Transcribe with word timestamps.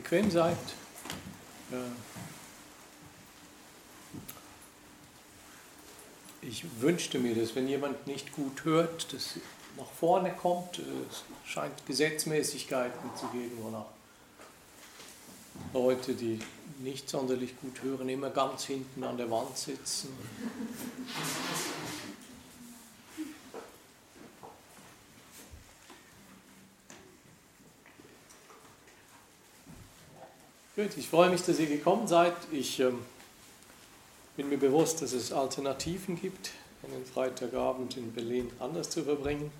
bequem 0.00 0.30
seid. 0.30 0.56
Ich 6.40 6.64
wünschte 6.80 7.18
mir, 7.18 7.34
dass 7.34 7.54
wenn 7.56 7.68
jemand 7.68 8.06
nicht 8.06 8.32
gut 8.32 8.64
hört, 8.64 9.12
dass 9.12 9.34
nach 9.76 9.90
vorne 9.98 10.32
kommt. 10.32 10.78
Es 10.78 11.24
scheint 11.44 11.84
Gesetzmäßigkeiten 11.86 13.10
zu 13.16 13.26
geben, 13.28 13.58
wonach 13.60 13.86
Leute, 15.74 16.14
die 16.14 16.38
nicht 16.78 17.10
sonderlich 17.10 17.60
gut 17.60 17.82
hören, 17.82 18.08
immer 18.08 18.30
ganz 18.30 18.64
hinten 18.64 19.02
an 19.02 19.16
der 19.16 19.28
Wand 19.30 19.58
sitzen. 19.58 20.10
Gut, 30.78 30.96
ich 30.96 31.08
freue 31.08 31.28
mich, 31.28 31.42
dass 31.42 31.58
ihr 31.58 31.66
gekommen 31.66 32.06
seid. 32.06 32.34
Ich 32.52 32.78
ähm, 32.78 33.00
bin 34.36 34.48
mir 34.48 34.58
bewusst, 34.58 35.02
dass 35.02 35.12
es 35.12 35.32
Alternativen 35.32 36.20
gibt, 36.20 36.52
einen 36.84 37.04
Freitagabend 37.04 37.96
in 37.96 38.12
Berlin 38.12 38.48
anders 38.60 38.88
zu 38.88 39.02
verbringen. 39.02 39.50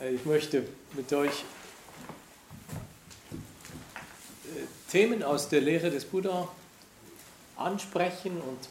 Äh, 0.00 0.14
ich 0.14 0.24
möchte 0.24 0.64
mit 0.92 1.12
euch 1.12 1.42
äh, 4.44 4.92
Themen 4.92 5.24
aus 5.24 5.48
der 5.48 5.60
Lehre 5.60 5.90
des 5.90 6.04
Buddha 6.04 6.46
ansprechen 7.56 8.40
und 8.42 8.68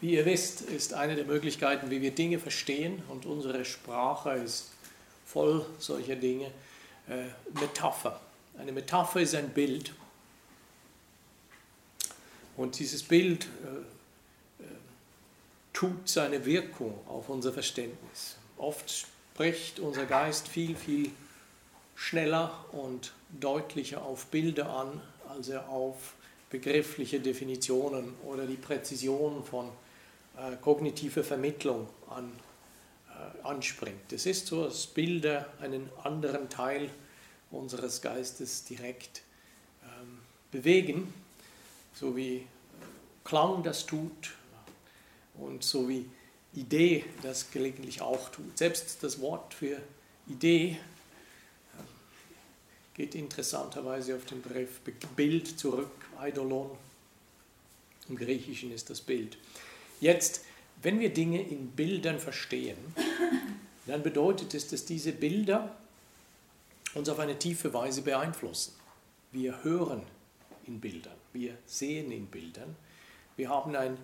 wie 0.00 0.12
ihr 0.12 0.24
wisst, 0.26 0.60
ist 0.60 0.94
eine 0.94 1.16
der 1.16 1.24
Möglichkeiten, 1.24 1.90
wie 1.90 2.02
wir 2.02 2.12
Dinge 2.12 2.38
verstehen 2.38 3.02
und 3.08 3.26
unsere 3.26 3.64
Sprache 3.64 4.30
ist 4.34 4.70
voll 5.26 5.66
solcher 5.80 6.14
Dinge, 6.14 6.52
äh, 7.08 7.24
Metapher. 7.60 8.20
Eine 8.56 8.70
Metapher 8.70 9.22
ist 9.22 9.34
ein 9.34 9.48
Bild 9.48 9.92
und 12.60 12.78
dieses 12.78 13.02
Bild 13.02 13.44
äh, 13.44 14.62
äh, 14.62 14.66
tut 15.72 16.06
seine 16.06 16.44
Wirkung 16.44 16.92
auf 17.08 17.30
unser 17.30 17.54
Verständnis. 17.54 18.36
Oft 18.58 18.90
spricht 18.90 19.80
unser 19.80 20.04
Geist 20.04 20.46
viel, 20.46 20.76
viel 20.76 21.10
schneller 21.94 22.66
und 22.72 23.14
deutlicher 23.40 24.02
auf 24.02 24.26
Bilder 24.26 24.68
an, 24.68 25.00
als 25.30 25.48
er 25.48 25.70
auf 25.70 26.12
begriffliche 26.50 27.18
Definitionen 27.18 28.12
oder 28.26 28.44
die 28.44 28.56
Präzision 28.56 29.42
von 29.42 29.70
äh, 30.36 30.56
kognitiver 30.60 31.24
Vermittlung 31.24 31.88
an, 32.10 32.30
äh, 33.08 33.46
anspringt. 33.46 34.12
Es 34.12 34.26
ist 34.26 34.48
so, 34.48 34.66
dass 34.66 34.86
Bilder 34.86 35.50
einen 35.62 35.88
anderen 36.04 36.50
Teil 36.50 36.90
unseres 37.50 38.02
Geistes 38.02 38.64
direkt 38.64 39.22
ähm, 39.82 40.18
bewegen 40.50 41.10
so 41.94 42.16
wie 42.16 42.46
Klang 43.24 43.62
das 43.62 43.86
tut 43.86 44.34
und 45.34 45.62
so 45.62 45.88
wie 45.88 46.08
Idee 46.54 47.04
das 47.22 47.50
gelegentlich 47.50 48.00
auch 48.00 48.28
tut. 48.30 48.58
Selbst 48.58 49.02
das 49.02 49.20
Wort 49.20 49.54
für 49.54 49.80
Idee 50.26 50.78
ähm, 51.78 51.84
geht 52.94 53.14
interessanterweise 53.14 54.16
auf 54.16 54.24
den 54.24 54.42
Begriff 54.42 54.80
Bild 55.14 55.58
zurück, 55.58 55.92
Eidolon. 56.18 56.70
Im 58.08 58.16
Griechischen 58.16 58.72
ist 58.72 58.90
das 58.90 59.00
Bild. 59.00 59.38
Jetzt, 60.00 60.44
wenn 60.82 60.98
wir 60.98 61.12
Dinge 61.12 61.42
in 61.42 61.70
Bildern 61.70 62.18
verstehen, 62.18 62.78
dann 63.86 64.02
bedeutet 64.02 64.54
es, 64.54 64.66
dass 64.68 64.84
diese 64.84 65.12
Bilder 65.12 65.76
uns 66.94 67.08
auf 67.08 67.18
eine 67.20 67.38
tiefe 67.38 67.72
Weise 67.72 68.02
beeinflussen. 68.02 68.74
Wir 69.30 69.62
hören 69.62 70.02
in 70.70 70.80
Bildern. 70.80 71.16
Wir 71.32 71.56
sehen 71.66 72.10
in 72.12 72.26
Bildern. 72.26 72.76
Wir 73.36 73.48
haben 73.48 73.74
ein 73.74 73.98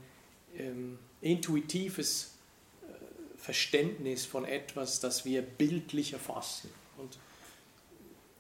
ähm, 0.59 0.99
intuitives 1.21 2.35
äh, 2.83 3.39
Verständnis 3.39 4.27
von 4.27 4.45
etwas, 4.45 5.01
das 5.01 5.25
wir 5.25 5.43
bildlich 5.43 6.13
erfassen. 6.13 6.71
Und 6.99 7.19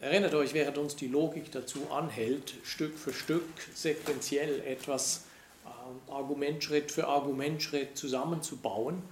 erinnert 0.00 0.34
euch, 0.34 0.54
während 0.54 0.78
uns 0.78 0.96
die 0.96 1.08
Logik 1.08 1.52
dazu 1.52 1.90
anhält, 1.90 2.54
Stück 2.64 2.98
für 2.98 3.12
Stück 3.12 3.44
sequenziell 3.74 4.60
etwas 4.60 5.24
äh, 5.64 6.10
Argumentschritt 6.10 6.90
für 6.90 7.06
Argumentschritt 7.06 7.96
zusammenzubauen, 7.96 9.02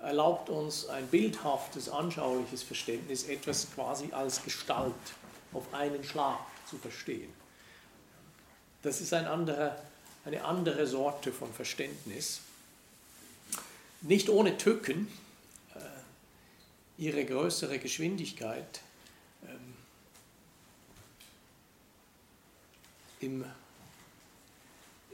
erlaubt 0.00 0.48
uns 0.48 0.86
ein 0.86 1.06
bildhaftes, 1.08 1.88
anschauliches 1.88 2.62
Verständnis, 2.62 3.24
etwas 3.24 3.66
quasi 3.74 4.12
als 4.12 4.44
Gestalt 4.44 4.94
auf 5.52 5.72
einen 5.72 6.04
Schlag 6.04 6.38
zu 6.68 6.76
verstehen. 6.76 7.37
Das 8.82 9.00
ist 9.00 9.12
ein 9.12 9.26
anderer, 9.26 9.76
eine 10.24 10.44
andere 10.44 10.86
Sorte 10.86 11.32
von 11.32 11.52
Verständnis. 11.52 12.40
Nicht 14.02 14.28
ohne 14.28 14.56
Tücken, 14.56 15.08
äh, 15.74 15.80
ihre 16.96 17.24
größere 17.24 17.80
Geschwindigkeit 17.80 18.80
ähm, 19.46 19.74
im, 23.20 23.44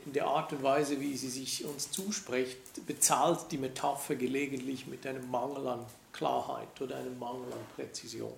in 0.04 0.12
der 0.12 0.26
Art 0.26 0.52
und 0.52 0.62
Weise, 0.62 1.00
wie 1.00 1.16
sie 1.16 1.30
sich 1.30 1.64
uns 1.64 1.90
zuspricht, 1.90 2.86
bezahlt 2.86 3.50
die 3.50 3.58
Metapher 3.58 4.16
gelegentlich 4.16 4.86
mit 4.86 5.06
einem 5.06 5.30
Mangel 5.30 5.66
an 5.68 5.86
Klarheit 6.12 6.80
oder 6.82 6.96
einem 6.96 7.18
Mangel 7.18 7.50
an 7.50 7.60
Präzision. 7.74 8.34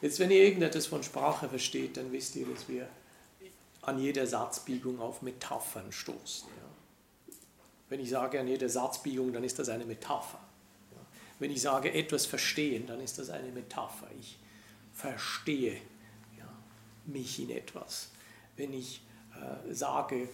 Jetzt, 0.00 0.20
wenn 0.20 0.30
ihr 0.30 0.44
irgendetwas 0.44 0.86
von 0.86 1.02
Sprache 1.02 1.48
versteht, 1.48 1.96
dann 1.96 2.12
wisst 2.12 2.36
ihr, 2.36 2.46
dass 2.46 2.68
wir 2.68 2.88
an 3.86 3.98
jeder 3.98 4.26
Satzbiegung 4.26 5.00
auf 5.00 5.22
Metaphern 5.22 5.92
stoßen. 5.92 6.48
Ja. 6.48 7.34
Wenn 7.88 8.00
ich 8.00 8.10
sage 8.10 8.40
an 8.40 8.48
jeder 8.48 8.68
Satzbiegung, 8.68 9.32
dann 9.32 9.44
ist 9.44 9.58
das 9.58 9.68
eine 9.68 9.84
Metapher. 9.84 10.40
Ja. 10.92 10.98
Wenn 11.38 11.50
ich 11.50 11.62
sage 11.62 11.92
etwas 11.92 12.26
verstehen, 12.26 12.86
dann 12.86 13.00
ist 13.00 13.18
das 13.18 13.30
eine 13.30 13.48
Metapher. 13.52 14.08
Ich 14.18 14.38
verstehe 14.92 15.74
ja, 16.38 16.48
mich 17.06 17.40
in 17.40 17.50
etwas. 17.50 18.10
Wenn 18.56 18.72
ich 18.72 19.00
äh, 19.34 19.74
sage, 19.74 20.28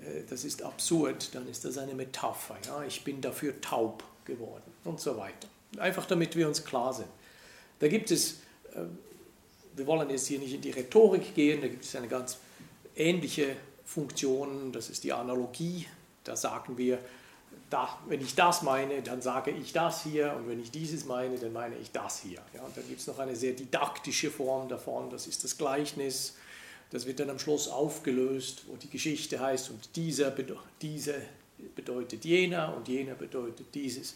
äh, 0.00 0.22
das 0.28 0.44
ist 0.44 0.62
absurd, 0.62 1.34
dann 1.34 1.48
ist 1.48 1.64
das 1.64 1.78
eine 1.78 1.94
Metapher. 1.94 2.56
Ich 2.86 3.04
bin 3.04 3.20
dafür 3.20 3.60
taub 3.60 4.04
geworden 4.24 4.72
und 4.84 5.00
so 5.00 5.16
weiter. 5.16 5.48
Einfach 5.78 6.06
damit 6.06 6.36
wir 6.36 6.48
uns 6.48 6.64
klar 6.64 6.92
sind. 6.92 7.08
Da 7.78 7.88
gibt 7.88 8.10
es, 8.10 8.40
äh, 8.74 8.82
wir 9.74 9.86
wollen 9.86 10.08
jetzt 10.10 10.26
hier 10.26 10.38
nicht 10.38 10.54
in 10.54 10.60
die 10.60 10.70
Rhetorik 10.70 11.34
gehen, 11.34 11.60
da 11.60 11.68
gibt 11.68 11.84
es 11.84 11.94
eine 11.94 12.08
ganz 12.08 12.38
ähnliche 12.96 13.56
Funktionen, 13.84 14.72
das 14.72 14.90
ist 14.90 15.04
die 15.04 15.12
Analogie. 15.12 15.86
Da 16.24 16.34
sagen 16.34 16.76
wir, 16.76 16.98
da, 17.70 17.98
wenn 18.08 18.20
ich 18.20 18.34
das 18.34 18.62
meine, 18.62 19.02
dann 19.02 19.22
sage 19.22 19.50
ich 19.50 19.72
das 19.72 20.02
hier 20.02 20.34
und 20.36 20.48
wenn 20.48 20.60
ich 20.60 20.70
dieses 20.70 21.04
meine, 21.04 21.38
dann 21.38 21.52
meine 21.52 21.76
ich 21.76 21.92
das 21.92 22.20
hier. 22.20 22.40
Ja, 22.54 22.62
und 22.62 22.76
dann 22.76 22.86
gibt 22.88 23.00
es 23.00 23.06
noch 23.06 23.18
eine 23.18 23.36
sehr 23.36 23.52
didaktische 23.52 24.30
Form 24.30 24.68
davon, 24.68 25.10
das 25.10 25.26
ist 25.26 25.44
das 25.44 25.58
Gleichnis. 25.58 26.34
Das 26.90 27.04
wird 27.06 27.18
dann 27.18 27.30
am 27.30 27.40
Schluss 27.40 27.68
aufgelöst, 27.68 28.62
wo 28.68 28.76
die 28.76 28.88
Geschichte 28.88 29.40
heißt, 29.40 29.70
und 29.70 29.96
dieser, 29.96 30.32
diese 30.80 31.14
bedeutet 31.74 32.24
jener 32.24 32.76
und 32.76 32.86
jener 32.86 33.14
bedeutet 33.14 33.66
dieses. 33.74 34.14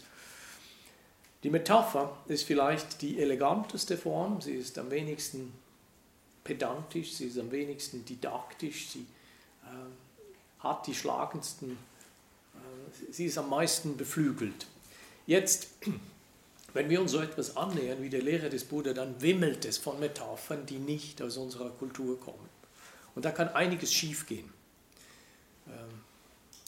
Die 1.43 1.49
Metapher 1.49 2.17
ist 2.27 2.43
vielleicht 2.43 3.01
die 3.01 3.19
eleganteste 3.19 3.97
Form, 3.97 4.39
sie 4.39 4.53
ist 4.53 4.77
am 4.77 4.89
wenigsten 4.89 5.51
pedantisch, 6.43 7.13
sie 7.13 7.25
ist 7.25 7.37
am 7.37 7.51
wenigsten 7.51 8.05
didaktisch, 8.05 8.89
sie 8.89 9.05
äh, 9.63 10.63
hat 10.63 10.87
die 10.87 10.95
schlagendsten, 10.95 11.71
äh, 11.71 13.11
sie 13.11 13.25
ist 13.25 13.37
am 13.37 13.49
meisten 13.49 13.97
beflügelt. 13.97 14.67
Jetzt, 15.27 15.69
wenn 16.73 16.89
wir 16.89 17.01
uns 17.01 17.11
so 17.11 17.19
etwas 17.19 17.57
annähern 17.57 18.01
wie 18.01 18.09
der 18.09 18.21
Lehre 18.21 18.49
des 18.49 18.63
Buddha, 18.63 18.93
dann 18.93 19.21
wimmelt 19.21 19.65
es 19.65 19.77
von 19.77 19.99
Metaphern, 19.99 20.65
die 20.65 20.79
nicht 20.79 21.21
aus 21.21 21.37
unserer 21.37 21.69
Kultur 21.69 22.19
kommen. 22.19 22.49
Und 23.13 23.25
da 23.25 23.31
kann 23.31 23.49
einiges 23.49 23.93
schiefgehen. 23.93 24.49
Ähm, 25.67 26.01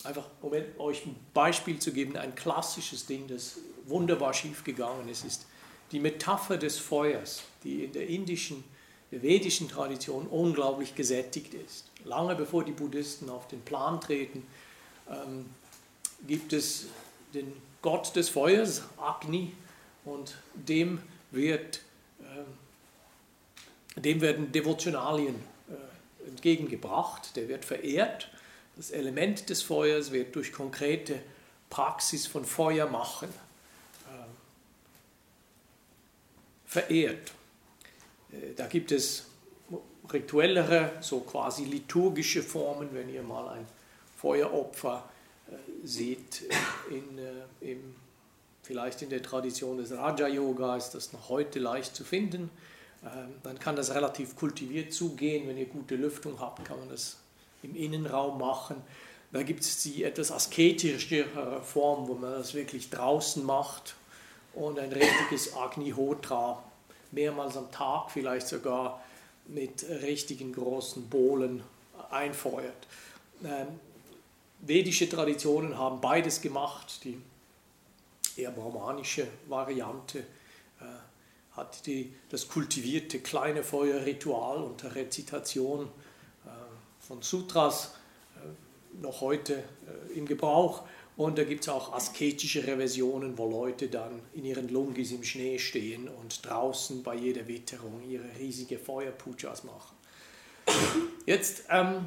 einfach, 0.03 0.27
um 0.41 0.51
euch 0.77 1.05
ein 1.05 1.15
Beispiel 1.33 1.79
zu 1.79 1.93
geben, 1.93 2.17
ein 2.17 2.35
klassisches 2.35 3.05
Ding, 3.05 3.27
das 3.27 3.57
wunderbar 3.85 4.33
schiefgegangen 4.33 5.07
ist, 5.09 5.25
ist 5.25 5.45
die 5.91 5.99
Metapher 5.99 6.57
des 6.57 6.79
Feuers, 6.79 7.43
die 7.63 7.85
in 7.85 7.93
der 7.93 8.07
indischen 8.07 8.63
vedischen 9.21 9.69
Tradition 9.69 10.27
unglaublich 10.27 10.95
gesättigt 10.95 11.53
ist. 11.53 11.85
Lange 12.05 12.35
bevor 12.35 12.63
die 12.63 12.71
Buddhisten 12.71 13.29
auf 13.29 13.47
den 13.47 13.61
Plan 13.61 14.01
treten, 14.01 14.45
ähm, 15.09 15.45
gibt 16.27 16.53
es 16.53 16.85
den 17.33 17.53
Gott 17.81 18.15
des 18.15 18.29
Feuers, 18.29 18.83
Agni, 18.97 19.53
und 20.05 20.37
dem, 20.53 21.01
wird, 21.31 21.81
äh, 22.21 23.99
dem 23.99 24.21
werden 24.21 24.51
Devotionalien 24.51 25.35
äh, 25.69 26.27
entgegengebracht, 26.27 27.35
der 27.35 27.47
wird 27.47 27.65
verehrt. 27.65 28.29
Das 28.75 28.91
Element 28.91 29.49
des 29.49 29.61
Feuers 29.61 30.11
wird 30.11 30.35
durch 30.35 30.51
konkrete 30.51 31.21
Praxis 31.69 32.27
von 32.27 32.45
Feuer 32.45 32.87
machen 32.89 33.29
äh, 34.07 34.25
verehrt. 36.65 37.31
Äh, 38.33 38.53
da 38.55 38.67
gibt 38.67 38.91
es 38.91 39.27
rituellere, 40.11 40.91
so 40.99 41.21
quasi 41.21 41.63
liturgische 41.65 42.43
Formen, 42.43 42.89
wenn 42.93 43.09
ihr 43.09 43.23
mal 43.23 43.47
ein 43.49 43.65
Feueropfer 44.17 45.09
äh, 45.49 45.55
seht, 45.85 46.43
in, 46.89 47.17
äh, 47.17 47.71
im, 47.71 47.95
vielleicht 48.61 49.01
in 49.01 49.09
der 49.09 49.21
Tradition 49.21 49.77
des 49.77 49.91
Raja-Yoga 49.91 50.77
ist 50.77 50.91
das 50.91 51.13
noch 51.13 51.29
heute 51.29 51.59
leicht 51.59 51.95
zu 51.95 52.03
finden. 52.03 52.49
Ähm, 53.03 53.33
dann 53.43 53.59
kann 53.59 53.75
das 53.75 53.93
relativ 53.93 54.35
kultiviert 54.35 54.93
zugehen. 54.93 55.47
Wenn 55.47 55.57
ihr 55.57 55.65
gute 55.65 55.95
Lüftung 55.95 56.39
habt, 56.39 56.63
kann 56.65 56.79
man 56.79 56.89
das 56.89 57.17
im 57.61 57.75
Innenraum 57.75 58.39
machen. 58.39 58.81
Da 59.31 59.41
gibt 59.41 59.61
es 59.61 59.81
die 59.81 60.03
etwas 60.03 60.31
asketischere 60.31 61.61
Form, 61.63 62.07
wo 62.07 62.13
man 62.13 62.31
das 62.31 62.53
wirklich 62.53 62.89
draußen 62.91 63.43
macht 63.43 63.95
und 64.53 64.77
ein 64.79 64.91
richtiges 64.91 65.55
Agnihotra 65.55 66.63
mehrmals 67.13 67.57
am 67.57 67.71
Tag 67.71 68.11
vielleicht 68.11 68.47
sogar 68.47 69.03
mit 69.47 69.83
richtigen 69.83 70.53
großen 70.53 71.09
Bohlen 71.09 71.63
einfeuert. 72.09 72.87
Ähm, 73.43 73.67
vedische 74.59 75.09
Traditionen 75.09 75.77
haben 75.77 75.99
beides 76.01 76.41
gemacht. 76.41 77.03
Die 77.03 77.19
eher 78.37 78.51
brahmanische 78.51 79.27
Variante 79.47 80.19
äh, 80.19 80.85
hat 81.51 81.85
die, 81.85 82.13
das 82.29 82.47
kultivierte 82.47 83.19
kleine 83.19 83.63
Feuerritual 83.63 84.63
unter 84.63 84.95
Rezitation 84.95 85.85
äh, 86.45 86.49
von 86.99 87.21
Sutras 87.21 87.95
äh, 88.37 89.01
noch 89.01 89.21
heute 89.21 89.55
äh, 89.55 90.17
im 90.17 90.25
Gebrauch. 90.25 90.83
Und 91.15 91.37
da 91.37 91.43
gibt 91.43 91.61
es 91.61 91.69
auch 91.69 91.93
asketische 91.93 92.63
Versionen, 92.63 93.37
wo 93.37 93.47
Leute 93.47 93.87
dann 93.87 94.19
in 94.33 94.45
ihren 94.45 94.69
Lungis 94.69 95.11
im 95.11 95.23
Schnee 95.23 95.59
stehen 95.59 96.07
und 96.07 96.43
draußen 96.45 97.03
bei 97.03 97.15
jeder 97.15 97.47
Witterung 97.47 98.01
ihre 98.09 98.25
riesige 98.39 98.79
Feuerpujas 98.79 99.63
machen. 99.63 99.95
Jetzt, 101.25 101.65
ähm, 101.69 102.05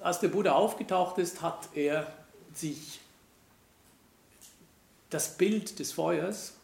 als 0.00 0.20
der 0.20 0.28
Buddha 0.28 0.52
aufgetaucht 0.52 1.18
ist, 1.18 1.42
hat 1.42 1.68
er 1.74 2.10
sich 2.54 3.00
das 5.10 5.36
Bild 5.36 5.78
des 5.78 5.92
Feuers 5.92 6.54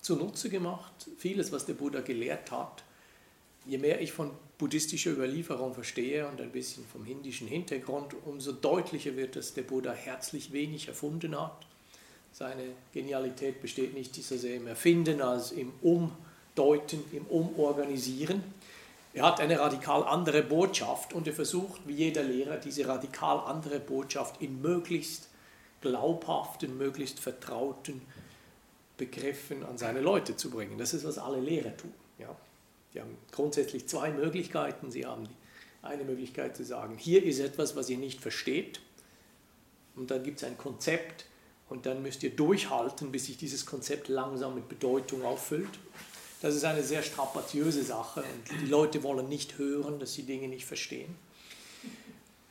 zunutze 0.00 0.50
gemacht. 0.50 1.08
Vieles, 1.18 1.50
was 1.50 1.66
der 1.66 1.74
Buddha 1.74 2.00
gelehrt 2.00 2.50
hat, 2.50 2.84
je 3.66 3.78
mehr 3.78 4.00
ich 4.00 4.12
von 4.12 4.30
buddhistischer 4.58 5.10
Überlieferung 5.10 5.74
verstehe 5.74 6.28
und 6.28 6.40
ein 6.40 6.50
bisschen 6.50 6.84
vom 6.86 7.06
indischen 7.06 7.48
Hintergrund, 7.48 8.14
umso 8.24 8.52
deutlicher 8.52 9.16
wird, 9.16 9.36
dass 9.36 9.54
der 9.54 9.62
Buddha 9.62 9.92
herzlich 9.92 10.52
wenig 10.52 10.88
erfunden 10.88 11.38
hat. 11.38 11.66
Seine 12.32 12.64
Genialität 12.92 13.60
besteht 13.60 13.94
nicht 13.94 14.14
so 14.14 14.36
sehr 14.36 14.56
im 14.56 14.66
Erfinden 14.66 15.20
als 15.20 15.52
im 15.52 15.72
Umdeuten, 15.82 17.04
im 17.12 17.26
Umorganisieren. 17.26 18.42
Er 19.12 19.26
hat 19.26 19.40
eine 19.40 19.60
radikal 19.60 20.02
andere 20.02 20.42
Botschaft 20.42 21.12
und 21.12 21.28
er 21.28 21.32
versucht, 21.32 21.80
wie 21.86 21.94
jeder 21.94 22.24
Lehrer, 22.24 22.56
diese 22.56 22.86
radikal 22.88 23.38
andere 23.38 23.78
Botschaft 23.78 24.42
in 24.42 24.60
möglichst 24.60 25.28
glaubhaften, 25.80 26.76
möglichst 26.76 27.20
vertrauten 27.20 28.02
Begriffen 28.96 29.64
an 29.64 29.78
seine 29.78 30.00
Leute 30.00 30.36
zu 30.36 30.50
bringen. 30.50 30.78
Das 30.78 30.94
ist, 30.94 31.04
was 31.04 31.18
alle 31.18 31.38
Lehrer 31.38 31.76
tun. 31.76 31.92
Ja. 32.18 32.34
Sie 32.94 33.00
haben 33.00 33.18
grundsätzlich 33.32 33.88
zwei 33.88 34.10
Möglichkeiten. 34.12 34.92
Sie 34.92 35.04
haben 35.04 35.28
eine 35.82 36.04
Möglichkeit 36.04 36.56
zu 36.56 36.64
sagen, 36.64 36.96
hier 36.96 37.24
ist 37.24 37.40
etwas, 37.40 37.74
was 37.74 37.90
ihr 37.90 37.98
nicht 37.98 38.20
versteht. 38.20 38.80
Und 39.96 40.10
dann 40.12 40.22
gibt 40.22 40.38
es 40.38 40.44
ein 40.44 40.56
Konzept 40.56 41.26
und 41.68 41.86
dann 41.86 42.02
müsst 42.02 42.22
ihr 42.22 42.30
durchhalten, 42.30 43.10
bis 43.10 43.26
sich 43.26 43.36
dieses 43.36 43.66
Konzept 43.66 44.08
langsam 44.08 44.54
mit 44.54 44.68
Bedeutung 44.68 45.24
auffüllt. 45.24 45.68
Das 46.40 46.54
ist 46.54 46.64
eine 46.64 46.82
sehr 46.82 47.02
strapaziöse 47.02 47.82
Sache 47.82 48.20
und 48.20 48.60
die 48.60 48.66
Leute 48.66 49.02
wollen 49.02 49.28
nicht 49.28 49.58
hören, 49.58 49.98
dass 49.98 50.12
sie 50.14 50.22
Dinge 50.22 50.46
nicht 50.46 50.64
verstehen. 50.64 51.16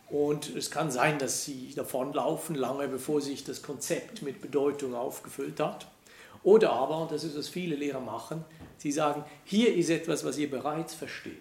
Und 0.10 0.56
es 0.56 0.72
kann 0.72 0.92
sein, 0.92 1.20
dass 1.20 1.46
sie 1.46 1.74
davonlaufen, 1.76 2.56
lange 2.56 2.88
bevor 2.88 3.22
sich 3.22 3.44
das 3.44 3.62
Konzept 3.62 4.22
mit 4.22 4.42
Bedeutung 4.42 4.94
aufgefüllt 4.94 5.60
hat. 5.60 5.88
Oder 6.44 6.74
aber, 6.74 7.02
und 7.02 7.12
das 7.12 7.24
ist, 7.24 7.38
was 7.38 7.48
viele 7.48 7.76
Lehrer 7.76 8.02
machen, 8.02 8.44
sie 8.78 8.92
sagen, 8.92 9.24
hier 9.46 9.74
ist 9.74 9.90
etwas, 9.90 10.26
was 10.26 10.38
ihr 10.38 10.50
bereits 10.50 10.94
versteht. 10.94 11.38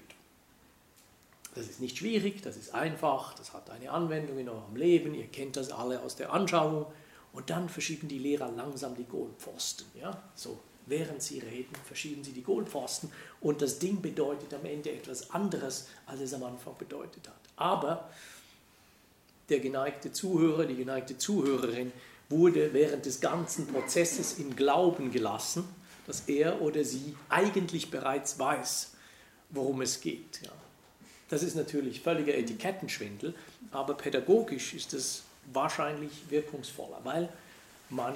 Das 1.54 1.66
ist 1.69 1.81
nicht 1.81 1.99
schwierig, 1.99 2.40
das 2.43 2.56
ist 2.56 2.75
einfach, 2.75 3.34
das 3.34 3.52
hat 3.52 3.69
eine 3.70 3.90
Anwendung 3.90 4.38
in 4.38 4.49
eurem 4.49 4.76
Leben, 4.76 5.14
ihr 5.14 5.26
kennt 5.26 5.56
das 5.56 5.70
alle 5.70 6.00
aus 6.00 6.16
der 6.16 6.32
Anschauung. 6.32 6.87
Und 7.32 7.50
dann 7.50 7.69
verschieben 7.69 8.08
die 8.08 8.19
Lehrer 8.19 8.50
langsam 8.50 8.94
die 8.94 9.04
Goldpfosten. 9.04 9.87
Ja? 9.99 10.22
So, 10.34 10.58
während 10.87 11.22
sie 11.22 11.38
reden, 11.40 11.75
verschieben 11.84 12.25
sie 12.25 12.32
die 12.32 12.43
Goldpfosten 12.43 13.10
und 13.40 13.62
das 13.62 13.78
Ding 13.78 14.00
bedeutet 14.00 14.52
am 14.54 14.64
Ende 14.64 14.93
etwas 14.93 15.31
anderes, 15.31 15.88
als 16.06 16.20
es 16.20 16.34
am 16.34 16.44
Anfang 16.44 16.76
bedeutet 16.78 17.28
hat. 17.28 17.40
Aber 17.56 18.10
der 19.49 19.60
geneigte 19.60 20.12
Zuhörer, 20.12 20.64
die 20.64 20.76
geneigte 20.76 21.19
Zuhörerin 21.19 21.93
wurde 22.32 22.73
während 22.73 23.06
des 23.06 23.20
ganzen 23.20 23.69
Prozesses 23.69 24.38
im 24.38 24.56
Glauben 24.56 25.12
gelassen, 25.12 25.64
dass 26.06 26.23
er 26.26 26.61
oder 26.61 26.84
sie 26.84 27.14
eigentlich 27.29 27.90
bereits 27.90 28.38
weiß, 28.38 28.93
worum 29.50 29.82
es 29.82 30.00
geht. 30.00 30.40
Ja. 30.43 30.50
Das 31.29 31.43
ist 31.43 31.55
natürlich 31.55 32.00
völliger 32.00 32.34
Etikettenschwindel, 32.34 33.34
aber 33.70 33.94
pädagogisch 33.94 34.75
ist 34.75 34.93
es 34.94 35.23
wahrscheinlich 35.52 36.11
wirkungsvoller, 36.29 37.00
weil 37.05 37.29
man 37.88 38.14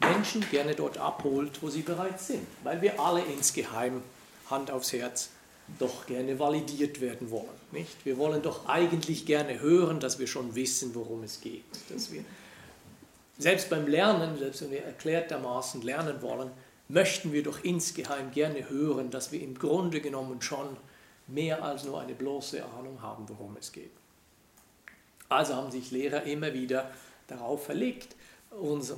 Menschen 0.00 0.44
gerne 0.50 0.74
dort 0.74 0.98
abholt, 0.98 1.62
wo 1.62 1.70
sie 1.70 1.82
bereits 1.82 2.26
sind, 2.28 2.46
weil 2.64 2.82
wir 2.82 2.98
alle 3.00 3.22
insgeheim, 3.22 4.02
Hand 4.50 4.70
aufs 4.70 4.92
Herz, 4.92 5.30
doch 5.78 6.06
gerne 6.06 6.38
validiert 6.38 7.00
werden 7.00 7.30
wollen. 7.30 7.48
Nicht? 7.70 8.04
Wir 8.04 8.18
wollen 8.18 8.42
doch 8.42 8.68
eigentlich 8.68 9.24
gerne 9.26 9.60
hören, 9.60 10.00
dass 10.00 10.18
wir 10.18 10.26
schon 10.26 10.54
wissen, 10.54 10.94
worum 10.94 11.22
es 11.22 11.40
geht, 11.40 11.64
dass 11.88 12.12
wir 12.12 12.24
selbst 13.42 13.68
beim 13.70 13.86
Lernen, 13.86 14.38
selbst 14.38 14.62
wenn 14.62 14.70
wir 14.70 14.84
erklärtermaßen 14.84 15.82
lernen 15.82 16.22
wollen, 16.22 16.50
möchten 16.88 17.32
wir 17.32 17.42
doch 17.42 17.64
insgeheim 17.64 18.30
gerne 18.30 18.68
hören, 18.68 19.10
dass 19.10 19.32
wir 19.32 19.42
im 19.42 19.58
Grunde 19.58 20.00
genommen 20.00 20.40
schon 20.42 20.76
mehr 21.26 21.62
als 21.62 21.84
nur 21.84 22.00
eine 22.00 22.14
bloße 22.14 22.62
Ahnung 22.64 23.02
haben, 23.02 23.28
worum 23.28 23.56
es 23.58 23.72
geht. 23.72 23.90
Also 25.28 25.54
haben 25.54 25.70
sich 25.70 25.90
Lehrer 25.90 26.24
immer 26.24 26.52
wieder 26.52 26.90
darauf 27.26 27.64
verlegt, 27.64 28.14
uns 28.50 28.94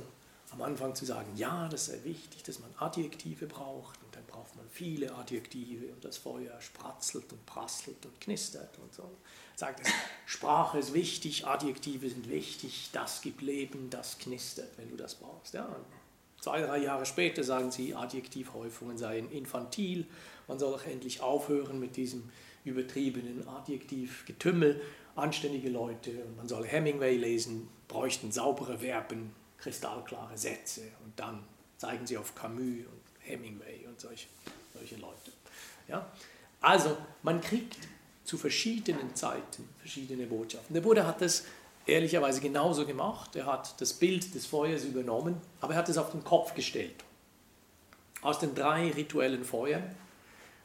am 0.51 0.61
Anfang 0.61 0.95
zu 0.95 1.05
sagen, 1.05 1.31
ja, 1.35 1.67
das 1.67 1.87
sei 1.87 1.99
wichtig, 2.03 2.43
dass 2.43 2.59
man 2.59 2.69
Adjektive 2.77 3.45
braucht 3.47 4.01
und 4.03 4.15
dann 4.15 4.25
braucht 4.25 4.55
man 4.55 4.65
viele 4.69 5.13
Adjektive 5.15 5.87
und 5.87 6.05
das 6.05 6.17
Feuer 6.17 6.59
spratzelt 6.61 7.31
und 7.31 7.45
prasselt 7.45 8.05
und 8.05 8.21
knistert 8.21 8.77
und 8.79 8.93
so 8.93 9.09
sagt, 9.55 9.81
Sprache 10.25 10.79
ist 10.79 10.93
wichtig, 10.93 11.47
Adjektive 11.47 12.09
sind 12.09 12.29
wichtig, 12.29 12.89
das 12.91 13.21
gibt 13.21 13.41
Leben, 13.41 13.89
das 13.89 14.17
knistert, 14.17 14.69
wenn 14.77 14.89
du 14.89 14.97
das 14.97 15.15
brauchst. 15.15 15.53
Ja, 15.53 15.75
zwei, 16.39 16.61
drei 16.61 16.77
Jahre 16.79 17.05
später 17.05 17.43
sagen 17.43 17.71
sie, 17.71 17.95
Adjektivhäufungen 17.95 18.97
seien 18.97 19.31
infantil, 19.31 20.05
man 20.47 20.59
soll 20.59 20.73
doch 20.73 20.85
endlich 20.85 21.21
aufhören 21.21 21.79
mit 21.79 21.95
diesem 21.95 22.29
übertriebenen 22.65 23.47
Adjektivgetümmel, 23.47 24.81
anständige 25.15 25.69
Leute, 25.69 26.11
man 26.35 26.47
soll 26.47 26.65
Hemingway 26.65 27.15
lesen, 27.15 27.67
bräuchten 27.87 28.31
saubere 28.31 28.79
Verben, 28.79 29.33
kristallklare 29.57 30.37
Sätze 30.37 30.81
und 31.03 31.19
dann 31.19 31.43
zeigen 31.77 32.05
sie 32.05 32.17
auf 32.17 32.35
Camus 32.35 32.85
und 32.85 33.01
Hemingway 33.19 33.85
und 33.87 33.99
solche, 33.99 34.27
solche 34.73 34.95
Leute. 34.95 35.31
Ja? 35.87 36.05
Also 36.61 36.97
man 37.23 37.41
kriegt 37.41 37.77
zu 38.23 38.37
verschiedenen 38.37 39.15
Zeiten 39.15 39.67
verschiedene 39.79 40.25
Botschaften. 40.25 40.73
Der 40.73 40.81
Buddha 40.81 41.05
hat 41.05 41.21
das 41.21 41.43
ehrlicherweise 41.85 42.41
genauso 42.41 42.85
gemacht. 42.85 43.35
Er 43.35 43.45
hat 43.45 43.79
das 43.79 43.93
Bild 43.93 44.33
des 44.33 44.45
Feuers 44.47 44.83
übernommen, 44.83 45.39
aber 45.61 45.73
er 45.73 45.79
hat 45.79 45.89
es 45.89 45.97
auf 45.97 46.11
den 46.11 46.23
Kopf 46.23 46.55
gestellt. 46.55 47.03
Aus 48.21 48.39
den 48.39 48.55
drei 48.55 48.91
rituellen 48.91 49.45
Feuern, 49.45 49.95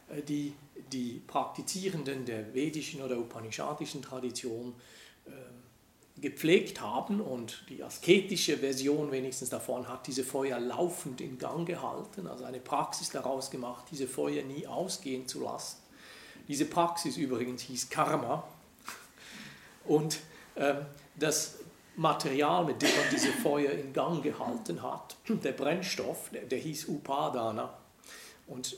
äh, 0.08 0.22
die 0.22 0.54
die 0.92 1.20
Praktizierenden 1.26 2.24
der 2.24 2.54
vedischen 2.54 3.02
oder 3.02 3.18
upanishadischen 3.18 4.02
Tradition 4.02 4.74
äh, 5.26 5.30
gepflegt 6.20 6.80
haben 6.80 7.20
und 7.20 7.64
die 7.68 7.82
asketische 7.82 8.58
Version 8.58 9.10
wenigstens 9.10 9.50
davon 9.50 9.88
hat 9.88 10.06
diese 10.06 10.24
Feuer 10.24 10.58
laufend 10.58 11.20
in 11.20 11.38
Gang 11.38 11.66
gehalten, 11.66 12.26
also 12.26 12.44
eine 12.44 12.60
Praxis 12.60 13.10
daraus 13.10 13.50
gemacht, 13.50 13.86
diese 13.90 14.06
Feuer 14.06 14.42
nie 14.42 14.66
ausgehen 14.66 15.26
zu 15.26 15.42
lassen. 15.42 15.78
Diese 16.48 16.64
Praxis 16.64 17.16
übrigens 17.16 17.62
hieß 17.62 17.90
Karma. 17.90 18.44
Und 19.84 20.18
ähm, 20.56 20.78
das 21.16 21.58
Material, 21.96 22.64
mit 22.64 22.82
dem 22.82 22.90
man 22.90 23.06
diese 23.12 23.32
Feuer 23.32 23.72
in 23.72 23.92
Gang 23.92 24.22
gehalten 24.22 24.82
hat, 24.82 25.16
der 25.28 25.52
Brennstoff, 25.52 26.30
der, 26.30 26.42
der 26.42 26.58
hieß 26.58 26.88
Upadana. 26.88 27.72
Und 28.46 28.76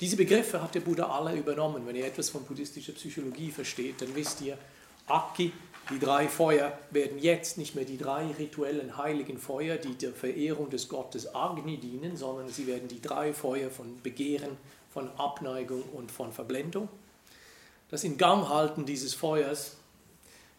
diese 0.00 0.16
Begriffe 0.16 0.60
hat 0.62 0.74
der 0.74 0.80
Buddha 0.80 1.06
alle 1.06 1.36
übernommen. 1.36 1.86
Wenn 1.86 1.96
ihr 1.96 2.06
etwas 2.06 2.30
von 2.30 2.44
buddhistischer 2.44 2.92
Psychologie 2.92 3.50
versteht, 3.50 4.02
dann 4.02 4.14
wisst 4.14 4.40
ihr, 4.40 4.58
Aki, 5.06 5.52
die 5.90 5.98
drei 5.98 6.28
Feuer 6.28 6.78
werden 6.90 7.18
jetzt 7.18 7.56
nicht 7.56 7.74
mehr 7.74 7.84
die 7.84 7.96
drei 7.96 8.26
rituellen 8.32 8.96
heiligen 8.96 9.38
Feuer, 9.38 9.76
die 9.76 9.94
der 9.94 10.12
Verehrung 10.12 10.68
des 10.68 10.88
Gottes 10.88 11.34
Agni 11.34 11.78
dienen, 11.78 12.16
sondern 12.16 12.48
sie 12.48 12.66
werden 12.66 12.88
die 12.88 13.00
drei 13.00 13.32
Feuer 13.32 13.70
von 13.70 14.00
Begehren, 14.02 14.56
von 14.90 15.10
Abneigung 15.16 15.82
und 15.94 16.10
von 16.10 16.32
Verblendung. 16.32 16.88
das 17.90 18.04
Inganghalten 18.04 18.84
dieses 18.84 19.14
Feuers, 19.14 19.76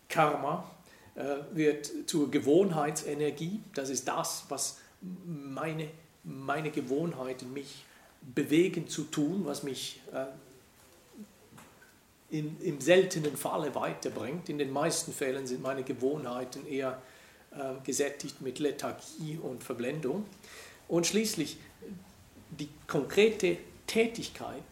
Karma, 0.07 0.69
äh, 1.13 1.35
wird 1.51 1.91
zur 2.07 2.31
Gewohnheitsenergie. 2.31 3.61
Das 3.75 3.89
ist 3.89 4.07
das, 4.07 4.45
was 4.49 4.79
meine, 5.25 5.89
meine 6.23 6.71
Gewohnheiten 6.71 7.53
mich 7.53 7.85
bewegen 8.21 8.87
zu 8.87 9.03
tun, 9.03 9.41
was 9.45 9.61
mich 9.63 10.01
äh, 10.11 10.25
in, 12.31 12.59
im 12.61 12.79
seltenen 12.79 13.35
Falle 13.35 13.73
weiterbringt. 13.75 14.49
In 14.49 14.57
den 14.57 14.71
meisten 14.71 15.13
Fällen 15.13 15.47
sind 15.47 15.61
meine 15.61 15.83
Gewohnheiten 15.83 16.67
eher 16.67 17.01
äh, 17.51 17.73
gesättigt 17.83 18.41
mit 18.41 18.59
Lethargie 18.59 19.39
und 19.41 19.63
Verblendung. 19.63 20.25
Und 20.87 21.07
schließlich 21.07 21.57
die 22.51 22.69
konkrete 22.87 23.57
Tätigkeit, 23.87 24.63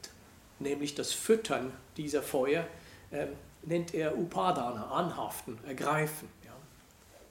nämlich 0.60 0.96
das 0.96 1.14
Füttern 1.14 1.72
dieser 1.96 2.22
Feuer, 2.22 2.68
äh, 3.12 3.28
nennt 3.64 3.94
er 3.94 4.18
Upadana, 4.18 4.92
anhaften, 4.92 5.58
ergreifen. 5.66 6.30
Ja. 6.46 6.52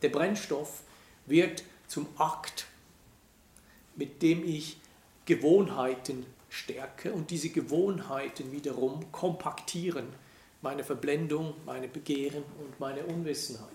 Der 0.02 0.08
Brennstoff 0.08 0.82
wird 1.26 1.62
zum 1.88 2.06
Akt, 2.18 2.66
mit 3.94 4.22
dem 4.22 4.44
ich 4.44 4.78
Gewohnheiten 5.24 6.26
stärke 6.56 7.12
und 7.12 7.30
diese 7.30 7.50
Gewohnheiten 7.50 8.50
wiederum 8.50 9.12
kompaktieren 9.12 10.06
meine 10.62 10.82
Verblendung, 10.82 11.54
meine 11.64 11.86
Begehren 11.86 12.42
und 12.58 12.80
meine 12.80 13.04
Unwissenheit. 13.04 13.68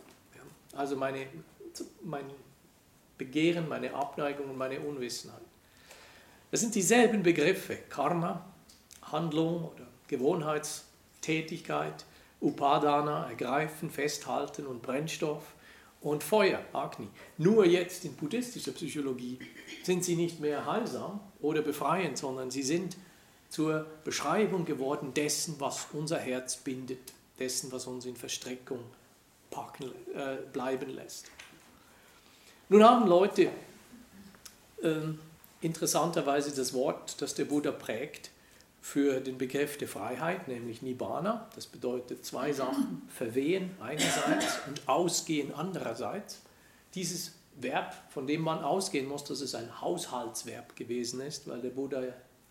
Also 0.74 0.96
meine, 0.96 1.28
mein 2.04 2.26
Begehren, 3.18 3.70
meine 3.70 3.94
Abneigung 3.94 4.50
und 4.50 4.58
meine 4.58 4.80
Unwissenheit. 4.80 5.42
Das 6.50 6.62
sind 6.62 6.76
dieselben 6.76 7.24
Begriffe, 7.24 7.78
Karma, 7.90 8.46
Handlung 9.04 9.66
oder 9.66 9.88
Gewohnheitstätigkeit, 10.08 12.06
Upadana, 12.42 13.30
ergreifen, 13.30 13.90
festhalten 13.90 14.66
und 14.66 14.82
Brennstoff 14.82 15.54
und 16.02 16.24
Feuer, 16.24 16.62
Agni. 16.74 17.08
Nur 17.38 17.66
jetzt 17.66 18.04
in 18.04 18.16
buddhistischer 18.16 18.72
Psychologie 18.72 19.40
sind 19.84 20.04
sie 20.04 20.16
nicht 20.16 20.40
mehr 20.40 20.66
heilsam 20.66 21.20
oder 21.42 21.62
befreiend, 21.62 22.18
sondern 22.18 22.52
sie 22.52 22.64
sind 22.64 22.98
zur 23.50 23.86
Beschreibung 24.04 24.66
geworden 24.66 25.14
dessen, 25.14 25.56
was 25.60 25.88
unser 25.94 26.18
Herz 26.18 26.58
bindet, 26.58 27.14
dessen, 27.40 27.72
was 27.72 27.88
uns 27.88 28.06
in 28.06 28.16
Verstrickung 28.16 28.80
packen, 29.50 29.92
äh, 30.16 30.38
bleiben 30.54 30.90
lässt. 30.90 31.26
Nun 32.70 32.84
haben 32.84 33.08
Leute 33.08 33.50
äh, 34.82 35.02
interessanterweise 35.60 36.56
das 36.56 36.74
Wort, 36.74 37.22
das 37.22 37.36
der 37.36 37.46
Buddha 37.46 37.72
prägt, 37.72 38.32
für 38.82 39.20
den 39.20 39.38
Begriff 39.38 39.78
der 39.78 39.88
Freiheit, 39.88 40.48
nämlich 40.48 40.82
Nibbana. 40.82 41.48
Das 41.54 41.68
bedeutet 41.68 42.26
zwei 42.26 42.52
Sachen, 42.52 43.04
Verwehen 43.16 43.70
einerseits 43.80 44.60
und 44.68 44.88
Ausgehen 44.88 45.54
andererseits. 45.54 46.40
Dieses 46.96 47.34
Verb, 47.56 47.94
von 48.10 48.28
dem 48.28 48.42
man 48.42 48.64
ausgehen 48.64 49.08
muss, 49.08 49.24
dass 49.24 49.42
es 49.42 49.56
ein 49.56 49.82
Haushaltsverb 49.82 50.76
gewesen 50.76 51.22
ist, 51.22 51.48
weil 51.48 51.62
der 51.62 51.70
Buddha 51.70 52.02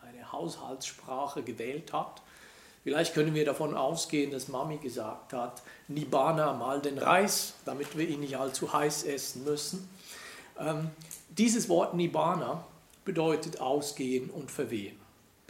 eine 0.01 0.33
Haushaltssprache 0.33 1.43
gewählt 1.43 1.93
hat. 1.93 2.23
Vielleicht 2.83 3.15
können 3.15 3.35
wir 3.35 3.45
davon 3.45 3.77
ausgehen, 3.77 4.31
dass 4.31 4.49
Mami 4.49 4.79
gesagt 4.79 5.33
hat, 5.33 5.63
Nibbana 5.89 6.55
mal 6.55 6.81
den 6.81 6.99
Reis, 6.99 7.55
damit 7.65 7.97
wir 7.99 8.09
ihn 8.09 8.21
nicht 8.21 8.39
allzu 8.39 8.73
heiß 8.73 9.05
essen 9.05 9.45
müssen. 9.45 9.89
Ähm, 10.59 10.91
dieses 11.29 11.69
Wort 11.69 11.95
Nibbana 11.95 12.65
bedeutet 13.05 13.61
ausgehen 13.61 14.31
und 14.31 14.51
verwehen 14.51 15.01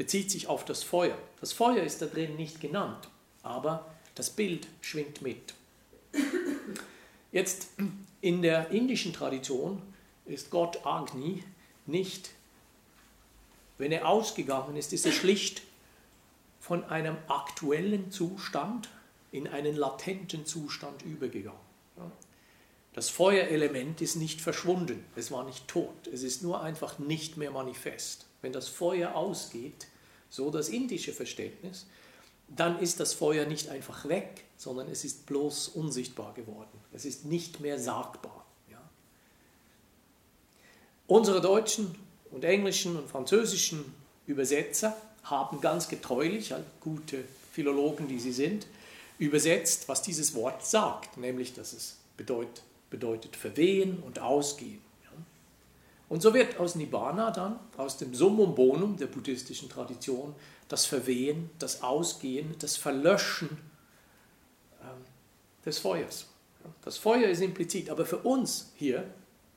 bezieht 0.00 0.30
sich 0.30 0.47
auf 0.47 0.64
das 0.64 0.83
Feuer. 0.83 1.19
Das 1.42 1.52
Feuer 1.52 1.83
ist 1.83 2.00
da 2.00 2.07
drin 2.07 2.35
nicht 2.37 2.59
genannt, 2.59 3.11
aber 3.42 3.85
das 4.14 4.30
Bild 4.30 4.66
schwingt 4.80 5.21
mit. 5.21 5.52
Jetzt 7.33 7.69
in 8.20 8.42
der 8.42 8.70
indischen 8.70 9.12
Tradition 9.12 9.82
ist 10.26 10.50
Gott 10.50 10.84
Agni 10.84 11.42
nicht, 11.86 12.30
wenn 13.78 13.92
er 13.92 14.08
ausgegangen 14.08 14.76
ist, 14.76 14.92
ist 14.92 15.06
er 15.06 15.12
schlicht 15.12 15.62
von 16.60 16.84
einem 16.84 17.16
aktuellen 17.28 18.10
Zustand 18.10 18.90
in 19.32 19.48
einen 19.48 19.74
latenten 19.74 20.44
Zustand 20.44 21.02
übergegangen. 21.02 21.58
Das 22.92 23.08
Feuerelement 23.08 24.00
ist 24.00 24.16
nicht 24.16 24.40
verschwunden, 24.40 25.04
es 25.16 25.30
war 25.30 25.44
nicht 25.44 25.68
tot, 25.68 26.08
es 26.12 26.22
ist 26.22 26.42
nur 26.42 26.60
einfach 26.60 26.98
nicht 26.98 27.36
mehr 27.36 27.52
manifest. 27.52 28.26
Wenn 28.42 28.52
das 28.52 28.68
Feuer 28.68 29.14
ausgeht, 29.14 29.86
so 30.28 30.50
das 30.50 30.68
indische 30.68 31.12
Verständnis, 31.12 31.86
dann 32.57 32.78
ist 32.80 33.00
das 33.00 33.14
Feuer 33.14 33.47
nicht 33.47 33.69
einfach 33.69 34.09
weg, 34.09 34.45
sondern 34.57 34.88
es 34.88 35.04
ist 35.04 35.26
bloß 35.26 35.69
unsichtbar 35.69 36.35
geworden. 36.35 36.78
Es 36.92 37.04
ist 37.04 37.25
nicht 37.25 37.61
mehr 37.61 37.78
sagbar. 37.78 38.45
Ja. 38.71 38.80
Unsere 41.07 41.40
deutschen 41.40 41.95
und 42.30 42.45
englischen 42.45 42.97
und 42.97 43.09
französischen 43.09 43.95
Übersetzer 44.26 44.97
haben 45.23 45.61
ganz 45.61 45.88
getreulich, 45.88 46.52
gute 46.80 47.25
Philologen, 47.52 48.09
die 48.09 48.19
sie 48.19 48.33
sind, 48.33 48.66
übersetzt, 49.19 49.88
was 49.88 50.02
dieses 50.02 50.35
Wort 50.35 50.64
sagt, 50.64 51.16
nämlich 51.16 51.54
dass 51.54 51.73
es 51.73 51.97
bedeutet, 52.16 52.62
bedeutet 52.90 53.37
verwehen 53.37 54.02
und 54.04 54.19
ausgehen. 54.19 54.80
Und 56.11 56.23
so 56.23 56.35
wird 56.35 56.59
aus 56.59 56.75
Nibbana 56.75 57.30
dann, 57.30 57.61
aus 57.76 57.97
dem 57.97 58.12
Summum 58.14 58.57
Bonum 58.57 58.97
der 58.97 59.07
buddhistischen 59.07 59.69
Tradition, 59.69 60.35
das 60.70 60.86
Verwehen, 60.86 61.50
das 61.58 61.82
Ausgehen, 61.82 62.54
das 62.60 62.76
Verlöschen 62.76 63.58
ähm, 64.82 65.04
des 65.66 65.80
Feuers. 65.80 66.26
Das 66.82 66.96
Feuer 66.96 67.28
ist 67.28 67.42
implizit, 67.42 67.90
aber 67.90 68.06
für 68.06 68.18
uns 68.18 68.70
hier 68.76 69.04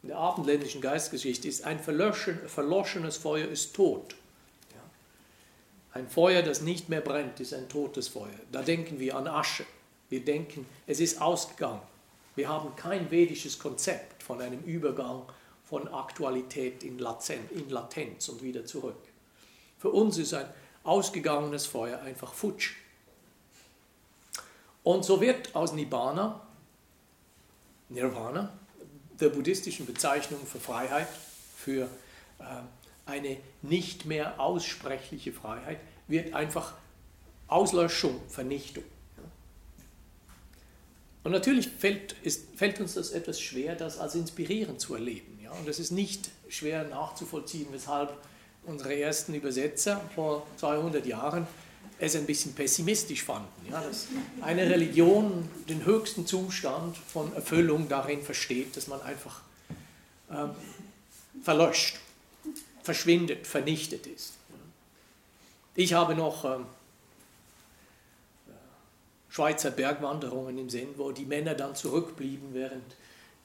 in 0.01 0.10
der 0.10 0.17
abendländischen 0.17 0.82
Geistgeschichte 0.82 1.48
ist 1.48 1.63
ein 1.63 1.79
verloschenes 1.79 3.17
Feuer 3.17 3.48
ist 3.48 3.74
tot. 3.75 4.15
Ein 5.93 6.10
Feuer, 6.10 6.41
das 6.41 6.62
nicht 6.62 6.89
mehr 6.89 7.01
brennt, 7.01 7.39
ist 7.39 7.53
ein 7.53 7.70
totes 7.70 8.08
Feuer. 8.08 8.39
Da 8.51 8.63
denken 8.63 9.00
wir 9.00 9.15
an 9.15 9.27
Asche. 9.27 9.65
Wir 10.10 10.25
denken, 10.25 10.65
es 10.88 11.00
ist 11.00 11.22
ausgegangen. 11.22 11.82
Wir 12.36 12.50
haben 12.50 12.75
kein 12.75 13.12
vedisches 13.12 13.60
Konzept 13.60 14.24
von 14.24 14.41
einem 14.41 14.63
Übergang 14.63 15.22
von 15.63 15.88
Aktualität 15.88 16.84
in 16.84 16.98
Latenz 16.98 18.27
und 18.29 18.41
wieder 18.41 18.65
zurück. 18.65 18.98
Für 19.77 19.91
uns 19.91 20.17
ist 20.17 20.34
ein 20.34 20.48
ausgegangenes 20.84 21.66
Feuer 21.66 22.02
einfach 22.02 22.34
futsch. 22.34 22.74
Und 24.84 25.06
so 25.06 25.22
wird 25.22 25.56
aus 25.56 25.74
Nibbana, 25.74 26.42
Nirvana, 27.90 28.52
der 29.20 29.30
buddhistischen 29.30 29.86
Bezeichnung 29.86 30.46
für 30.46 30.60
Freiheit, 30.60 31.08
für 31.56 31.84
äh, 32.40 32.44
eine 33.06 33.38
nicht 33.62 34.06
mehr 34.06 34.40
aussprechliche 34.40 35.32
Freiheit, 35.32 35.80
wird 36.08 36.34
einfach 36.34 36.74
Auslöschung, 37.48 38.20
Vernichtung. 38.30 38.84
Und 41.24 41.32
natürlich 41.32 41.70
fällt, 41.70 42.13
ist, 42.24 42.48
fällt 42.56 42.82
uns 42.82 42.96
das 42.96 43.12
etwas 43.12 43.40
schwer, 43.40 43.75
das 43.75 43.98
als 43.98 44.16
inspirierend 44.16 44.82
zu 44.82 44.96
erleben. 44.96 45.34
Und 45.60 45.68
es 45.70 45.80
ist 45.80 45.92
nicht 45.92 46.30
schwer 46.50 46.84
nachzuvollziehen, 46.86 47.68
weshalb 47.72 48.18
unsere 48.65 48.96
ersten 49.00 49.34
Übersetzer 49.34 50.01
vor 50.15 50.48
200 50.58 51.05
Jahren 51.05 51.48
es 52.00 52.15
ein 52.15 52.25
bisschen 52.25 52.53
pessimistisch 52.53 53.24
fanden. 53.24 53.48
Ja, 53.72 53.82
dass 53.82 54.08
eine 54.41 54.70
Religion 54.70 55.50
den 55.70 55.86
höchsten 55.86 56.25
Zustand 56.25 56.98
von 56.98 57.34
Erfüllung 57.34 57.88
darin 57.88 58.22
versteht, 58.22 58.75
dass 58.75 58.88
man 58.88 59.01
einfach 59.01 59.41
ähm, 60.32 60.51
verlöscht, 61.41 62.00
verschwindet, 62.82 63.48
vernichtet 63.48 64.08
ist. 64.08 64.34
Ich 65.75 65.93
habe 65.93 66.15
noch 66.15 66.46
ähm, 66.46 66.65
Schweizer 69.29 69.72
Bergwanderungen 69.72 70.58
im 70.58 70.70
Sinn, 70.70 70.89
wo 70.98 71.12
die 71.12 71.25
Männer 71.25 71.55
dann 71.55 71.75
zurückblieben, 71.75 72.50
während 72.53 72.84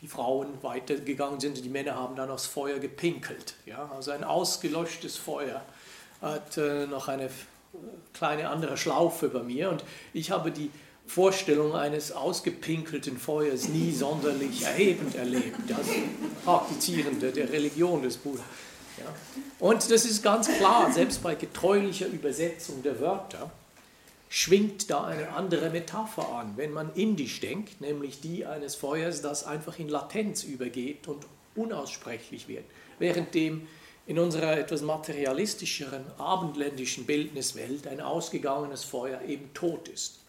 die 0.01 0.09
Frauen 0.09 0.47
weitergegangen 0.63 1.41
sind 1.41 1.57
und 1.57 1.65
die 1.65 1.71
Männer 1.71 1.97
haben 1.97 2.17
dann 2.17 2.31
aufs 2.31 2.47
Feuer 2.47 2.79
gepinkelt. 2.79 3.55
Ja? 3.67 3.91
Also 3.95 4.13
ein 4.13 4.25
ausgelöschtes 4.25 5.17
Feuer 5.17 5.63
hat 6.21 6.57
äh, 6.57 6.87
noch 6.87 7.09
eine 7.09 7.31
kleine 8.13 8.49
andere 8.49 8.77
Schlaufe 8.77 9.29
bei 9.29 9.43
mir 9.43 9.71
und 9.71 9.85
ich 10.13 10.31
habe 10.31 10.51
die 10.51 10.71
Vorstellung 11.07 11.75
eines 11.75 12.13
ausgepinkelten 12.13 13.17
Feuers 13.17 13.69
nie 13.69 13.93
sonderlich 13.93 14.63
erhebend 14.63 15.15
erlebt, 15.15 15.59
Das 15.67 15.87
Praktizierende 16.45 17.33
der 17.33 17.51
Religion 17.51 18.03
des 18.03 18.19
Buddha. 18.19 18.43
Ja. 18.99 19.05
Und 19.59 19.91
das 19.91 20.05
ist 20.05 20.23
ganz 20.23 20.49
klar, 20.49 20.93
selbst 20.93 21.23
bei 21.23 21.35
getreulicher 21.35 22.09
Übersetzung 22.09 22.83
der 22.83 23.01
Wörter, 23.01 23.51
schwingt 24.29 24.91
da 24.91 25.05
eine 25.05 25.31
andere 25.31 25.71
Metapher 25.71 26.29
an, 26.29 26.55
wenn 26.57 26.73
man 26.73 26.93
indisch 26.95 27.41
denkt, 27.41 27.81
nämlich 27.81 28.21
die 28.21 28.45
eines 28.45 28.75
Feuers, 28.75 29.23
das 29.23 29.45
einfach 29.45 29.79
in 29.79 29.89
Latenz 29.89 30.45
übergeht 30.45 31.09
und 31.09 31.27
unaussprechlich 31.55 32.49
wird. 32.49 32.65
Während 32.99 33.35
dem 33.35 33.67
in 34.07 34.19
unserer 34.19 34.59
etwas 34.59 34.83
materialistischeren 34.83 36.05
abendländischen 36.17 37.05
Bildniswelt 37.05 37.87
ein 37.87 38.01
ausgegangenes 38.01 38.85
Feuer 38.85 39.21
eben 39.23 39.53
tot 39.53 39.89
ist. 39.89 40.21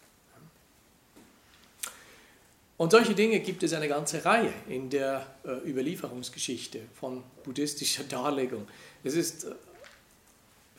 Und 2.76 2.92
solche 2.92 3.14
Dinge 3.14 3.40
gibt 3.40 3.62
es 3.62 3.74
eine 3.74 3.88
ganze 3.88 4.24
Reihe 4.24 4.52
in 4.66 4.88
der 4.88 5.26
äh, 5.44 5.68
Überlieferungsgeschichte 5.68 6.80
von 6.98 7.22
buddhistischer 7.44 8.04
Darlegung. 8.04 8.66
Es 9.04 9.14
ist 9.14 9.44
äh, 9.44 9.52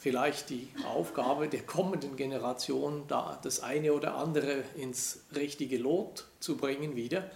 vielleicht 0.01 0.49
die 0.49 0.67
Aufgabe 0.83 1.47
der 1.47 1.61
kommenden 1.61 2.15
Generation, 2.15 3.03
da 3.07 3.39
das 3.43 3.59
eine 3.59 3.93
oder 3.93 4.15
andere 4.15 4.63
ins 4.75 5.19
richtige 5.35 5.77
Lot 5.77 6.25
zu 6.39 6.57
bringen 6.57 6.95
wieder, 6.95 7.29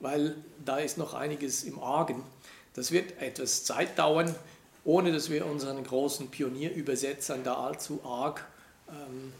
weil 0.00 0.34
da 0.64 0.78
ist 0.78 0.98
noch 0.98 1.14
einiges 1.14 1.62
im 1.62 1.78
Argen. 1.78 2.24
Das 2.74 2.90
wird 2.90 3.22
etwas 3.22 3.62
Zeit 3.64 3.96
dauern, 4.00 4.34
ohne 4.84 5.12
dass 5.12 5.30
wir 5.30 5.46
unseren 5.46 5.84
großen 5.84 6.28
Pionierübersetzern 6.28 7.44
da 7.44 7.54
allzu 7.54 8.00
arg 8.04 8.44
ähm, 8.88 9.32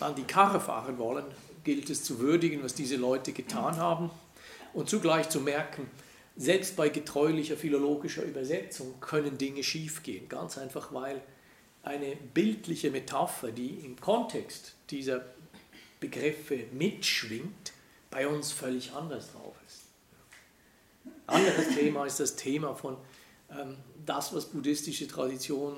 an 0.00 0.14
die 0.16 0.24
Karre 0.24 0.60
fahren 0.60 0.98
wollen, 0.98 1.24
gilt 1.64 1.88
es 1.88 2.04
zu 2.04 2.18
würdigen, 2.18 2.62
was 2.62 2.74
diese 2.74 2.96
Leute 2.96 3.32
getan 3.32 3.78
haben 3.78 4.10
und 4.74 4.90
zugleich 4.90 5.30
zu 5.30 5.40
merken, 5.40 5.88
selbst 6.38 6.76
bei 6.76 6.88
getreulicher 6.88 7.56
philologischer 7.56 8.22
Übersetzung 8.22 9.00
können 9.00 9.36
Dinge 9.36 9.64
schiefgehen. 9.64 10.28
Ganz 10.28 10.56
einfach, 10.56 10.94
weil 10.94 11.20
eine 11.82 12.14
bildliche 12.14 12.90
Metapher, 12.90 13.50
die 13.50 13.80
im 13.84 14.00
Kontext 14.00 14.74
dieser 14.88 15.24
Begriffe 15.98 16.64
mitschwingt, 16.72 17.72
bei 18.10 18.26
uns 18.28 18.52
völlig 18.52 18.92
anders 18.92 19.32
drauf 19.32 19.56
ist. 19.66 19.82
Anderes 21.26 21.74
Thema 21.74 22.06
ist 22.06 22.20
das 22.20 22.36
Thema 22.36 22.74
von 22.74 22.96
ähm, 23.50 23.76
das, 24.06 24.32
was 24.32 24.46
buddhistische 24.46 25.08
Tradition 25.08 25.76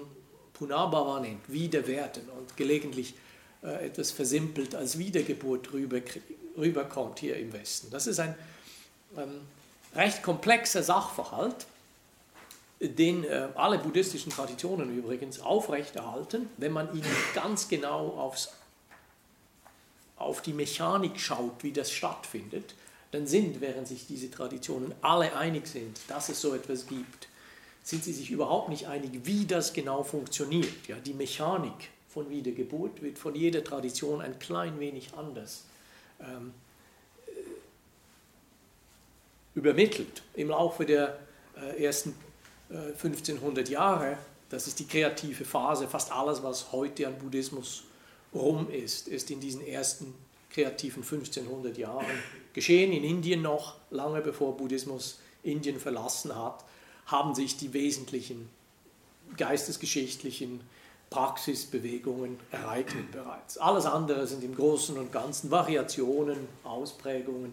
Punabhava 0.53 1.21
nennt, 1.21 1.51
Wiederwerden 1.51 2.29
und 2.29 2.57
gelegentlich 2.57 3.15
äh, 3.63 3.87
etwas 3.87 4.11
versimpelt 4.11 4.75
als 4.75 4.99
Wiedergeburt 4.99 5.73
rüber, 5.73 6.01
rüberkommt 6.57 7.19
hier 7.19 7.37
im 7.37 7.53
Westen. 7.53 7.91
Das 7.91 8.07
ist 8.07 8.21
ein 8.21 8.35
ähm, 9.17 9.41
recht 9.95 10.23
komplexer 10.23 10.83
Sachverhalt, 10.83 11.67
den 12.81 13.25
äh, 13.25 13.49
alle 13.55 13.79
buddhistischen 13.79 14.33
Traditionen 14.33 14.97
übrigens 14.97 15.41
aufrechterhalten, 15.41 16.49
wenn 16.57 16.73
man 16.73 16.95
ihnen 16.95 17.17
ganz 17.35 17.69
genau 17.69 18.09
aufs, 18.11 18.53
auf 20.17 20.41
die 20.41 20.55
Mechanik 20.55 21.21
schaut, 21.21 21.63
wie 21.63 21.73
das 21.73 21.93
stattfindet, 21.93 22.75
dann 23.11 23.27
sind, 23.27 23.61
während 23.61 23.89
sich 23.89 24.07
diese 24.07 24.31
Traditionen 24.31 24.95
alle 25.03 25.37
einig 25.37 25.67
sind, 25.67 25.99
dass 26.09 26.29
es 26.29 26.41
so 26.41 26.55
etwas 26.55 26.87
gibt, 26.87 27.29
sind 27.83 28.05
sie 28.05 28.13
sich 28.13 28.31
überhaupt 28.31 28.69
nicht 28.69 28.87
einig, 28.87 29.11
wie 29.25 29.47
das 29.47 29.73
genau 29.73 30.03
funktioniert. 30.03 30.87
Ja, 30.87 30.97
die 30.97 31.15
Mechanik 31.15 31.91
von 32.09 32.31
Wiedergeburt 32.31 33.03
wird 33.03 33.19
von 33.19 33.35
jeder 33.35 33.65
Tradition 33.65 34.21
ein 34.21 34.39
klein 34.39 34.79
wenig 34.81 35.15
anders 35.15 35.65
ähm, 36.21 36.53
übermittelt 39.61 40.23
im 40.35 40.49
Laufe 40.49 40.87
der 40.87 41.19
äh, 41.55 41.85
ersten 41.85 42.15
äh, 42.71 42.93
1500 42.93 43.69
Jahre. 43.69 44.17
Das 44.49 44.67
ist 44.67 44.79
die 44.79 44.87
kreative 44.87 45.45
Phase. 45.45 45.87
Fast 45.87 46.11
alles, 46.13 46.43
was 46.43 46.73
heute 46.73 47.07
an 47.07 47.19
Buddhismus 47.19 47.85
rum 48.35 48.71
ist, 48.71 49.07
ist 49.07 49.31
in 49.31 49.39
diesen 49.39 49.65
ersten 49.67 50.15
kreativen 50.51 51.03
1500 51.03 51.77
Jahren 51.77 52.07
geschehen. 52.55 52.93
In 52.93 53.05
Indien 53.05 53.43
noch, 53.43 53.77
lange 53.91 54.23
bevor 54.23 54.57
Buddhismus 54.57 55.21
Indien 55.43 55.79
verlassen 55.79 56.35
hat, 56.35 56.65
haben 57.07 57.35
sich 57.35 57.57
die 57.57 57.73
wesentlichen 57.75 58.49
geistesgeschichtlichen 59.37 60.61
Praxisbewegungen 61.11 62.39
ereignet 62.51 63.13
bereits. 63.13 63.59
Alles 63.59 63.85
andere 63.85 64.27
sind 64.27 64.43
im 64.43 64.55
Großen 64.55 64.97
und 64.97 65.13
Ganzen 65.13 65.51
Variationen, 65.51 66.49
Ausprägungen 66.65 67.53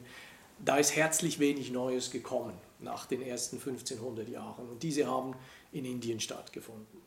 da 0.59 0.77
ist 0.77 0.95
herzlich 0.95 1.39
wenig 1.39 1.71
Neues 1.71 2.11
gekommen 2.11 2.53
nach 2.79 3.05
den 3.05 3.21
ersten 3.21 3.57
1500 3.57 4.27
Jahren 4.29 4.69
und 4.69 4.83
diese 4.83 5.07
haben 5.07 5.35
in 5.71 5.85
Indien 5.85 6.19
stattgefunden. 6.19 7.01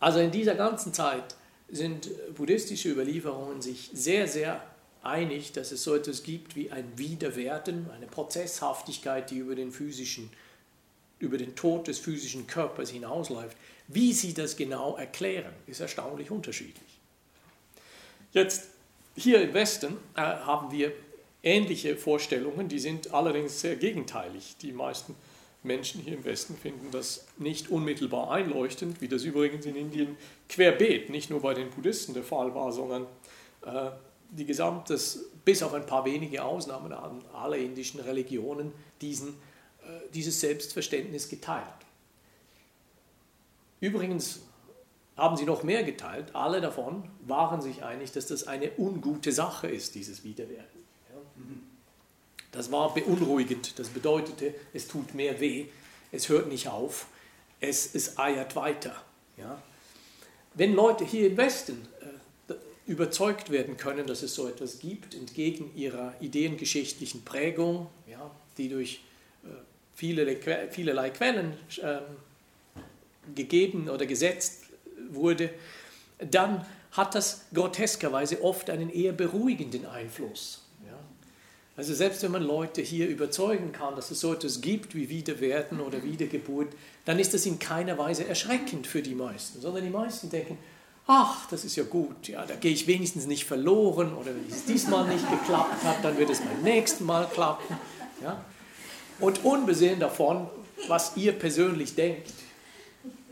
Also 0.00 0.18
in 0.18 0.30
dieser 0.30 0.54
ganzen 0.54 0.92
Zeit 0.92 1.36
sind 1.68 2.10
buddhistische 2.34 2.90
Überlieferungen 2.90 3.62
sich 3.62 3.90
sehr, 3.92 4.26
sehr 4.26 4.62
einig, 5.02 5.52
dass 5.52 5.72
es 5.72 5.82
so 5.84 5.94
etwas 5.94 6.22
gibt 6.22 6.56
wie 6.56 6.70
ein 6.70 6.96
Wiederwerden, 6.96 7.90
eine 7.90 8.06
Prozesshaftigkeit, 8.06 9.30
die 9.30 9.38
über 9.38 9.54
den 9.54 9.72
physischen, 9.72 10.30
über 11.18 11.38
den 11.38 11.54
Tod 11.54 11.88
des 11.88 11.98
physischen 11.98 12.46
Körpers 12.46 12.90
hinausläuft. 12.90 13.56
Wie 13.88 14.12
sie 14.12 14.34
das 14.34 14.56
genau 14.56 14.96
erklären, 14.96 15.52
ist 15.66 15.80
erstaunlich 15.80 16.30
unterschiedlich. 16.30 16.98
Jetzt 18.32 18.68
hier 19.14 19.42
im 19.42 19.52
Westen 19.54 19.98
äh, 20.14 20.20
haben 20.20 20.70
wir 20.72 20.92
ähnliche 21.42 21.96
Vorstellungen, 21.96 22.68
die 22.68 22.78
sind 22.78 23.12
allerdings 23.12 23.60
sehr 23.60 23.76
gegenteilig. 23.76 24.56
Die 24.62 24.72
meisten 24.72 25.14
Menschen 25.62 26.00
hier 26.00 26.14
im 26.14 26.24
Westen 26.24 26.56
finden 26.56 26.90
das 26.90 27.26
nicht 27.38 27.70
unmittelbar 27.70 28.30
einleuchtend, 28.30 29.00
wie 29.00 29.08
das 29.08 29.24
übrigens 29.24 29.64
in 29.66 29.76
Indien 29.76 30.16
querbeet, 30.48 31.10
nicht 31.10 31.30
nur 31.30 31.40
bei 31.40 31.54
den 31.54 31.70
Buddhisten 31.70 32.14
der 32.14 32.24
Fall 32.24 32.54
war, 32.54 32.72
sondern 32.72 33.06
äh, 33.64 33.90
die 34.30 34.44
gesamte, 34.44 34.98
bis 35.44 35.62
auf 35.62 35.74
ein 35.74 35.86
paar 35.86 36.04
wenige 36.04 36.42
Ausnahmen 36.42 36.92
haben 36.94 37.20
alle 37.32 37.58
indischen 37.58 38.00
Religionen 38.00 38.72
diesen, 39.00 39.30
äh, 39.30 40.10
dieses 40.12 40.40
Selbstverständnis 40.40 41.28
geteilt. 41.28 41.66
Übrigens 43.80 44.42
haben 45.16 45.36
sie 45.36 45.44
noch 45.44 45.62
mehr 45.62 45.82
geteilt. 45.82 46.34
Alle 46.34 46.60
davon 46.60 47.08
waren 47.26 47.60
sich 47.60 47.82
einig, 47.82 48.12
dass 48.12 48.26
das 48.26 48.46
eine 48.46 48.70
ungute 48.78 49.32
Sache 49.32 49.68
ist, 49.68 49.94
dieses 49.94 50.24
Wiederwerden. 50.24 50.81
Das 52.52 52.70
war 52.70 52.94
beunruhigend. 52.94 53.78
Das 53.78 53.88
bedeutete, 53.88 54.54
es 54.72 54.86
tut 54.86 55.14
mehr 55.14 55.40
weh, 55.40 55.66
es 56.12 56.28
hört 56.28 56.48
nicht 56.48 56.68
auf, 56.68 57.06
es, 57.60 57.94
es 57.94 58.18
eiert 58.18 58.54
weiter. 58.54 58.94
Ja? 59.36 59.60
Wenn 60.54 60.74
Leute 60.74 61.04
hier 61.04 61.28
im 61.28 61.36
Westen 61.36 61.88
äh, 62.48 62.54
überzeugt 62.86 63.50
werden 63.50 63.76
können, 63.76 64.06
dass 64.06 64.22
es 64.22 64.34
so 64.34 64.46
etwas 64.46 64.78
gibt, 64.78 65.14
entgegen 65.14 65.74
ihrer 65.74 66.14
ideengeschichtlichen 66.20 67.24
Prägung, 67.24 67.88
ja, 68.06 68.30
die 68.58 68.68
durch 68.68 69.00
äh, 69.44 69.48
viele, 69.94 70.36
vielerlei 70.70 71.10
Quellen 71.10 71.54
äh, 71.80 72.00
gegeben 73.34 73.88
oder 73.88 74.04
gesetzt 74.04 74.64
wurde, 75.10 75.50
dann 76.18 76.66
hat 76.90 77.14
das 77.14 77.46
groteskerweise 77.54 78.42
oft 78.42 78.68
einen 78.68 78.90
eher 78.90 79.12
beruhigenden 79.12 79.86
Einfluss. 79.86 80.61
Also 81.76 81.94
selbst 81.94 82.22
wenn 82.22 82.32
man 82.32 82.42
Leute 82.42 82.82
hier 82.82 83.08
überzeugen 83.08 83.72
kann, 83.72 83.96
dass 83.96 84.10
es 84.10 84.20
so 84.20 84.34
etwas 84.34 84.60
gibt 84.60 84.94
wie 84.94 85.08
Wiederwerden 85.08 85.80
oder 85.80 86.02
Wiedergeburt, 86.02 86.68
dann 87.06 87.18
ist 87.18 87.32
das 87.32 87.46
in 87.46 87.58
keiner 87.58 87.96
Weise 87.96 88.26
erschreckend 88.26 88.86
für 88.86 89.00
die 89.00 89.14
meisten, 89.14 89.60
sondern 89.60 89.82
die 89.82 89.90
meisten 89.90 90.28
denken, 90.28 90.58
ach, 91.06 91.48
das 91.48 91.64
ist 91.64 91.76
ja 91.76 91.84
gut, 91.84 92.28
ja, 92.28 92.44
da 92.44 92.54
gehe 92.56 92.72
ich 92.72 92.86
wenigstens 92.86 93.26
nicht 93.26 93.44
verloren 93.44 94.14
oder 94.14 94.34
wenn 94.34 94.46
es 94.50 94.66
diesmal 94.66 95.08
nicht 95.08 95.28
geklappt 95.30 95.82
hat, 95.82 96.04
dann 96.04 96.18
wird 96.18 96.30
es 96.30 96.40
beim 96.40 96.62
nächsten 96.62 97.04
Mal 97.04 97.26
klappen. 97.32 97.76
Ja? 98.22 98.44
Und 99.18 99.44
unbesehen 99.44 99.98
davon, 99.98 100.48
was 100.88 101.16
ihr 101.16 101.32
persönlich 101.32 101.94
denkt, 101.94 102.32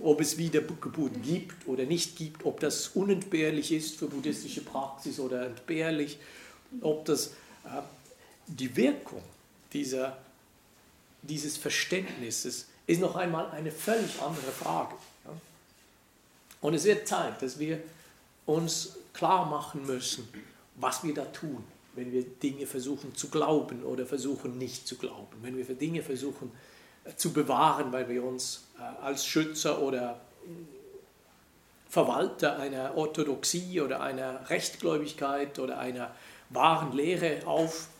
ob 0.02 0.20
es 0.20 0.38
Wiedergeburt 0.38 1.22
gibt 1.22 1.68
oder 1.68 1.84
nicht 1.84 2.16
gibt, 2.16 2.46
ob 2.46 2.60
das 2.60 2.88
unentbehrlich 2.88 3.70
ist 3.70 3.98
für 3.98 4.06
buddhistische 4.06 4.62
Praxis 4.62 5.20
oder 5.20 5.46
entbehrlich, 5.46 6.18
ob 6.80 7.04
das 7.04 7.28
äh, 7.64 7.82
die 8.58 8.76
Wirkung 8.76 9.22
dieser, 9.72 10.18
dieses 11.22 11.56
Verständnisses 11.56 12.66
ist 12.86 13.00
noch 13.00 13.16
einmal 13.16 13.50
eine 13.50 13.70
völlig 13.70 14.20
andere 14.20 14.50
Frage. 14.50 14.94
Und 16.60 16.74
es 16.74 16.84
wird 16.84 17.06
Zeit, 17.08 17.40
dass 17.40 17.58
wir 17.58 17.80
uns 18.46 18.96
klar 19.12 19.46
machen 19.46 19.86
müssen, 19.86 20.28
was 20.76 21.04
wir 21.04 21.14
da 21.14 21.24
tun, 21.26 21.64
wenn 21.94 22.12
wir 22.12 22.22
Dinge 22.22 22.66
versuchen 22.66 23.14
zu 23.14 23.28
glauben 23.28 23.84
oder 23.84 24.06
versuchen 24.06 24.58
nicht 24.58 24.86
zu 24.86 24.96
glauben, 24.96 25.36
wenn 25.42 25.56
wir 25.56 25.64
Dinge 25.74 26.02
versuchen 26.02 26.50
äh, 27.04 27.14
zu 27.16 27.32
bewahren, 27.32 27.92
weil 27.92 28.08
wir 28.08 28.24
uns 28.24 28.64
äh, 28.78 29.04
als 29.04 29.26
Schützer 29.26 29.80
oder 29.82 30.20
Verwalter 31.88 32.58
einer 32.58 32.96
Orthodoxie 32.96 33.80
oder 33.80 34.00
einer 34.00 34.48
Rechtgläubigkeit 34.48 35.58
oder 35.58 35.78
einer 35.78 36.14
wahren 36.50 36.92
Lehre 36.92 37.46
auf 37.46 37.88
äh, 37.88 37.99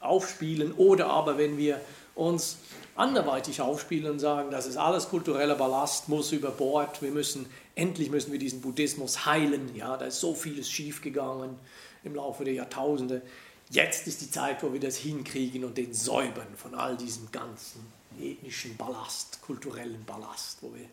aufspielen 0.00 0.72
oder 0.72 1.08
aber 1.08 1.38
wenn 1.38 1.58
wir 1.58 1.80
uns 2.14 2.58
anderweitig 2.96 3.60
aufspielen 3.60 4.12
und 4.12 4.18
sagen, 4.18 4.50
das 4.50 4.66
ist 4.66 4.76
alles 4.76 5.08
kultureller 5.08 5.54
Ballast, 5.54 6.08
muss 6.08 6.32
über 6.32 6.50
Bord, 6.50 7.00
wir 7.02 7.10
müssen, 7.10 7.46
endlich 7.74 8.10
müssen 8.10 8.32
wir 8.32 8.38
diesen 8.38 8.60
Buddhismus 8.60 9.24
heilen, 9.26 9.74
ja, 9.74 9.96
da 9.96 10.06
ist 10.06 10.20
so 10.20 10.34
vieles 10.34 10.70
schiefgegangen 10.70 11.56
im 12.04 12.14
Laufe 12.14 12.44
der 12.44 12.54
Jahrtausende. 12.54 13.22
Jetzt 13.70 14.06
ist 14.06 14.20
die 14.20 14.30
Zeit, 14.30 14.62
wo 14.62 14.72
wir 14.72 14.80
das 14.80 14.96
hinkriegen 14.96 15.64
und 15.64 15.78
den 15.78 15.94
säubern 15.94 16.54
von 16.56 16.74
all 16.74 16.96
diesem 16.96 17.30
ganzen 17.30 17.80
ethnischen 18.20 18.76
Ballast, 18.76 19.40
kulturellen 19.42 20.04
Ballast, 20.04 20.58
wo 20.60 20.74
wir 20.74 20.86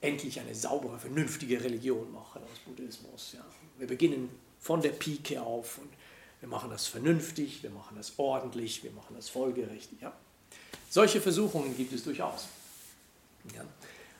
endlich 0.00 0.40
eine 0.40 0.54
saubere, 0.54 0.98
vernünftige 0.98 1.62
Religion 1.62 2.12
machen 2.12 2.42
aus 2.42 2.58
Buddhismus. 2.66 3.32
Ja. 3.34 3.44
Wir 3.78 3.86
beginnen 3.86 4.28
von 4.58 4.82
der 4.82 4.90
Pike 4.90 5.40
auf 5.40 5.78
und 5.78 5.90
wir 6.40 6.48
machen 6.48 6.70
das 6.70 6.86
vernünftig, 6.86 7.62
wir 7.62 7.70
machen 7.70 7.96
das 7.96 8.14
ordentlich, 8.18 8.82
wir 8.82 8.92
machen 8.92 9.14
das 9.14 9.28
folgerichtig. 9.28 10.00
Ja? 10.00 10.12
Solche 10.88 11.20
Versuchungen 11.20 11.76
gibt 11.76 11.92
es 11.92 12.02
durchaus. 12.02 12.48
Ja? 13.54 13.62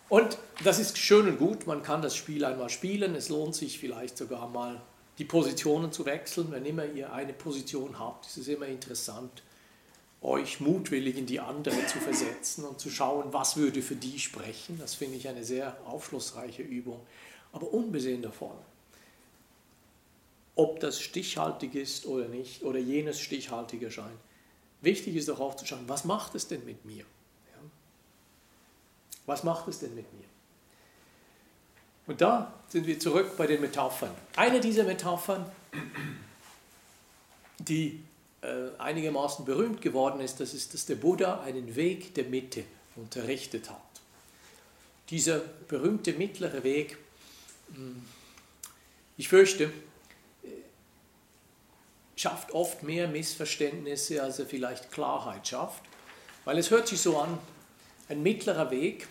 Und 0.09 0.39
das 0.65 0.79
ist 0.79 0.99
schön 0.99 1.29
und 1.29 1.39
gut, 1.39 1.67
man 1.67 1.83
kann 1.83 2.03
das 2.03 2.17
Spiel 2.17 2.45
einmal 2.45 2.69
spielen, 2.69 3.15
es 3.15 3.29
lohnt 3.29 3.55
sich 3.55 3.79
vielleicht 3.79 4.19
sogar 4.19 4.49
mal 4.49 4.81
die 5.19 5.25
Positionen 5.25 5.93
zu 5.93 6.05
wechseln. 6.05 6.51
Wenn 6.51 6.67
immer 6.67 6.85
ihr 6.85 7.13
eine 7.13 7.33
Position 7.33 7.99
habt, 7.99 8.27
ist 8.27 8.39
es 8.39 8.49
immer 8.49 8.67
interessant, 8.67 9.43
euch 10.23 10.61
mutwillig 10.61 11.17
in 11.17 11.27
die 11.27 11.41
andere 11.41 11.87
zu 11.87 11.99
versetzen 11.99 12.65
und 12.65 12.81
zu 12.81 12.91
schauen, 12.91 13.33
was 13.33 13.57
würde 13.57 13.83
für 13.83 13.95
die 13.95 14.19
sprechen. 14.19 14.79
Das 14.79 14.95
finde 14.95 15.17
ich 15.17 15.29
eine 15.29 15.45
sehr 15.45 15.77
aufschlussreiche 15.87 16.63
Übung. 16.63 17.01
Aber 17.53 17.73
unbesehen 17.73 18.23
davon, 18.23 18.57
ob 20.61 20.79
das 20.79 21.01
stichhaltig 21.01 21.75
ist 21.75 22.05
oder 22.05 22.29
nicht, 22.29 22.63
oder 22.63 22.79
jenes 22.79 23.19
stichhaltig 23.19 23.83
erscheint, 23.83 24.19
wichtig 24.83 25.17
ist 25.17 25.31
doch 25.31 25.41
auch 25.41 25.57
zu 25.57 25.65
schauen, 25.65 25.85
was 25.87 26.05
macht 26.05 26.35
es 26.35 26.49
denn 26.49 26.63
mit 26.67 26.85
mir? 26.85 26.99
Ja? 26.99 27.63
Was 29.25 29.43
macht 29.43 29.69
es 29.69 29.79
denn 29.79 29.95
mit 29.95 30.13
mir? 30.13 30.27
Und 32.07 32.21
da 32.21 32.53
sind 32.69 32.87
wir 32.87 32.99
zurück 32.99 33.39
bei 33.39 33.47
den 33.47 33.63
Metaphern. 33.63 34.11
Eine 34.37 34.61
dieser 34.61 34.85
Metaphern, 34.85 35.51
die 37.59 38.03
äh, 38.43 38.69
einigermaßen 38.77 39.47
berühmt 39.47 39.81
geworden 39.81 40.21
ist, 40.21 40.41
das 40.41 40.53
ist, 40.53 40.75
dass 40.75 40.85
der 40.85 40.97
Buddha 40.97 41.41
einen 41.41 41.75
Weg 41.75 42.13
der 42.15 42.25
Mitte 42.25 42.65
unterrichtet 42.97 43.71
hat. 43.71 43.81
Dieser 45.09 45.41
berühmte 45.69 46.13
mittlere 46.13 46.63
Weg, 46.65 46.99
hm, 47.75 48.03
ich 49.17 49.29
fürchte, 49.29 49.73
schafft 52.21 52.53
oft 52.53 52.83
mehr 52.83 53.09
Missverständnisse, 53.09 54.23
als 54.23 54.39
er 54.39 54.47
vielleicht 54.47 54.93
Klarheit 54.93 55.49
schafft, 55.49 55.83
weil 56.45 56.59
es 56.59 56.71
hört 56.71 56.87
sich 56.87 57.01
so 57.01 57.19
an, 57.19 57.39
ein 58.11 58.23
mittlerer 58.23 58.71
Weg, 58.71 59.09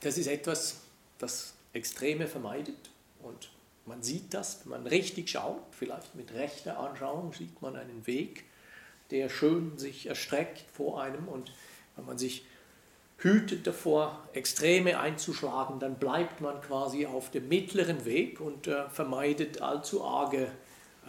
das 0.00 0.16
ist 0.16 0.28
etwas, 0.28 0.80
das 1.18 1.54
Extreme 1.72 2.28
vermeidet. 2.28 2.90
Und 3.20 3.50
man 3.84 4.02
sieht 4.02 4.32
das, 4.32 4.60
wenn 4.62 4.70
man 4.70 4.86
richtig 4.86 5.30
schaut, 5.30 5.62
vielleicht 5.72 6.14
mit 6.14 6.32
rechter 6.34 6.78
Anschauung 6.78 7.32
sieht 7.32 7.60
man 7.62 7.74
einen 7.74 8.06
Weg, 8.06 8.44
der 9.10 9.28
schön 9.28 9.78
sich 9.78 10.06
erstreckt 10.06 10.64
vor 10.72 11.02
einem. 11.02 11.26
Und 11.26 11.52
wenn 11.96 12.06
man 12.06 12.18
sich 12.18 12.44
hütet 13.18 13.66
davor, 13.66 14.22
Extreme 14.34 15.00
einzuschlagen, 15.00 15.80
dann 15.80 15.96
bleibt 15.96 16.40
man 16.40 16.60
quasi 16.60 17.06
auf 17.06 17.30
dem 17.30 17.48
mittleren 17.48 18.04
Weg 18.04 18.40
und 18.40 18.68
äh, 18.68 18.88
vermeidet 18.88 19.62
allzu 19.62 20.04
arge 20.04 20.48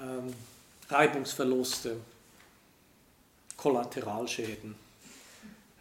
ähm, 0.04 0.34
Reibungsverluste, 0.90 1.98
Kollateralschäden, 3.58 4.76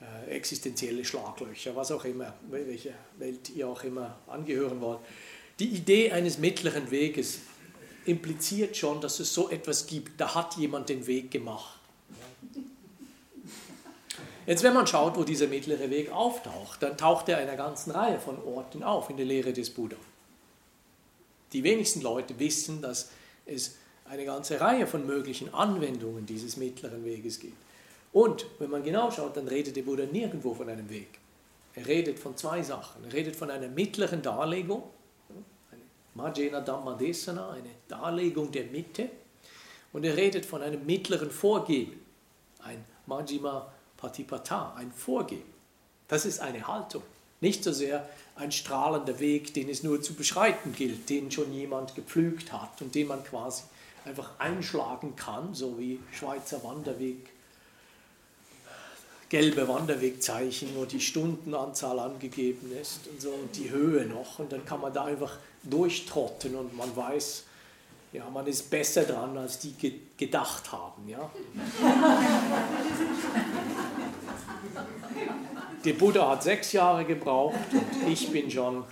äh, 0.00 0.30
existenzielle 0.30 1.04
Schlaglöcher, 1.04 1.74
was 1.74 1.90
auch 1.90 2.04
immer, 2.04 2.32
welche 2.48 2.94
Welt 3.18 3.50
ihr 3.50 3.68
auch 3.68 3.82
immer 3.82 4.16
angehören 4.28 4.80
wollt. 4.80 5.00
Die 5.58 5.68
Idee 5.68 6.12
eines 6.12 6.38
mittleren 6.38 6.90
Weges 6.90 7.40
impliziert 8.04 8.76
schon, 8.76 9.00
dass 9.00 9.20
es 9.20 9.32
so 9.34 9.50
etwas 9.50 9.86
gibt. 9.86 10.20
Da 10.20 10.34
hat 10.34 10.56
jemand 10.56 10.88
den 10.88 11.06
Weg 11.06 11.30
gemacht. 11.30 11.78
Jetzt, 14.46 14.64
wenn 14.64 14.74
man 14.74 14.88
schaut, 14.88 15.16
wo 15.16 15.22
dieser 15.22 15.46
mittlere 15.46 15.88
Weg 15.88 16.10
auftaucht, 16.10 16.82
dann 16.82 16.96
taucht 16.96 17.28
er 17.28 17.40
in 17.40 17.48
einer 17.48 17.56
ganzen 17.56 17.92
Reihe 17.92 18.18
von 18.18 18.42
Orten 18.42 18.82
auf 18.82 19.08
in 19.08 19.16
der 19.16 19.26
Lehre 19.26 19.52
des 19.52 19.70
Buddha. 19.70 19.96
Die 21.52 21.62
wenigsten 21.62 22.00
Leute 22.00 22.38
wissen, 22.40 22.82
dass 22.82 23.10
es 23.46 23.76
eine 24.12 24.26
ganze 24.26 24.60
Reihe 24.60 24.86
von 24.86 25.06
möglichen 25.06 25.54
Anwendungen 25.54 26.26
dieses 26.26 26.58
mittleren 26.58 27.02
Weges 27.02 27.40
gibt. 27.40 27.56
Und 28.12 28.44
wenn 28.58 28.68
man 28.68 28.84
genau 28.84 29.10
schaut, 29.10 29.38
dann 29.38 29.48
redet 29.48 29.74
der 29.74 29.82
Buddha 29.82 30.04
nirgendwo 30.04 30.52
von 30.52 30.68
einem 30.68 30.90
Weg. 30.90 31.18
Er 31.74 31.86
redet 31.86 32.18
von 32.18 32.36
zwei 32.36 32.62
Sachen. 32.62 33.02
Er 33.06 33.12
redet 33.14 33.34
von 33.34 33.50
einer 33.50 33.68
mittleren 33.68 34.20
Darlegung, 34.20 34.82
Majena 36.12 36.60
Dhammadesana, 36.60 37.52
eine 37.52 37.70
Darlegung 37.88 38.52
der 38.52 38.64
Mitte. 38.64 39.08
Und 39.94 40.04
er 40.04 40.14
redet 40.14 40.44
von 40.44 40.60
einem 40.60 40.84
mittleren 40.84 41.30
Vorgehen, 41.30 41.94
ein 42.62 42.84
Majjhima 43.06 43.72
Patipata, 43.96 44.74
ein 44.76 44.92
Vorgehen. 44.92 45.50
Das 46.08 46.26
ist 46.26 46.40
eine 46.40 46.66
Haltung. 46.66 47.02
Nicht 47.40 47.64
so 47.64 47.72
sehr 47.72 48.06
ein 48.36 48.52
strahlender 48.52 49.18
Weg, 49.20 49.54
den 49.54 49.70
es 49.70 49.82
nur 49.82 50.02
zu 50.02 50.12
beschreiten 50.12 50.74
gilt, 50.74 51.08
den 51.08 51.30
schon 51.30 51.50
jemand 51.54 51.94
gepflügt 51.94 52.52
hat 52.52 52.82
und 52.82 52.94
den 52.94 53.08
man 53.08 53.24
quasi 53.24 53.62
einfach 54.04 54.30
einschlagen 54.38 55.16
kann, 55.16 55.54
so 55.54 55.78
wie 55.78 56.00
Schweizer 56.12 56.62
Wanderweg, 56.64 57.30
gelbe 59.28 59.66
Wanderwegzeichen, 59.66 60.68
wo 60.74 60.84
die 60.84 61.00
Stundenanzahl 61.00 61.98
angegeben 61.98 62.70
ist 62.80 63.06
und 63.08 63.20
so 63.20 63.30
und 63.30 63.56
die 63.56 63.70
Höhe 63.70 64.04
noch 64.06 64.38
und 64.38 64.52
dann 64.52 64.64
kann 64.66 64.80
man 64.80 64.92
da 64.92 65.04
einfach 65.04 65.36
durchtrotten 65.62 66.54
und 66.54 66.76
man 66.76 66.94
weiß, 66.94 67.44
ja, 68.12 68.28
man 68.28 68.46
ist 68.46 68.68
besser 68.70 69.04
dran, 69.04 69.38
als 69.38 69.58
die 69.58 69.72
ge 69.72 69.94
gedacht 70.18 70.70
haben. 70.70 71.08
Ja? 71.08 71.30
Der 75.84 75.94
Buddha 75.94 76.30
hat 76.30 76.42
sechs 76.42 76.72
Jahre 76.72 77.04
gebraucht 77.04 77.56
und 77.72 78.08
ich 78.08 78.30
bin 78.30 78.50
schon, 78.50 78.84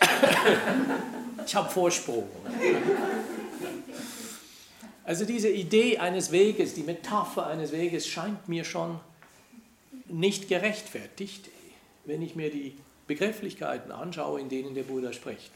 ich 1.46 1.54
habe 1.54 1.70
Vorsprung. 1.70 2.28
Also 5.04 5.24
diese 5.24 5.48
Idee 5.48 5.98
eines 5.98 6.30
Weges, 6.30 6.74
die 6.74 6.82
Metapher 6.82 7.46
eines 7.46 7.72
Weges 7.72 8.06
scheint 8.06 8.48
mir 8.48 8.64
schon 8.64 9.00
nicht 10.06 10.48
gerechtfertigt, 10.48 11.48
wenn 12.04 12.22
ich 12.22 12.36
mir 12.36 12.50
die 12.50 12.76
Begrifflichkeiten 13.06 13.90
anschaue, 13.90 14.40
in 14.40 14.48
denen 14.48 14.74
der 14.74 14.84
Buddha 14.84 15.12
spricht. 15.12 15.50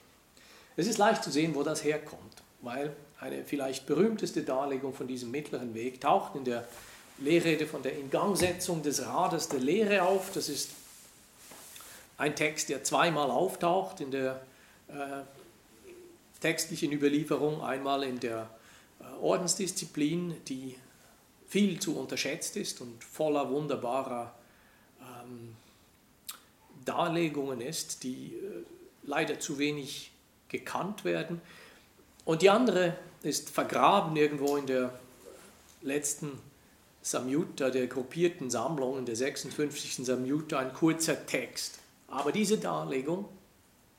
Es 0.76 0.86
ist 0.86 0.98
leicht 0.98 1.22
zu 1.22 1.30
sehen, 1.30 1.54
wo 1.54 1.62
das 1.62 1.84
herkommt, 1.84 2.42
weil 2.60 2.94
eine 3.20 3.44
vielleicht 3.44 3.86
berühmteste 3.86 4.42
Darlegung 4.42 4.92
von 4.92 5.06
diesem 5.06 5.30
mittleren 5.30 5.74
Weg 5.74 6.00
taucht 6.00 6.34
in 6.34 6.44
der 6.44 6.66
Lehrrede 7.18 7.66
von 7.66 7.82
der 7.82 7.98
Ingangsetzung 7.98 8.82
des 8.82 9.06
Rades 9.06 9.48
der 9.48 9.60
Lehre 9.60 10.02
auf. 10.02 10.32
Das 10.32 10.48
ist 10.48 10.70
ein 12.18 12.34
Text, 12.34 12.68
der 12.68 12.84
zweimal 12.84 13.30
auftaucht 13.30 14.00
in 14.00 14.10
der 14.10 14.40
äh, 14.88 15.22
textlichen 16.40 16.92
Überlieferung, 16.92 17.62
einmal 17.62 18.02
in 18.02 18.20
der 18.20 18.50
Ordensdisziplin, 19.22 20.34
die 20.48 20.76
viel 21.46 21.78
zu 21.78 21.96
unterschätzt 21.96 22.56
ist 22.56 22.80
und 22.80 23.02
voller 23.04 23.50
wunderbarer 23.50 24.34
ähm, 25.00 25.54
Darlegungen 26.84 27.60
ist, 27.60 28.02
die 28.02 28.34
äh, 28.34 28.64
leider 29.04 29.38
zu 29.40 29.58
wenig 29.58 30.10
gekannt 30.48 31.04
werden. 31.04 31.40
Und 32.24 32.42
die 32.42 32.50
andere 32.50 32.96
ist 33.22 33.50
vergraben 33.50 34.16
irgendwo 34.16 34.56
in 34.56 34.66
der 34.66 34.98
letzten 35.82 36.32
Samyutta, 37.02 37.70
der 37.70 37.86
gruppierten 37.86 38.50
Sammlung, 38.50 38.98
in 38.98 39.06
der 39.06 39.14
56. 39.14 40.04
Samyutta, 40.04 40.58
ein 40.58 40.72
kurzer 40.72 41.26
Text. 41.26 41.78
Aber 42.08 42.32
diese 42.32 42.58
Darlegung, 42.58 43.26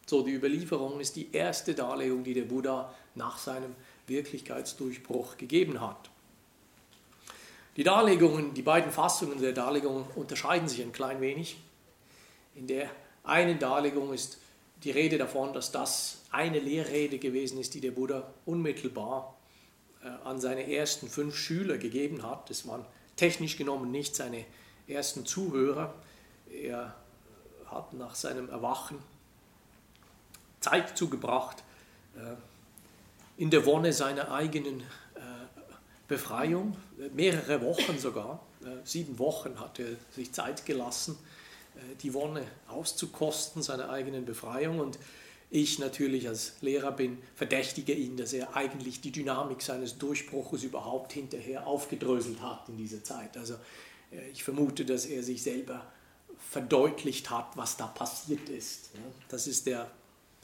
so 0.05 0.23
die 0.23 0.33
Überlieferung, 0.33 0.99
ist 0.99 1.15
die 1.15 1.31
erste 1.31 1.73
Darlegung, 1.73 2.23
die 2.23 2.33
der 2.33 2.43
Buddha 2.43 2.93
nach 3.15 3.37
seinem 3.37 3.75
Wirklichkeitsdurchbruch 4.07 5.37
gegeben 5.37 5.81
hat. 5.81 6.09
Die 7.75 7.83
Darlegungen, 7.83 8.53
die 8.53 8.63
beiden 8.63 8.91
Fassungen 8.91 9.39
der 9.39 9.53
Darlegung 9.53 10.07
unterscheiden 10.15 10.67
sich 10.67 10.81
ein 10.81 10.91
klein 10.91 11.21
wenig. 11.21 11.57
In 12.55 12.65
der 12.65 12.89
einen 13.23 13.59
Darlegung 13.59 14.13
ist 14.13 14.39
die 14.83 14.91
Rede 14.91 15.17
davon, 15.17 15.53
dass 15.53 15.71
das 15.71 16.21
eine 16.31 16.59
Lehrrede 16.59 17.19
gewesen 17.19 17.59
ist, 17.59 17.73
die 17.73 17.81
der 17.81 17.91
Buddha 17.91 18.27
unmittelbar 18.45 19.35
äh, 20.03 20.07
an 20.27 20.39
seine 20.39 20.71
ersten 20.71 21.07
fünf 21.07 21.35
Schüler 21.35 21.77
gegeben 21.77 22.23
hat. 22.23 22.49
Das 22.49 22.67
waren 22.67 22.85
technisch 23.15 23.57
genommen 23.57 23.91
nicht 23.91 24.15
seine 24.15 24.45
ersten 24.87 25.25
Zuhörer. 25.25 25.93
Er 26.51 26.95
hat 27.65 27.93
nach 27.93 28.15
seinem 28.15 28.49
Erwachen 28.49 28.97
Zeit 30.61 30.97
zugebracht 30.97 31.63
äh, 32.15 32.35
in 33.37 33.49
der 33.49 33.65
Wonne 33.65 33.93
seiner 33.93 34.31
eigenen 34.31 34.81
äh, 34.81 35.21
Befreiung, 36.07 36.75
mehrere 37.13 37.61
Wochen 37.61 37.97
sogar. 37.99 38.43
Sieben 38.83 39.17
Wochen 39.19 39.59
hat 39.59 39.79
er 39.79 39.87
sich 40.11 40.33
Zeit 40.33 40.65
gelassen 40.65 41.17
äh, 41.77 41.95
die 42.01 42.13
Wonne 42.13 42.45
auszukosten, 42.67 43.61
seiner 43.61 43.89
eigenen 43.89 44.25
Befreiung. 44.25 44.79
Und 44.79 44.97
ich 45.49 45.79
natürlich 45.79 46.27
als 46.27 46.53
Lehrer 46.61 46.91
bin, 46.91 47.17
verdächtige 47.35 47.93
ihn, 47.93 48.17
dass 48.17 48.33
er 48.33 48.55
eigentlich 48.55 49.01
die 49.01 49.11
Dynamik 49.11 49.61
seines 49.61 49.97
Durchbruches 49.97 50.63
überhaupt 50.63 51.13
hinterher 51.13 51.65
aufgedröselt 51.65 52.41
hat 52.41 52.67
in 52.67 52.77
dieser 52.77 53.03
Zeit. 53.03 53.37
Also 53.37 53.55
äh, 54.11 54.29
ich 54.31 54.43
vermute, 54.43 54.85
dass 54.85 55.05
er 55.05 55.23
sich 55.23 55.41
selber 55.41 55.85
verdeutlicht 56.49 57.29
hat, 57.29 57.57
was 57.57 57.77
da 57.77 57.87
passiert 57.87 58.47
ist. 58.49 58.91
Das 59.27 59.47
ist 59.47 59.65
der 59.65 59.89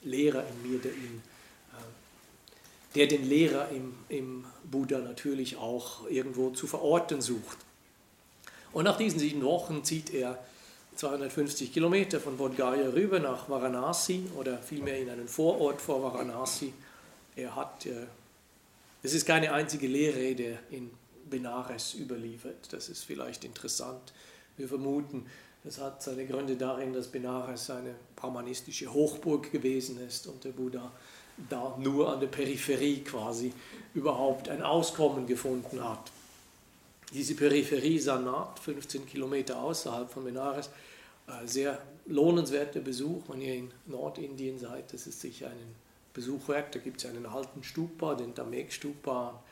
Lehrer 0.02 0.44
in 0.46 0.70
mir, 0.70 0.78
der 0.78 0.92
ihn 0.92 1.22
der 2.94 3.06
den 3.06 3.28
Lehrer 3.28 3.68
im, 3.70 3.94
im 4.08 4.44
Buddha 4.70 4.98
natürlich 4.98 5.56
auch 5.56 6.08
irgendwo 6.08 6.50
zu 6.50 6.66
verorten 6.66 7.20
sucht. 7.20 7.58
Und 8.72 8.84
nach 8.84 8.96
diesen 8.96 9.18
sieben 9.18 9.42
Wochen 9.42 9.84
zieht 9.84 10.12
er 10.12 10.38
250 10.96 11.72
Kilometer 11.72 12.20
von 12.20 12.36
Bodh 12.36 12.56
Gaya 12.56 12.90
rüber 12.90 13.18
nach 13.18 13.48
Varanasi 13.48 14.26
oder 14.36 14.58
vielmehr 14.58 14.98
in 14.98 15.10
einen 15.10 15.28
Vorort 15.28 15.80
vor 15.80 16.02
Varanasi. 16.02 16.72
Er 17.36 17.56
hat, 17.56 17.86
äh, 17.86 18.06
es 19.02 19.12
ist 19.12 19.26
keine 19.26 19.52
einzige 19.52 19.88
Lehrrede 19.88 20.58
in 20.70 20.90
Benares 21.28 21.94
überliefert. 21.94 22.72
Das 22.72 22.88
ist 22.88 23.04
vielleicht 23.04 23.44
interessant. 23.44 24.12
Wir 24.56 24.68
vermuten, 24.68 25.26
das 25.64 25.80
hat 25.80 26.02
seine 26.02 26.26
Gründe 26.26 26.56
darin, 26.56 26.92
dass 26.92 27.08
Benares 27.08 27.70
eine 27.70 27.94
brahmanistische 28.14 28.92
Hochburg 28.92 29.50
gewesen 29.50 29.98
ist 30.06 30.26
und 30.28 30.44
der 30.44 30.50
Buddha 30.50 30.92
da 31.36 31.76
nur 31.78 32.12
an 32.12 32.20
der 32.20 32.26
Peripherie 32.28 33.02
quasi 33.02 33.52
überhaupt 33.94 34.48
ein 34.48 34.62
Auskommen 34.62 35.26
gefunden 35.26 35.82
hat. 35.82 36.10
Diese 37.12 37.34
Peripherie 37.34 37.98
Sanat, 37.98 38.58
15 38.58 39.06
Kilometer 39.06 39.62
außerhalb 39.62 40.10
von 40.10 40.24
Benares, 40.24 40.70
äh, 41.26 41.46
sehr 41.46 41.80
lohnenswerter 42.06 42.80
Besuch, 42.80 43.22
wenn 43.28 43.40
ihr 43.40 43.54
in 43.54 43.70
Nordindien 43.86 44.58
seid, 44.58 44.92
das 44.92 45.06
ist 45.06 45.20
sicher 45.20 45.48
einen 45.48 45.74
Besuch 46.12 46.48
wert. 46.48 46.74
Da 46.74 46.78
gibt 46.78 47.02
es 47.02 47.10
einen 47.10 47.26
alten 47.26 47.62
Stupa, 47.62 48.14
den 48.14 48.34
Damek 48.34 48.72
Stupa, 48.72 49.42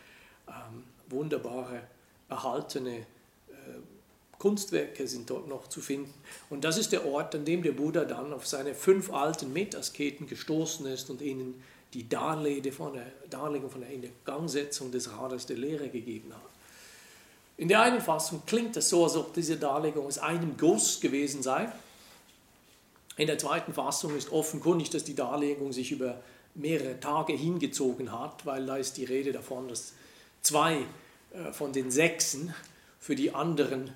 ähm, 0.48 0.84
wunderbare, 1.08 1.82
erhaltene 2.28 2.98
äh, 2.98 3.04
Kunstwerke 4.38 5.06
sind 5.06 5.30
dort 5.30 5.46
noch 5.46 5.68
zu 5.68 5.80
finden. 5.80 6.12
Und 6.50 6.64
das 6.64 6.76
ist 6.76 6.90
der 6.90 7.06
Ort, 7.06 7.32
an 7.36 7.44
dem 7.44 7.62
der 7.62 7.70
Buddha 7.70 8.04
dann 8.04 8.32
auf 8.32 8.44
seine 8.44 8.74
fünf 8.74 9.12
alten 9.12 9.52
Metasketen 9.52 10.26
gestoßen 10.26 10.84
ist 10.86 11.10
und 11.10 11.22
ihnen 11.22 11.62
die 11.94 12.08
Darlege 12.08 12.72
von 12.72 12.94
der, 12.94 13.06
Darlegung 13.28 13.70
von 13.70 13.82
der 13.82 13.90
Gangsetzung 14.24 14.90
des 14.90 15.12
Rades 15.12 15.46
der 15.46 15.56
Lehre 15.56 15.88
gegeben 15.88 16.32
hat. 16.32 16.50
In 17.58 17.68
der 17.68 17.82
einen 17.82 18.00
Fassung 18.00 18.42
klingt 18.46 18.76
es 18.76 18.88
so, 18.88 19.04
als 19.04 19.16
ob 19.16 19.34
diese 19.34 19.56
Darlegung 19.56 20.06
aus 20.06 20.18
einem 20.18 20.56
Guss 20.56 21.00
gewesen 21.00 21.42
sei. 21.42 21.70
In 23.16 23.26
der 23.26 23.38
zweiten 23.38 23.74
Fassung 23.74 24.16
ist 24.16 24.32
offenkundig, 24.32 24.90
dass 24.90 25.04
die 25.04 25.14
Darlegung 25.14 25.72
sich 25.72 25.92
über 25.92 26.20
mehrere 26.54 26.98
Tage 26.98 27.34
hingezogen 27.34 28.12
hat, 28.12 28.46
weil 28.46 28.66
da 28.66 28.76
ist 28.76 28.96
die 28.96 29.04
Rede 29.04 29.32
davon, 29.32 29.68
dass 29.68 29.92
zwei 30.40 30.78
äh, 31.32 31.52
von 31.52 31.72
den 31.72 31.90
Sechsen 31.90 32.54
für 32.98 33.16
die 33.16 33.34
anderen 33.34 33.92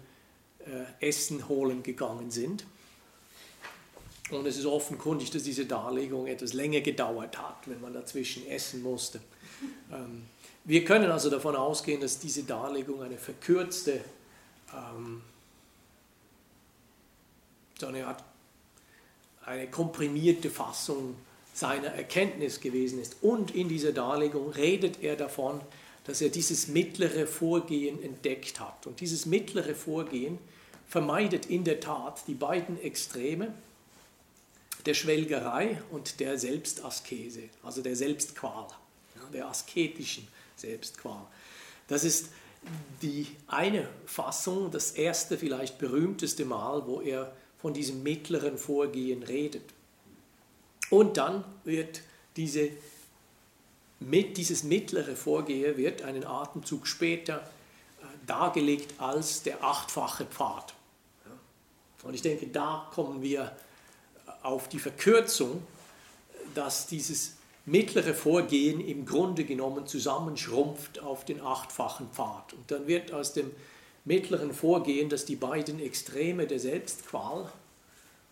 äh, 0.61 1.07
Essen 1.09 1.49
holen 1.49 1.83
gegangen 1.83 2.31
sind. 2.31 2.67
Und 4.31 4.47
es 4.47 4.59
ist 4.59 4.67
offenkundig, 4.67 5.31
dass 5.31 5.45
diese 5.45 5.67
Darlegung 5.67 6.27
etwas 6.27 6.53
länger 6.53 6.81
gedauert 6.81 7.39
hat, 7.39 7.59
wenn 7.67 7.81
man 7.81 7.93
dazwischen 7.93 8.47
essen 8.49 8.83
musste. 8.83 9.21
Ähm, 9.93 10.25
wir 10.65 10.85
können 10.85 11.11
also 11.11 11.31
davon 11.31 11.55
ausgehen, 11.55 12.01
dass 12.01 12.19
diese 12.19 12.43
Darlegung 12.43 13.03
eine 13.03 13.19
verkürzte, 13.19 14.01
ähm, 14.75 15.23
so 17.79 17.87
eine 17.87 18.07
Art, 18.07 18.25
eine 19.45 19.71
komprimierte 19.71 20.51
Fassung 20.51 21.15
seiner 21.55 21.89
Erkenntnis 21.89 22.61
gewesen 22.61 23.01
ist. 23.01 23.19
Und 23.23 23.55
in 23.55 23.69
dieser 23.69 23.93
Darlegung 23.93 24.51
redet 24.51 25.03
er 25.03 25.15
davon, 25.15 25.61
dass 26.05 26.21
er 26.21 26.31
dieses 26.31 26.67
mittlere 26.67 27.29
Vorgehen 27.29 28.03
entdeckt 28.03 28.59
hat. 28.59 28.89
Und 28.89 29.01
dieses 29.01 29.25
mittlere 29.25 29.75
Vorgehen 29.75 30.39
vermeidet 30.89 31.47
in 31.47 31.63
der 31.63 31.79
Tat 31.79 32.25
die 32.27 32.35
beiden 32.35 32.81
Extreme 32.81 33.55
der 34.87 34.95
Schwelgerei 34.95 35.83
und 35.91 36.21
der 36.21 36.39
Selbstaskese, 36.39 37.43
also 37.63 37.83
der 37.83 37.97
Selbstqual, 37.97 38.69
der 39.33 39.49
asketischen 39.49 40.27
Selbstqual. 40.57 41.27
Das 41.89 42.05
ist 42.05 42.31
die 43.03 43.27
eine 43.47 43.89
Fassung, 44.07 44.71
das 44.71 44.93
erste, 44.93 45.39
vielleicht 45.39 45.79
berühmteste 45.79 46.45
Mal, 46.45 46.87
wo 46.87 47.01
er 47.01 47.33
von 47.59 47.75
diesem 47.75 48.03
mittleren 48.03 48.59
Vorgehen 48.59 49.23
redet. 49.23 49.65
Und 50.91 51.17
dann 51.17 51.45
wird 51.65 52.01
diese, 52.37 52.71
mit, 53.99 54.37
dieses 54.37 54.63
mittlere 54.63 55.17
Vorgehen 55.17 55.77
wird 55.77 56.03
einen 56.03 56.25
Atemzug 56.25 56.87
später 56.87 57.39
äh, 57.39 58.05
dargelegt 58.27 59.01
als 59.01 59.43
der 59.43 59.65
achtfache 59.65 60.27
Pfad. 60.27 60.75
Und 62.03 62.15
ich 62.15 62.23
denke, 62.23 62.47
da 62.47 62.89
kommen 62.95 63.21
wir 63.21 63.57
auf 64.47 64.69
die 64.69 64.79
Verkürzung, 64.79 65.63
dass 66.55 66.87
dieses 66.87 67.35
mittlere 67.67 68.15
Vorgehen 68.15 68.81
im 68.81 69.05
Grunde 69.05 69.45
genommen 69.45 69.87
zusammenschrumpft 69.87 71.01
auf 71.01 71.25
den 71.25 71.41
achtfachen 71.41 72.09
Pfad. 72.13 72.53
Und 72.53 72.71
dann 72.71 72.87
wird 72.87 73.13
aus 73.13 73.33
dem 73.33 73.51
mittleren 74.05 74.55
Vorgehen, 74.55 75.09
das 75.09 75.25
die 75.25 75.35
beiden 75.35 75.81
Extreme 75.81 76.47
der 76.47 76.61
Selbstqual 76.61 77.51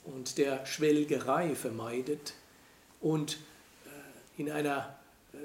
und 0.04 0.38
der 0.38 0.64
Schwelgerei 0.66 1.56
vermeidet 1.56 2.34
und 3.00 3.38
äh, 3.86 4.40
in 4.40 4.52
einer 4.52 4.96
äh, 5.32 5.36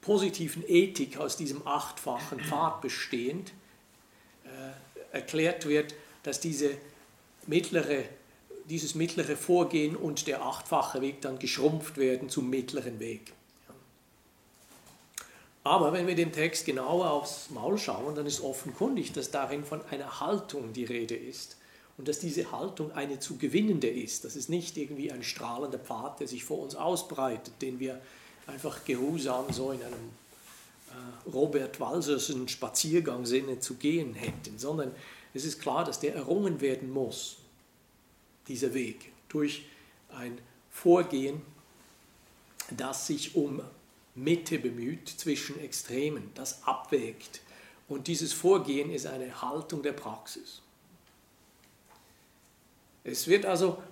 positiven 0.00 0.62
Ethik 0.66 1.16
aus 1.16 1.36
diesem 1.36 1.66
achtfachen 1.66 2.38
Pfad 2.38 2.80
bestehend 2.80 3.52
äh, 4.44 5.16
erklärt 5.16 5.66
wird, 5.66 5.96
dass 6.22 6.38
diese 6.38 6.70
mittlere 7.48 8.04
dieses 8.72 8.94
mittlere 8.94 9.36
Vorgehen 9.36 9.94
und 9.94 10.26
der 10.26 10.46
achtfache 10.46 11.02
Weg 11.02 11.20
dann 11.20 11.38
geschrumpft 11.38 11.98
werden 11.98 12.30
zum 12.30 12.48
mittleren 12.48 13.00
Weg. 13.00 13.34
Aber 15.62 15.92
wenn 15.92 16.06
wir 16.06 16.14
den 16.14 16.32
Text 16.32 16.64
genauer 16.64 17.10
aufs 17.10 17.50
Maul 17.50 17.76
schauen, 17.76 18.14
dann 18.14 18.24
ist 18.24 18.40
offenkundig, 18.40 19.12
dass 19.12 19.30
darin 19.30 19.66
von 19.66 19.84
einer 19.90 20.20
Haltung 20.20 20.72
die 20.72 20.86
Rede 20.86 21.14
ist 21.14 21.58
und 21.98 22.08
dass 22.08 22.18
diese 22.18 22.50
Haltung 22.50 22.92
eine 22.92 23.20
zu 23.20 23.36
gewinnende 23.36 23.90
ist. 23.90 24.24
Das 24.24 24.36
ist 24.36 24.48
nicht 24.48 24.78
irgendwie 24.78 25.12
ein 25.12 25.22
strahlender 25.22 25.78
Pfad, 25.78 26.20
der 26.20 26.26
sich 26.26 26.42
vor 26.42 26.60
uns 26.60 26.74
ausbreitet, 26.74 27.52
den 27.60 27.78
wir 27.78 28.00
einfach 28.46 28.86
geruhsam 28.86 29.52
so 29.52 29.72
in 29.72 29.82
einem 29.82 30.10
äh, 30.88 31.30
Robert 31.30 31.78
Walsersen 31.78 32.48
Spaziergangsinne 32.48 33.60
zu 33.60 33.74
gehen 33.74 34.14
hätten, 34.14 34.58
sondern 34.58 34.92
es 35.34 35.44
ist 35.44 35.60
klar, 35.60 35.84
dass 35.84 36.00
der 36.00 36.14
errungen 36.14 36.62
werden 36.62 36.90
muss 36.90 37.36
dieser 38.48 38.74
Weg 38.74 39.12
durch 39.28 39.66
ein 40.10 40.38
Vorgehen, 40.70 41.42
das 42.70 43.06
sich 43.06 43.34
um 43.34 43.62
Mitte 44.14 44.58
bemüht 44.58 45.08
zwischen 45.08 45.58
Extremen, 45.60 46.30
das 46.34 46.62
abwägt. 46.64 47.40
Und 47.88 48.06
dieses 48.08 48.32
Vorgehen 48.32 48.90
ist 48.90 49.06
eine 49.06 49.42
Haltung 49.42 49.82
der 49.82 49.92
Praxis. 49.92 50.62
Es 53.04 53.26
wird 53.26 53.46
also 53.46 53.82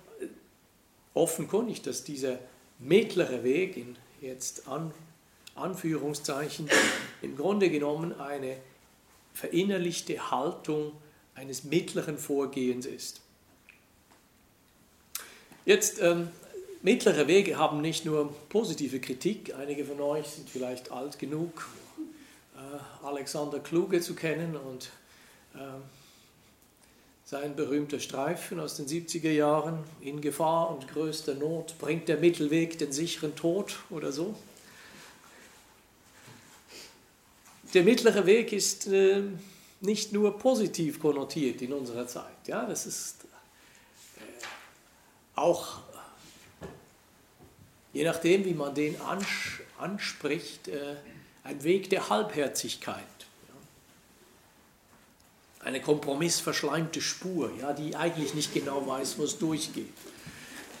offenkundig, 1.13 1.81
dass 1.81 2.03
dieser 2.03 2.39
mittlere 2.79 3.43
Weg 3.43 3.77
in 3.77 3.97
jetzt 4.21 4.67
An 4.67 4.93
Anführungszeichen 5.53 6.69
im 7.21 7.35
Grunde 7.35 7.69
genommen 7.69 8.19
eine 8.19 8.55
verinnerlichte 9.33 10.31
Haltung 10.31 10.93
eines 11.35 11.65
mittleren 11.65 12.17
Vorgehens 12.17 12.85
ist. 12.85 13.21
Jetzt, 15.71 16.01
ähm, 16.01 16.27
mittlere 16.81 17.27
Wege 17.27 17.57
haben 17.57 17.79
nicht 17.79 18.03
nur 18.03 18.35
positive 18.49 18.99
Kritik, 18.99 19.55
einige 19.55 19.85
von 19.85 20.01
euch 20.01 20.27
sind 20.27 20.49
vielleicht 20.49 20.91
alt 20.91 21.17
genug, 21.17 21.65
äh, 22.57 23.05
Alexander 23.05 23.61
Kluge 23.61 24.01
zu 24.01 24.13
kennen 24.13 24.57
und 24.57 24.89
äh, 25.55 25.59
sein 27.23 27.55
berühmter 27.55 28.01
Streifen 28.01 28.59
aus 28.59 28.75
den 28.75 28.85
70er 28.85 29.31
Jahren, 29.31 29.79
in 30.01 30.19
Gefahr 30.19 30.71
und 30.71 30.89
größter 30.89 31.35
Not 31.35 31.75
bringt 31.79 32.09
der 32.09 32.17
Mittelweg 32.17 32.77
den 32.77 32.91
sicheren 32.91 33.33
Tod 33.37 33.77
oder 33.89 34.11
so. 34.11 34.35
Der 37.73 37.83
mittlere 37.83 38.25
Weg 38.25 38.51
ist 38.51 38.87
äh, 38.87 39.21
nicht 39.79 40.11
nur 40.11 40.37
positiv 40.37 40.99
konnotiert 40.99 41.61
in 41.61 41.71
unserer 41.71 42.07
Zeit. 42.07 42.45
Ja, 42.45 42.65
das 42.65 42.85
ist 42.85 43.21
auch 45.35 45.79
je 47.93 48.03
nachdem, 48.03 48.45
wie 48.45 48.53
man 48.53 48.73
den 48.73 48.95
anspricht, 49.77 50.67
äh, 50.67 50.95
ein 51.43 51.63
Weg 51.63 51.89
der 51.89 52.09
Halbherzigkeit. 52.09 53.03
Eine 55.59 55.81
kompromissverschleimte 55.81 57.01
Spur, 57.01 57.51
ja, 57.59 57.73
die 57.73 57.95
eigentlich 57.95 58.33
nicht 58.33 58.53
genau 58.53 58.87
weiß, 58.87 59.17
wo 59.17 59.23
es 59.23 59.37
durchgeht 59.37 59.93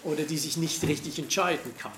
oder 0.03 0.23
die 0.23 0.37
sich 0.37 0.57
nicht 0.57 0.81
richtig 0.83 1.19
entscheiden 1.19 1.75
kann. 1.77 1.91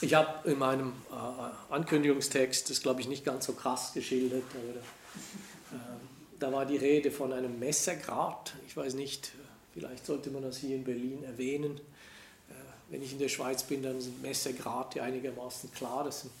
Ich 0.00 0.14
habe 0.14 0.48
in 0.48 0.58
meinem 0.58 0.92
äh, 1.10 1.72
Ankündigungstext 1.72 2.70
das, 2.70 2.82
glaube 2.82 3.00
ich, 3.00 3.08
nicht 3.08 3.24
ganz 3.24 3.46
so 3.46 3.52
krass 3.52 3.92
geschildert. 3.92 4.44
Aber, 4.54 5.76
äh, 5.76 6.07
da 6.38 6.52
war 6.52 6.66
die 6.66 6.76
Rede 6.76 7.10
von 7.10 7.32
einem 7.32 7.58
Messergrat. 7.58 8.54
Ich 8.66 8.76
weiß 8.76 8.94
nicht, 8.94 9.32
Vielleicht 9.78 10.06
sollte 10.06 10.30
man 10.30 10.42
das 10.42 10.58
hier 10.58 10.74
in 10.74 10.82
Berlin 10.82 11.22
erwähnen. 11.22 11.76
Äh, 11.76 12.54
wenn 12.90 13.00
ich 13.00 13.12
in 13.12 13.20
der 13.20 13.28
Schweiz 13.28 13.62
bin, 13.62 13.80
dann 13.80 14.00
sind 14.00 14.20
Messergrate 14.20 15.00
einigermaßen 15.00 15.72
klar. 15.72 16.02
Das 16.02 16.22
sind 16.22 16.32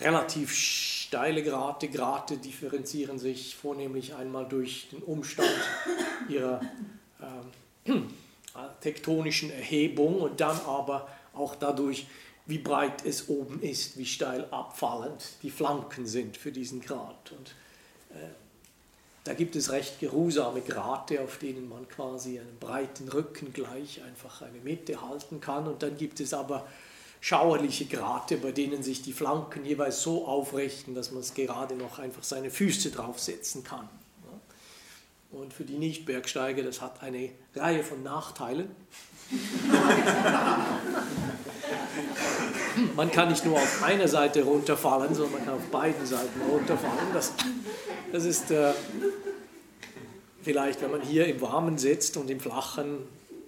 relativ 0.00 0.54
steile 0.54 1.42
Grate. 1.42 1.88
Grate 1.88 2.38
differenzieren 2.38 3.18
sich 3.18 3.54
vornehmlich 3.54 4.14
einmal 4.14 4.48
durch 4.48 4.88
den 4.90 5.02
Umstand 5.02 5.50
ihrer 6.30 6.62
ähm, 7.86 8.08
tektonischen 8.80 9.50
Erhebung 9.50 10.22
und 10.22 10.40
dann 10.40 10.58
aber 10.60 11.08
auch 11.34 11.54
dadurch, 11.56 12.06
wie 12.46 12.58
breit 12.58 13.04
es 13.04 13.28
oben 13.28 13.60
ist, 13.60 13.98
wie 13.98 14.06
steil 14.06 14.46
abfallend 14.50 15.22
die 15.42 15.50
Flanken 15.50 16.06
sind 16.06 16.38
für 16.38 16.50
diesen 16.50 16.80
Grat. 16.80 17.32
Und 17.32 17.54
äh, 18.16 18.43
da 19.24 19.32
gibt 19.32 19.56
es 19.56 19.72
recht 19.72 20.00
geruhsame 20.00 20.60
Grate, 20.60 21.22
auf 21.22 21.38
denen 21.38 21.68
man 21.68 21.88
quasi 21.88 22.38
einen 22.38 22.58
breiten 22.60 23.08
Rücken 23.08 23.54
gleich 23.54 24.02
einfach 24.02 24.42
eine 24.42 24.58
Mitte 24.58 25.00
halten 25.00 25.40
kann. 25.40 25.66
Und 25.66 25.82
dann 25.82 25.96
gibt 25.96 26.20
es 26.20 26.34
aber 26.34 26.66
schauerliche 27.22 27.86
Grate, 27.86 28.36
bei 28.36 28.52
denen 28.52 28.82
sich 28.82 29.00
die 29.00 29.14
Flanken 29.14 29.64
jeweils 29.64 30.02
so 30.02 30.26
aufrichten, 30.26 30.94
dass 30.94 31.10
man 31.10 31.20
es 31.20 31.32
gerade 31.32 31.74
noch 31.74 31.98
einfach 31.98 32.22
seine 32.22 32.50
Füße 32.50 32.90
draufsetzen 32.90 33.64
kann. 33.64 33.88
Und 35.30 35.54
für 35.54 35.64
die 35.64 35.78
Nichtbergsteiger, 35.78 36.62
das 36.62 36.82
hat 36.82 37.02
eine 37.02 37.30
Reihe 37.56 37.82
von 37.82 38.02
Nachteilen. 38.02 38.68
Man 42.96 43.10
kann 43.10 43.28
nicht 43.28 43.44
nur 43.44 43.56
auf 43.56 43.82
einer 43.82 44.08
Seite 44.08 44.42
runterfallen, 44.42 45.14
sondern 45.14 45.32
man 45.32 45.44
kann 45.44 45.54
auf 45.54 45.66
beiden 45.70 46.06
Seiten 46.06 46.40
runterfallen. 46.50 47.12
Das, 47.12 47.32
das 48.12 48.24
ist 48.24 48.50
äh, 48.50 48.72
vielleicht, 50.42 50.82
wenn 50.82 50.90
man 50.90 51.00
hier 51.00 51.26
im 51.26 51.40
Warmen 51.40 51.78
sitzt 51.78 52.16
und 52.16 52.30
im 52.30 52.40
Flachen, 52.40 52.98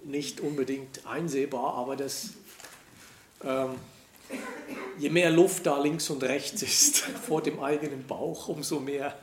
nicht 0.03 0.39
unbedingt 0.39 1.05
einsehbar, 1.05 1.73
aber 1.73 1.95
das, 1.95 2.29
ähm, 3.43 3.71
je 4.97 5.09
mehr 5.09 5.29
Luft 5.29 5.65
da 5.65 5.79
links 5.81 6.09
und 6.09 6.23
rechts 6.23 6.61
ist 6.61 6.97
vor 7.27 7.41
dem 7.41 7.59
eigenen 7.59 8.07
Bauch, 8.07 8.47
umso 8.47 8.79
mehr 8.79 9.17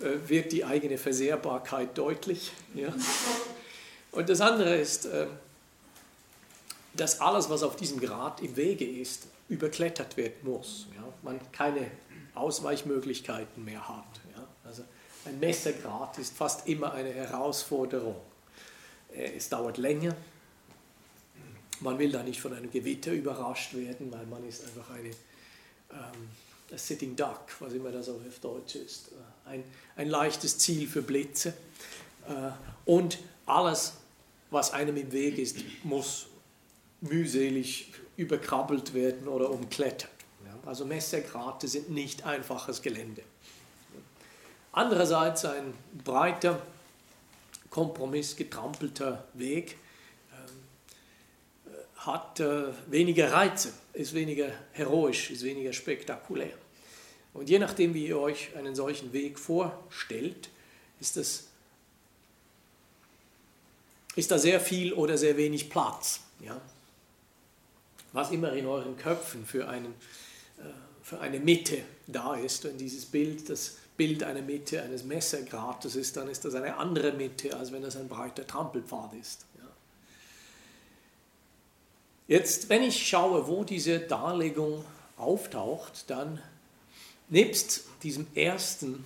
äh, 0.00 0.28
wird 0.28 0.52
die 0.52 0.64
eigene 0.64 0.98
Versehrbarkeit 0.98 1.96
deutlich. 1.96 2.52
Ja? 2.74 2.92
Und 4.12 4.28
das 4.28 4.40
andere 4.40 4.76
ist, 4.76 5.06
äh, 5.06 5.26
dass 6.96 7.20
alles, 7.20 7.50
was 7.50 7.62
auf 7.62 7.76
diesem 7.76 8.00
Grad 8.00 8.40
im 8.40 8.56
Wege 8.56 8.84
ist, 8.84 9.26
überklettert 9.48 10.16
werden 10.16 10.36
muss. 10.42 10.86
Ja? 10.94 11.04
Man 11.22 11.40
keine 11.52 11.90
Ausweichmöglichkeiten 12.34 13.64
mehr 13.64 13.86
hat. 13.88 14.20
Ja? 14.36 14.46
Also 14.64 14.84
ein 15.24 15.38
Messergrad 15.40 16.18
ist 16.18 16.36
fast 16.36 16.68
immer 16.68 16.92
eine 16.92 17.12
Herausforderung. 17.12 18.16
Äh, 19.14 19.36
es 19.36 19.48
dauert 19.48 19.78
länger. 19.78 20.14
Man 21.80 21.98
will 21.98 22.12
da 22.12 22.22
nicht 22.22 22.40
von 22.40 22.54
einem 22.54 22.70
Gewitter 22.70 23.12
überrascht 23.12 23.74
werden, 23.74 24.10
weil 24.12 24.26
man 24.26 24.46
ist 24.46 24.64
einfach 24.64 24.90
eine 24.90 25.08
ähm, 25.08 26.76
Sitting 26.76 27.16
Duck, 27.16 27.46
was 27.60 27.72
immer 27.72 27.90
das 27.90 28.08
auf 28.08 28.20
Deutsch 28.40 28.76
ist. 28.76 29.08
Äh, 29.08 29.50
ein, 29.50 29.64
ein 29.96 30.08
leichtes 30.08 30.58
Ziel 30.58 30.88
für 30.88 31.02
Blitze. 31.02 31.54
Äh, 32.28 32.50
und 32.84 33.18
alles, 33.46 33.94
was 34.50 34.72
einem 34.72 34.96
im 34.96 35.12
Weg 35.12 35.38
ist, 35.38 35.56
muss 35.82 36.26
mühselig 37.04 37.92
überkrabbelt 38.16 38.94
werden 38.94 39.28
oder 39.28 39.50
umklettert. 39.50 40.10
Also 40.66 40.86
Messergrate 40.86 41.68
sind 41.68 41.90
nicht 41.90 42.24
einfaches 42.24 42.80
Gelände. 42.80 43.22
Andererseits 44.72 45.44
ein 45.44 45.74
breiter, 46.04 46.60
kompromissgetrampelter 47.70 49.24
Weg 49.34 49.76
ähm, 50.32 50.54
hat 51.96 52.40
äh, 52.40 52.72
weniger 52.86 53.32
Reize, 53.32 53.72
ist 53.92 54.14
weniger 54.14 54.50
heroisch, 54.72 55.30
ist 55.30 55.44
weniger 55.44 55.72
spektakulär. 55.72 56.54
Und 57.34 57.50
je 57.50 57.58
nachdem, 57.58 57.94
wie 57.94 58.06
ihr 58.06 58.18
euch 58.18 58.56
einen 58.56 58.74
solchen 58.74 59.12
Weg 59.12 59.38
vorstellt, 59.38 60.48
ist, 61.00 61.16
das, 61.16 61.48
ist 64.16 64.30
da 64.30 64.38
sehr 64.38 64.60
viel 64.60 64.92
oder 64.92 65.18
sehr 65.18 65.36
wenig 65.36 65.68
Platz. 65.68 66.20
Ja? 66.40 66.60
Was 68.14 68.30
immer 68.30 68.54
in 68.54 68.64
euren 68.64 68.96
Köpfen 68.96 69.44
für 69.44 69.68
einen 69.68 69.94
für 71.04 71.20
eine 71.20 71.38
Mitte 71.38 71.82
da 72.06 72.34
ist. 72.34 72.64
Wenn 72.64 72.78
dieses 72.78 73.04
Bild 73.04 73.50
das 73.50 73.76
Bild 73.96 74.24
einer 74.24 74.40
Mitte 74.40 74.82
eines 74.82 75.04
Messergrates 75.04 75.96
ist, 75.96 76.16
dann 76.16 76.28
ist 76.28 76.46
das 76.46 76.54
eine 76.54 76.78
andere 76.78 77.12
Mitte, 77.12 77.54
als 77.56 77.70
wenn 77.72 77.82
das 77.82 77.96
ein 77.96 78.08
breiter 78.08 78.46
Trampelpfad 78.46 79.12
ist. 79.20 79.44
Jetzt, 82.26 82.70
wenn 82.70 82.82
ich 82.82 83.06
schaue, 83.06 83.46
wo 83.48 83.64
diese 83.64 84.00
Darlegung 84.00 84.82
auftaucht, 85.18 86.08
dann 86.08 86.40
nebst 87.28 87.84
diesem 88.02 88.26
ersten 88.34 89.04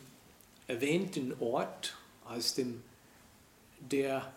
erwähnten 0.68 1.34
Ort 1.40 1.96
als 2.24 2.54
dem 2.54 2.84
der 3.80 4.32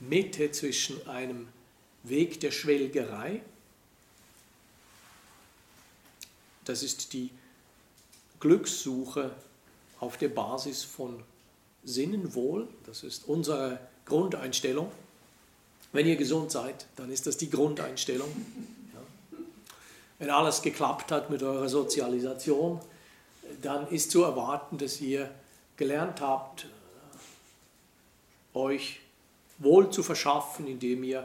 Mitte 0.00 0.50
zwischen 0.50 1.06
einem 1.06 1.46
Weg 2.02 2.40
der 2.40 2.50
Schwelgerei 2.50 3.40
Das 6.64 6.82
ist 6.82 7.12
die 7.12 7.30
Glückssuche 8.40 9.30
auf 10.00 10.16
der 10.16 10.28
Basis 10.28 10.82
von 10.82 11.22
Sinnenwohl. 11.84 12.68
Das 12.86 13.02
ist 13.02 13.28
unsere 13.28 13.78
Grundeinstellung. 14.06 14.90
Wenn 15.92 16.06
ihr 16.06 16.16
gesund 16.16 16.50
seid, 16.50 16.86
dann 16.96 17.10
ist 17.10 17.26
das 17.26 17.36
die 17.36 17.50
Grundeinstellung. 17.50 18.28
Ja. 18.92 19.00
Wenn 20.18 20.30
alles 20.30 20.62
geklappt 20.62 21.12
hat 21.12 21.30
mit 21.30 21.42
eurer 21.42 21.68
Sozialisation, 21.68 22.80
dann 23.62 23.88
ist 23.88 24.10
zu 24.10 24.22
erwarten, 24.22 24.78
dass 24.78 25.00
ihr 25.00 25.30
gelernt 25.76 26.20
habt, 26.20 26.66
euch 28.54 29.00
wohl 29.58 29.90
zu 29.90 30.02
verschaffen, 30.02 30.66
indem 30.66 31.04
ihr 31.04 31.20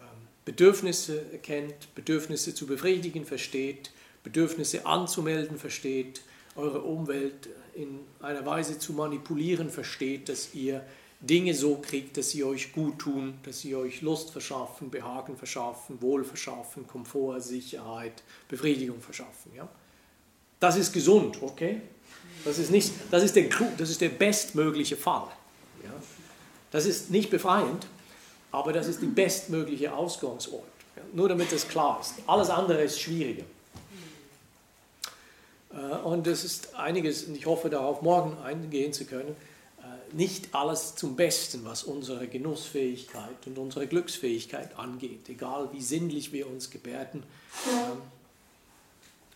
ähm, 0.00 0.06
Bedürfnisse 0.44 1.30
erkennt, 1.32 1.94
Bedürfnisse 1.94 2.54
zu 2.54 2.66
befriedigen 2.66 3.24
versteht, 3.24 3.90
Bedürfnisse 4.24 4.86
anzumelden 4.86 5.58
versteht, 5.58 6.22
eure 6.56 6.82
Umwelt 6.82 7.48
in 7.74 8.00
einer 8.20 8.44
Weise 8.44 8.78
zu 8.78 8.92
manipulieren 8.92 9.70
versteht, 9.70 10.28
dass 10.28 10.54
ihr 10.54 10.84
Dinge 11.20 11.54
so 11.54 11.76
kriegt, 11.76 12.16
dass 12.16 12.30
sie 12.30 12.44
euch 12.44 12.72
gut 12.72 12.98
tun, 12.98 13.34
dass 13.44 13.60
sie 13.60 13.74
euch 13.74 14.02
Lust 14.02 14.30
verschaffen, 14.30 14.90
Behagen 14.90 15.36
verschaffen, 15.36 16.00
Wohl 16.02 16.24
verschaffen, 16.24 16.86
Komfort, 16.86 17.40
Sicherheit, 17.40 18.22
Befriedigung 18.48 19.00
verschaffen. 19.00 19.52
Ja? 19.56 19.68
Das 20.60 20.76
ist 20.76 20.92
gesund, 20.92 21.42
okay? 21.42 21.80
Das 22.44 22.58
ist, 22.58 22.70
nicht, 22.70 22.92
das 23.10 23.22
ist, 23.22 23.36
der, 23.36 23.48
das 23.78 23.90
ist 23.90 24.00
der 24.00 24.10
bestmögliche 24.10 24.96
Fall. 24.96 25.28
Ja? 25.82 25.92
Das 26.70 26.86
ist 26.86 27.10
nicht 27.10 27.30
befreiend, 27.30 27.86
aber 28.50 28.72
das 28.72 28.86
ist 28.86 29.00
die 29.00 29.06
bestmögliche 29.06 29.92
Ausgangsort. 29.92 30.64
Ja? 30.96 31.02
Nur 31.12 31.28
damit 31.28 31.52
das 31.52 31.66
klar 31.66 32.00
ist. 32.00 32.14
Alles 32.26 32.50
andere 32.50 32.82
ist 32.82 33.00
schwieriger. 33.00 33.44
Äh, 35.74 35.96
und 36.04 36.26
es 36.26 36.44
ist 36.44 36.74
einiges, 36.74 37.24
und 37.24 37.36
ich 37.36 37.46
hoffe 37.46 37.70
darauf 37.70 38.02
morgen 38.02 38.38
eingehen 38.38 38.92
zu 38.92 39.04
können, 39.04 39.36
äh, 39.78 40.14
nicht 40.14 40.54
alles 40.54 40.94
zum 40.94 41.16
Besten, 41.16 41.64
was 41.64 41.84
unsere 41.84 42.28
Genussfähigkeit 42.28 43.46
und 43.46 43.58
unsere 43.58 43.86
Glücksfähigkeit 43.86 44.78
angeht, 44.78 45.28
egal 45.28 45.68
wie 45.72 45.82
sinnlich 45.82 46.32
wir 46.32 46.48
uns 46.48 46.70
gebärden. 46.70 47.22
Ähm, 47.68 47.98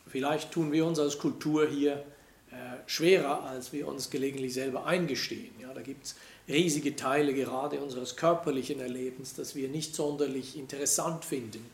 vielleicht 0.07 0.53
tun 0.53 0.73
wir 0.73 0.87
uns 0.87 0.99
als 0.99 1.19
Kultur 1.19 1.69
hier 1.69 2.05
äh, 2.51 2.55
schwerer, 2.87 3.45
als 3.45 3.73
wir 3.73 3.89
uns 3.89 4.11
gelegentlich 4.11 4.55
selber 4.55 4.87
eingestehen. 4.87 5.53
Ja, 5.61 5.75
da 5.75 5.83
gibt 5.83 6.07
es 6.07 6.17
riesige 6.49 6.97
Teile 6.97 7.35
gerade 7.35 7.81
unseres 7.81 8.17
körperlichen 8.17 8.81
Erlebens, 8.81 9.35
das 9.35 9.55
wir 9.55 9.69
nicht 9.69 9.95
sonderlich 9.95 10.57
interessant 10.57 11.25
finden. 11.27 11.65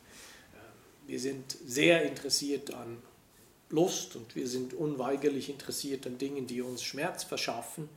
Wir 1.06 1.20
sind 1.20 1.56
sehr 1.66 2.02
interessiert 2.02 2.72
an 2.72 2.96
Lust 3.74 4.16
und 4.16 4.36
wir 4.36 4.46
sind 4.46 4.72
unweigerlich 4.72 5.50
interessiert 5.50 6.06
an 6.06 6.16
Dingen, 6.16 6.46
die 6.46 6.62
uns 6.62 6.82
Schmerz 6.82 7.24
verschaffen. 7.24 7.88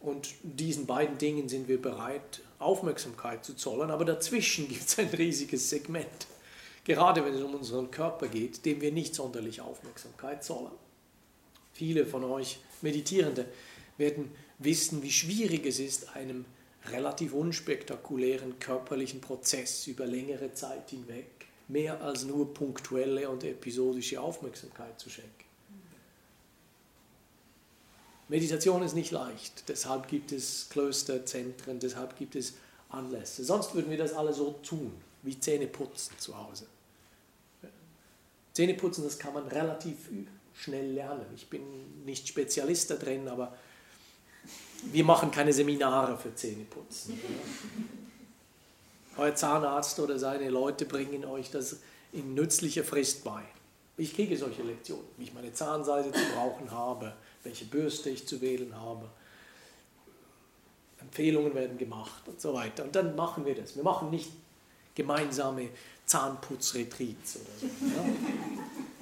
Und 0.00 0.34
diesen 0.42 0.86
beiden 0.86 1.16
Dingen 1.16 1.48
sind 1.48 1.68
wir 1.68 1.80
bereit, 1.80 2.40
Aufmerksamkeit 2.58 3.44
zu 3.44 3.54
zollen. 3.54 3.90
Aber 3.90 4.04
dazwischen 4.04 4.68
gibt 4.68 4.82
es 4.86 4.98
ein 4.98 5.08
riesiges 5.08 5.70
Segment, 5.70 6.26
gerade 6.84 7.24
wenn 7.24 7.34
es 7.34 7.42
um 7.42 7.54
unseren 7.54 7.90
Körper 7.90 8.26
geht, 8.26 8.64
dem 8.64 8.80
wir 8.80 8.90
nicht 8.90 9.14
sonderlich 9.14 9.60
Aufmerksamkeit 9.60 10.42
zollen. 10.42 10.72
Viele 11.72 12.04
von 12.04 12.24
euch 12.24 12.58
Meditierende 12.82 13.46
werden 13.96 14.30
wissen, 14.58 15.02
wie 15.02 15.12
schwierig 15.12 15.64
es 15.66 15.78
ist, 15.78 16.16
einem 16.16 16.44
relativ 16.90 17.32
unspektakulären 17.32 18.58
körperlichen 18.58 19.20
Prozess 19.20 19.86
über 19.86 20.04
längere 20.04 20.52
Zeit 20.52 20.90
hinweg 20.90 21.41
mehr 21.72 22.00
als 22.02 22.24
nur 22.24 22.52
punktuelle 22.52 23.28
und 23.28 23.42
episodische 23.44 24.20
Aufmerksamkeit 24.20 25.00
zu 25.00 25.08
schenken. 25.08 25.30
Meditation 28.28 28.82
ist 28.82 28.94
nicht 28.94 29.10
leicht, 29.10 29.68
deshalb 29.68 30.08
gibt 30.08 30.32
es 30.32 30.68
Klöster, 30.70 31.26
Zentren, 31.26 31.80
deshalb 31.80 32.16
gibt 32.16 32.36
es 32.36 32.54
Anlässe. 32.88 33.44
Sonst 33.44 33.74
würden 33.74 33.90
wir 33.90 33.98
das 33.98 34.12
alle 34.12 34.32
so 34.32 34.52
tun. 34.62 34.92
wie 35.22 35.38
Zähneputzen 35.38 36.18
zu 36.18 36.36
Hause. 36.36 36.66
Zähneputzen, 38.54 39.04
das 39.04 39.18
kann 39.18 39.32
man 39.32 39.46
relativ 39.46 39.96
schnell 40.54 40.92
lernen. 40.92 41.26
Ich 41.34 41.48
bin 41.48 42.04
nicht 42.04 42.26
Spezialist 42.26 42.90
da 42.90 42.96
drin, 42.96 43.28
aber 43.28 43.56
wir 44.90 45.04
machen 45.04 45.30
keine 45.30 45.52
Seminare 45.52 46.18
für 46.18 46.34
Zähneputzen. 46.34 47.20
Euer 49.16 49.34
Zahnarzt 49.34 49.98
oder 50.00 50.18
seine 50.18 50.48
Leute 50.48 50.84
bringen 50.84 51.24
euch 51.24 51.50
das 51.50 51.76
in 52.12 52.34
nützlicher 52.34 52.84
Frist 52.84 53.24
bei. 53.24 53.42
Ich 53.96 54.14
kriege 54.14 54.36
solche 54.36 54.62
Lektionen, 54.62 55.04
wie 55.18 55.24
ich 55.24 55.34
meine 55.34 55.52
Zahnseide 55.52 56.12
zu 56.12 56.20
brauchen 56.34 56.70
habe, 56.70 57.12
welche 57.44 57.66
Bürste 57.66 58.10
ich 58.10 58.26
zu 58.26 58.40
wählen 58.40 58.74
habe. 58.74 59.08
Empfehlungen 61.00 61.54
werden 61.54 61.76
gemacht 61.76 62.22
und 62.26 62.40
so 62.40 62.54
weiter. 62.54 62.84
Und 62.84 62.96
dann 62.96 63.14
machen 63.16 63.44
wir 63.44 63.54
das. 63.54 63.76
Wir 63.76 63.82
machen 63.82 64.10
nicht 64.10 64.30
gemeinsame 64.94 65.68
Zahnputzretreats 66.06 67.36
oder 67.36 67.50
so. 67.60 67.66
Ja? 67.66 68.04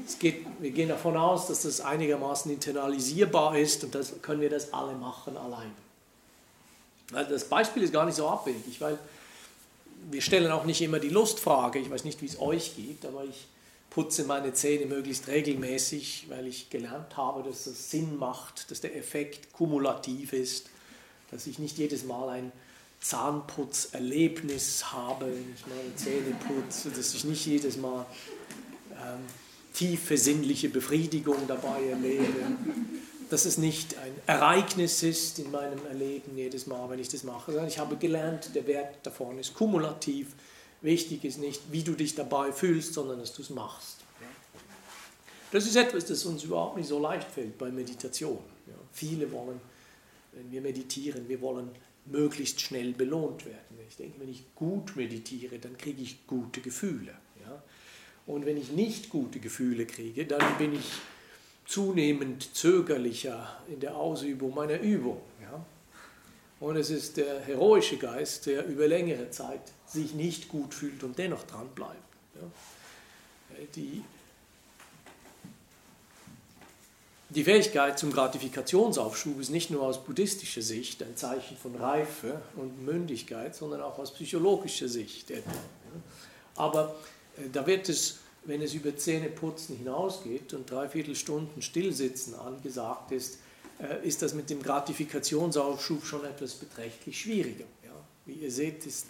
Es 0.07 0.19
geht, 0.19 0.47
wir 0.59 0.71
gehen 0.71 0.89
davon 0.89 1.17
aus, 1.17 1.47
dass 1.47 1.63
das 1.63 1.81
einigermaßen 1.81 2.51
internalisierbar 2.51 3.57
ist 3.59 3.85
und 3.85 3.95
das 3.95 4.21
können 4.23 4.41
wir 4.41 4.51
das 4.51 4.73
alle 4.73 4.95
machen 4.95 5.37
allein. 5.37 5.73
Also 7.13 7.31
das 7.33 7.45
Beispiel 7.45 7.83
ist 7.83 7.93
gar 7.93 8.07
nicht 8.07 8.15
so 8.17 8.29
abwegig, 8.29 8.81
weil 8.81 8.99
wir 10.11 10.23
stellen 10.23 10.51
auch 10.51 10.65
nicht 10.65 10.81
immer 10.83 10.99
die 10.99 11.09
Lustfrage. 11.09 11.79
Ich 11.79 11.91
weiß 11.91 12.05
nicht, 12.05 12.21
wie 12.23 12.27
es 12.27 12.41
euch 12.41 12.77
geht, 12.77 13.05
aber 13.05 13.25
ich 13.25 13.47
putze 13.91 14.25
meine 14.25 14.53
Zähne 14.53 14.87
möglichst 14.87 15.29
regelmäßig, 15.29 16.27
weil 16.29 16.47
ich 16.47 16.71
gelernt 16.71 17.17
habe, 17.17 17.43
dass 17.43 17.67
es 17.67 17.91
Sinn 17.91 18.17
macht, 18.19 18.71
dass 18.71 18.81
der 18.81 18.97
Effekt 18.97 19.53
kumulativ 19.53 20.33
ist, 20.33 20.69
dass 21.31 21.47
ich 21.47 21.59
nicht 21.59 21.79
jedes 21.79 22.05
Mal 22.05 22.29
ein 22.29 22.53
Zahnputzerlebnis 23.01 24.93
habe, 24.93 25.27
wenn 25.27 25.55
ich 25.55 25.67
meine 25.67 25.97
Zähne 25.97 26.37
putze, 26.47 26.91
dass 26.91 27.15
ich 27.15 27.25
nicht 27.25 27.47
jedes 27.47 27.77
Mal 27.79 28.07
ähm, 28.93 29.21
tiefe 29.73 30.17
sinnliche 30.17 30.69
Befriedigung 30.69 31.39
dabei 31.49 31.83
erlebe, 31.89 32.57
dass 33.31 33.45
es 33.45 33.59
nicht 33.59 33.97
ein 33.97 34.13
Ereignis 34.27 35.05
ist 35.05 35.39
in 35.39 35.51
meinem 35.53 35.79
Erleben 35.87 36.37
jedes 36.37 36.67
Mal, 36.67 36.91
wenn 36.91 36.99
ich 36.99 37.09
das 37.09 37.23
mache, 37.23 37.53
sondern 37.53 37.69
ich 37.69 37.79
habe 37.79 37.97
gelernt, 37.97 38.55
der 38.55 38.67
Wert 38.67 39.07
davon 39.07 39.39
ist 39.39 39.55
kumulativ. 39.55 40.35
Wichtig 40.83 41.25
ist 41.25 41.39
nicht, 41.39 41.63
wie 41.71 41.85
du 41.85 41.93
dich 41.93 42.17
dabei 42.17 42.53
fühlst, 42.53 42.93
sondern 42.95 43.21
dass 43.21 43.33
du 43.33 43.43
es 43.43 43.51
machst. 43.51 43.99
Das 45.53 45.65
ist 45.65 45.77
etwas, 45.77 46.07
das 46.07 46.25
uns 46.25 46.43
überhaupt 46.45 46.77
nicht 46.77 46.89
so 46.89 46.99
leicht 46.99 47.29
fällt 47.31 47.57
bei 47.57 47.71
Meditation. 47.71 48.39
viele 48.93 49.31
wollen, 49.31 49.61
wenn 50.33 50.51
wir 50.51 50.61
meditieren, 50.61 51.29
wir 51.29 51.41
wollen 51.41 51.71
möglichst 52.07 52.61
schnell 52.61 52.93
belohnt 52.93 53.47
werden. 53.47 53.79
Ich 53.89 53.97
denke, 53.97 54.21
wenn 54.21 54.29
ich 54.29 54.45
gut 54.57 54.97
meditiere, 54.97 55.59
dann 55.59 55.77
kriege 55.79 56.03
ich 56.03 56.27
gute 56.27 56.61
Gefühle. 56.61 57.15
Ja? 57.41 57.63
Und 58.27 58.47
wenn 58.47 58.57
ich 58.57 58.73
nicht 58.73 59.11
gute 59.11 59.39
Gefühle 59.39 59.87
kriege, 59.87 60.27
dann 60.27 60.59
bin 60.59 60.75
ich 60.75 60.85
zunehmend 61.71 62.55
zögerlicher 62.55 63.57
in 63.69 63.79
der 63.79 63.97
Ausübung 63.97 64.55
meiner 64.55 64.81
Übung. 64.81 65.21
Ja? 65.41 65.65
Und 66.59 66.77
es 66.77 66.91
ist 66.91 67.17
der 67.17 67.41
heroische 67.41 67.97
Geist, 67.97 68.47
der 68.47 68.67
über 68.67 68.89
längere 68.89 69.31
Zeit 69.31 69.61
sich 69.87 70.15
nicht 70.15 70.49
gut 70.49 70.75
fühlt 70.75 71.03
und 71.05 71.17
dennoch 71.19 71.45
dran 71.45 71.69
bleibt. 71.75 71.95
Ja? 72.35 72.49
Die 73.77 74.03
Die 77.33 77.45
Fähigkeit 77.45 77.97
zum 77.97 78.13
Gratifikationsaufschub 78.13 79.41
ist 79.41 79.51
nicht 79.51 79.71
nur 79.71 79.83
aus 79.83 80.03
buddhistischer 80.05 80.63
Sicht 80.63 81.01
ein 81.01 81.17
Zeichen 81.17 81.57
von 81.57 81.77
Reife 81.77 82.43
und 82.57 82.85
Mündigkeit, 82.85 83.55
sondern 83.55 83.83
auch 83.83 84.01
aus 84.01 84.13
psychologischer 84.15 84.89
Sicht. 84.89 85.31
Aber 86.57 86.97
äh, 87.37 87.49
da 87.53 87.65
wird 87.69 87.89
es, 87.89 88.19
wenn 88.45 88.63
es 88.63 88.75
über 88.75 88.97
Zähneputzen 88.97 89.77
hinausgeht 89.77 90.55
und 90.55 90.71
dreiviertel 90.71 91.15
Stunden 91.15 91.63
Stillsitzen 91.63 92.35
angesagt 92.35 93.13
ist, 93.13 93.39
äh, 93.81 94.07
ist 94.07 94.23
das 94.23 94.35
mit 94.35 94.51
dem 94.51 94.63
Gratifikationsaufschub 94.63 96.05
schon 96.05 96.25
etwas 96.25 96.55
beträchtlich 96.55 97.21
schwieriger. 97.21 97.67
Wie 98.27 98.35
ihr 98.35 98.51
seht, 98.51 98.87
ist 98.87 99.07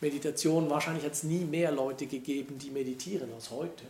Meditation, 0.00 0.68
wahrscheinlich 0.68 1.04
hat 1.04 1.12
es 1.12 1.22
nie 1.22 1.44
mehr 1.44 1.72
Leute 1.72 2.06
gegeben, 2.06 2.58
die 2.58 2.70
meditieren 2.70 3.32
als 3.32 3.50
heute. 3.50 3.84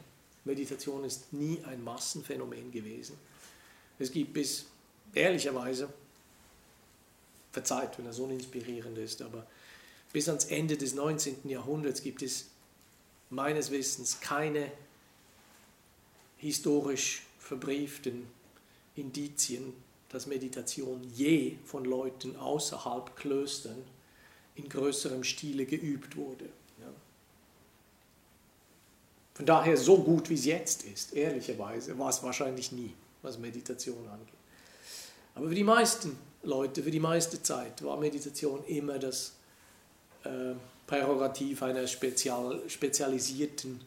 Meditation 0.45 1.05
ist 1.05 1.33
nie 1.33 1.59
ein 1.67 1.83
Massenphänomen 1.83 2.71
gewesen. 2.71 3.17
Es 3.99 4.13
gibt 4.13 4.35
bis, 4.35 4.67
ehrlicherweise, 5.15 5.89
verzeiht, 7.53 7.99
wenn 7.99 8.07
er 8.07 8.13
so 8.13 8.27
inspirierend 8.27 8.99
ist, 8.99 9.23
aber 9.23 9.47
bis 10.13 10.29
ans 10.29 10.45
Ende 10.45 10.77
des 10.77 10.95
19. 10.95 11.49
Jahrhunderts 11.49 12.03
gibt 12.03 12.23
es 12.23 12.47
meines 13.31 13.71
Wissens 13.71 14.21
keine 14.21 14.71
historisch 16.39 17.23
verbrieften 17.39 18.27
Indizien, 18.95 19.73
dass 20.09 20.27
Meditation 20.27 21.03
je 21.15 21.57
von 21.65 21.85
Leuten 21.85 22.37
außerhalb 22.37 23.17
Klöstern 23.17 23.83
in 24.55 24.69
größerem 24.69 25.25
Stile 25.25 25.67
geübt 25.67 26.17
wurde. 26.17 26.49
Von 29.37 29.45
daher 29.45 29.77
so 29.77 29.99
gut 29.99 30.31
wie 30.31 30.35
es 30.35 30.47
jetzt 30.47 30.85
ist, 30.85 31.13
ehrlicherweise, 31.13 31.99
war 31.99 32.09
es 32.09 32.23
wahrscheinlich 32.23 32.73
nie 32.73 32.95
was 33.21 33.39
Meditation 33.39 34.09
angeht. 34.09 34.33
Aber 35.35 35.49
für 35.49 35.55
die 35.55 35.63
meisten 35.63 36.17
Leute, 36.43 36.83
für 36.83 36.91
die 36.91 37.01
meiste 37.01 37.43
Zeit 37.43 37.85
war 37.85 37.99
Meditation 37.99 38.65
immer 38.65 38.99
das 38.99 39.35
äh, 40.25 40.55
Prärogativ 40.87 41.63
einer 41.63 41.87
spezial, 41.87 42.61
spezialisierten 42.69 43.81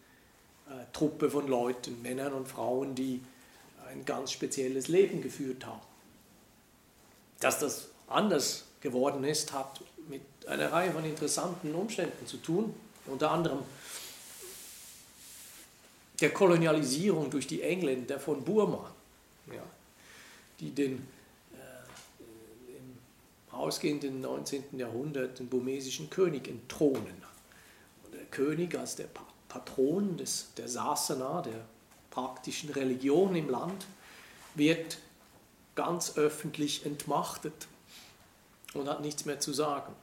äh, 0.68 0.72
Truppe 0.94 1.30
von 1.30 1.48
Leuten, 1.48 2.02
Männern 2.02 2.34
und 2.34 2.48
Frauen, 2.48 2.96
die 2.96 3.22
ein 3.90 4.06
ganz 4.06 4.32
spezielles 4.32 4.88
Leben 4.88 5.22
geführt 5.22 5.66
haben. 5.66 5.82
Dass 7.40 7.60
das 7.60 7.88
anders 8.08 8.66
geworden 8.82 9.24
ist, 9.24 9.54
hat 9.54 9.82
mit 10.10 10.22
einer 10.48 10.72
Reihe 10.72 10.92
von 10.92 11.06
interessanten 11.06 11.74
Umständen 11.74 12.28
zu 12.28 12.38
tun, 12.38 12.74
unter 13.06 13.32
anderem 13.32 13.60
der 16.22 16.32
Kolonialisierung 16.32 17.30
durch 17.30 17.48
die 17.48 17.62
Engländer 17.62 18.20
von 18.20 18.44
Burma 18.44 18.92
ja, 19.54 19.64
die 20.60 20.72
den 20.72 21.08
ausgehenden 23.60 24.22
19. 24.22 24.78
Jahrhundert 24.78 25.40
den 25.40 25.50
burmesischen 25.50 26.10
König 26.10 26.48
entthronen. 26.48 27.24
Und 28.04 28.14
der 28.14 28.26
König 28.26 28.78
als 28.78 28.96
der 28.96 29.08
Patron 29.48 30.18
des, 30.18 30.54
der 30.58 30.68
Sasana, 30.68 31.42
der 31.42 31.66
praktischen 32.10 32.70
Religion 32.70 33.36
im 33.36 33.50
Land, 33.50 33.88
wird 34.56 34.98
ganz 35.76 36.18
öffentlich 36.18 36.86
entmachtet 36.86 37.68
und 38.74 38.88
hat 38.88 39.02
nichts 39.02 39.26
mehr 39.26 39.40
zu 39.40 39.54
sagen. 39.54 39.94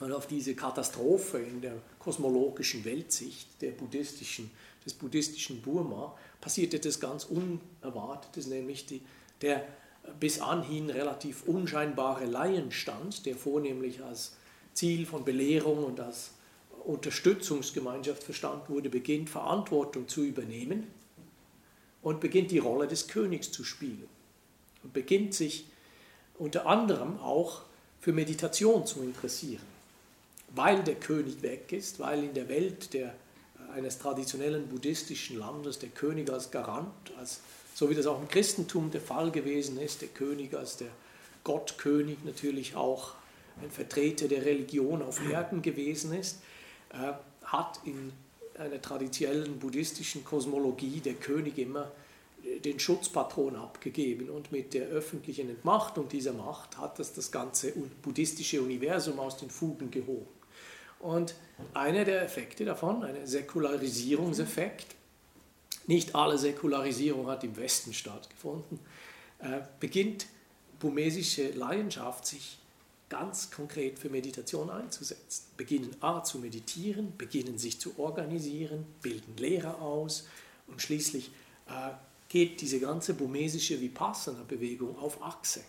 Und 0.00 0.12
auf 0.12 0.26
diese 0.26 0.54
Katastrophe 0.54 1.38
in 1.38 1.60
der 1.60 1.74
kosmologischen 1.98 2.84
Weltsicht 2.84 3.60
der 3.62 3.70
buddhistischen, 3.70 4.50
des 4.84 4.94
buddhistischen 4.94 5.62
Burma 5.62 6.16
passierte 6.40 6.78
etwas 6.78 6.98
ganz 6.98 7.24
Unerwartetes, 7.24 8.46
nämlich 8.46 8.86
die, 8.86 9.00
der 9.40 9.64
bis 10.20 10.40
anhin 10.40 10.90
relativ 10.90 11.44
unscheinbare 11.46 12.24
Laienstand, 12.26 13.26
der 13.26 13.36
vornehmlich 13.36 14.02
als 14.02 14.36
Ziel 14.74 15.06
von 15.06 15.24
Belehrung 15.24 15.84
und 15.84 16.00
als 16.00 16.32
Unterstützungsgemeinschaft 16.84 18.22
verstanden 18.22 18.64
wurde, 18.68 18.90
beginnt 18.90 19.30
Verantwortung 19.30 20.08
zu 20.08 20.22
übernehmen 20.22 20.86
und 22.02 22.20
beginnt 22.20 22.50
die 22.50 22.58
Rolle 22.58 22.88
des 22.88 23.08
Königs 23.08 23.52
zu 23.52 23.64
spielen. 23.64 24.08
Und 24.82 24.92
beginnt 24.92 25.34
sich 25.34 25.66
unter 26.38 26.66
anderem 26.66 27.20
auch 27.20 27.62
für 28.00 28.12
Meditation 28.12 28.84
zu 28.84 29.00
interessieren, 29.02 29.62
weil 30.54 30.82
der 30.82 30.96
König 30.96 31.42
weg 31.42 31.72
ist, 31.72 32.00
weil 32.00 32.24
in 32.24 32.34
der 32.34 32.48
Welt 32.48 32.94
der 32.94 33.14
eines 33.72 33.98
traditionellen 33.98 34.68
buddhistischen 34.68 35.38
Landes, 35.38 35.78
der 35.78 35.88
König 35.90 36.30
als 36.30 36.50
Garant, 36.50 37.12
als, 37.18 37.40
so 37.74 37.90
wie 37.90 37.94
das 37.94 38.06
auch 38.06 38.20
im 38.20 38.28
Christentum 38.28 38.90
der 38.90 39.00
Fall 39.00 39.30
gewesen 39.30 39.80
ist, 39.80 40.02
der 40.02 40.08
König 40.08 40.54
als 40.54 40.76
der 40.76 40.88
Gottkönig 41.44 42.18
natürlich 42.24 42.76
auch 42.76 43.14
ein 43.62 43.70
Vertreter 43.70 44.28
der 44.28 44.44
Religion 44.44 45.02
auf 45.02 45.20
Erden 45.30 45.62
gewesen 45.62 46.14
ist, 46.14 46.40
äh, 46.92 47.12
hat 47.44 47.80
in 47.84 48.12
einer 48.58 48.80
traditionellen 48.80 49.58
buddhistischen 49.58 50.24
Kosmologie 50.24 51.00
der 51.00 51.14
König 51.14 51.58
immer 51.58 51.90
den 52.64 52.78
Schutzpatron 52.78 53.56
abgegeben 53.56 54.30
und 54.30 54.52
mit 54.52 54.74
der 54.74 54.86
öffentlichen 54.86 55.48
Entmachtung 55.48 56.08
dieser 56.08 56.32
Macht 56.32 56.78
hat 56.78 56.98
das 56.98 57.12
das 57.12 57.30
ganze 57.30 57.72
buddhistische 58.02 58.60
Universum 58.60 59.20
aus 59.20 59.36
den 59.36 59.50
Fugen 59.50 59.90
gehoben. 59.90 60.26
Und 60.98 61.34
einer 61.74 62.04
der 62.04 62.22
Effekte 62.22 62.64
davon, 62.64 63.02
ein 63.02 63.26
Säkularisierungseffekt, 63.26 64.94
nicht 65.86 66.14
alle 66.14 66.38
Säkularisierung 66.38 67.26
hat 67.28 67.44
im 67.44 67.56
Westen 67.56 67.92
stattgefunden, 67.92 68.78
äh, 69.38 69.60
beginnt 69.80 70.26
burmesische 70.78 71.50
Leidenschaft 71.50 72.26
sich 72.26 72.58
ganz 73.08 73.50
konkret 73.50 73.98
für 73.98 74.08
Meditation 74.08 74.70
einzusetzen. 74.70 75.44
Beginnen 75.56 75.94
A 76.00 76.22
zu 76.22 76.38
meditieren, 76.38 77.16
beginnen 77.18 77.58
sich 77.58 77.78
zu 77.78 77.98
organisieren, 77.98 78.86
bilden 79.02 79.36
Lehrer 79.36 79.80
aus 79.80 80.26
und 80.66 80.80
schließlich 80.80 81.30
äh, 81.68 81.90
geht 82.28 82.60
diese 82.62 82.80
ganze 82.80 83.14
burmesische 83.14 83.80
Vipassana-Bewegung 83.80 84.98
auf 84.98 85.22
Achse. 85.22 85.60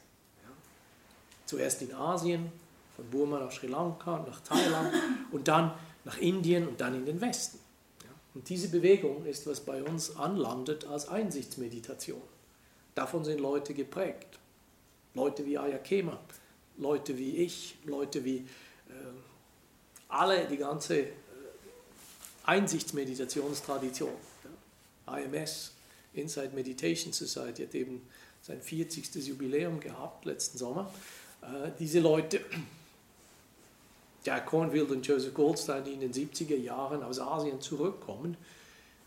Zuerst 1.45 1.81
in 1.81 1.93
Asien, 1.93 2.49
von 2.95 3.09
Burma 3.09 3.39
nach 3.39 3.51
Sri 3.51 3.67
Lanka, 3.67 4.25
nach 4.25 4.39
Thailand 4.41 4.93
und 5.31 5.47
dann 5.47 5.73
nach 6.05 6.17
Indien 6.17 6.67
und 6.67 6.79
dann 6.79 6.95
in 6.95 7.05
den 7.05 7.19
Westen. 7.21 7.59
Und 8.33 8.49
diese 8.49 8.69
Bewegung 8.69 9.25
ist, 9.25 9.45
was 9.45 9.59
bei 9.59 9.83
uns 9.83 10.15
anlandet 10.15 10.85
als 10.85 11.07
Einsichtsmeditation. 11.07 12.21
Davon 12.95 13.23
sind 13.23 13.39
Leute 13.39 13.73
geprägt. 13.73 14.39
Leute 15.13 15.45
wie 15.45 15.57
Ayakema, 15.57 16.19
Leute 16.77 17.17
wie 17.17 17.37
ich, 17.37 17.75
Leute 17.85 18.25
wie 18.25 18.37
äh, 18.37 18.93
alle, 20.07 20.47
die 20.47 20.57
ganze 20.57 21.01
äh, 21.01 21.11
Einsichtsmeditationstradition. 22.45 24.13
Ja. 25.07 25.17
IMS, 25.17 25.71
Inside 26.13 26.51
Meditation 26.55 27.13
Society, 27.13 27.63
hat 27.63 27.75
eben 27.75 28.01
sein 28.41 28.59
40. 28.59 29.13
Jubiläum 29.27 29.79
gehabt 29.79 30.25
letzten 30.25 30.57
Sommer. 30.57 30.91
Äh, 31.41 31.71
diese 31.77 31.99
Leute, 31.99 32.41
Jack 34.23 34.45
Cornfield 34.45 34.89
und 34.91 35.05
Joseph 35.05 35.33
Goldstein, 35.33 35.83
die 35.83 35.93
in 35.93 35.99
den 35.99 36.13
70er 36.13 36.55
Jahren 36.55 37.03
aus 37.03 37.19
Asien 37.19 37.59
zurückkommen, 37.61 38.37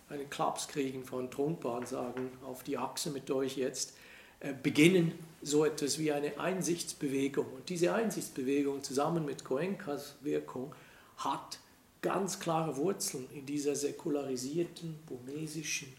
einen 0.09 0.31
Klaps 0.31 0.69
kriegen 0.69 1.05
von 1.05 1.31
Trungpa 1.31 1.79
und 1.79 1.89
sagen, 1.89 2.31
auf 2.45 2.63
die 2.63 2.79
Achse 2.79 3.11
mit 3.11 3.31
euch 3.31 3.57
jetzt, 3.57 3.95
äh, 4.41 4.53
beginnen 4.53 5.13
so 5.43 5.65
etwas 5.65 5.99
wie 5.99 6.13
eine 6.13 6.39
Einsichtsbewegung. 6.39 7.47
Und 7.47 7.69
diese 7.69 7.95
Einsichtsbewegung 7.95 8.83
zusammen 8.83 9.25
mit 9.25 9.45
Goenkas 9.45 10.17
Wirkung 10.21 10.75
hat 11.17 11.59
ganz 12.03 12.39
klare 12.39 12.77
Wurzeln 12.77 13.27
in 13.33 13.47
dieser 13.47 13.75
säkularisierten, 13.75 14.99
burmesischen, 15.07 15.93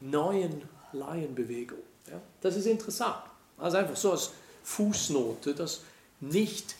neuen 0.00 0.62
Laienbewegung. 0.92 1.78
Ja, 2.10 2.20
das 2.40 2.56
ist 2.56 2.66
interessant. 2.66 3.22
Also 3.56 3.76
einfach 3.78 3.96
so 3.96 4.10
als 4.10 4.32
Fußnote, 4.64 5.54
dass 5.54 5.82
nicht 6.20 6.76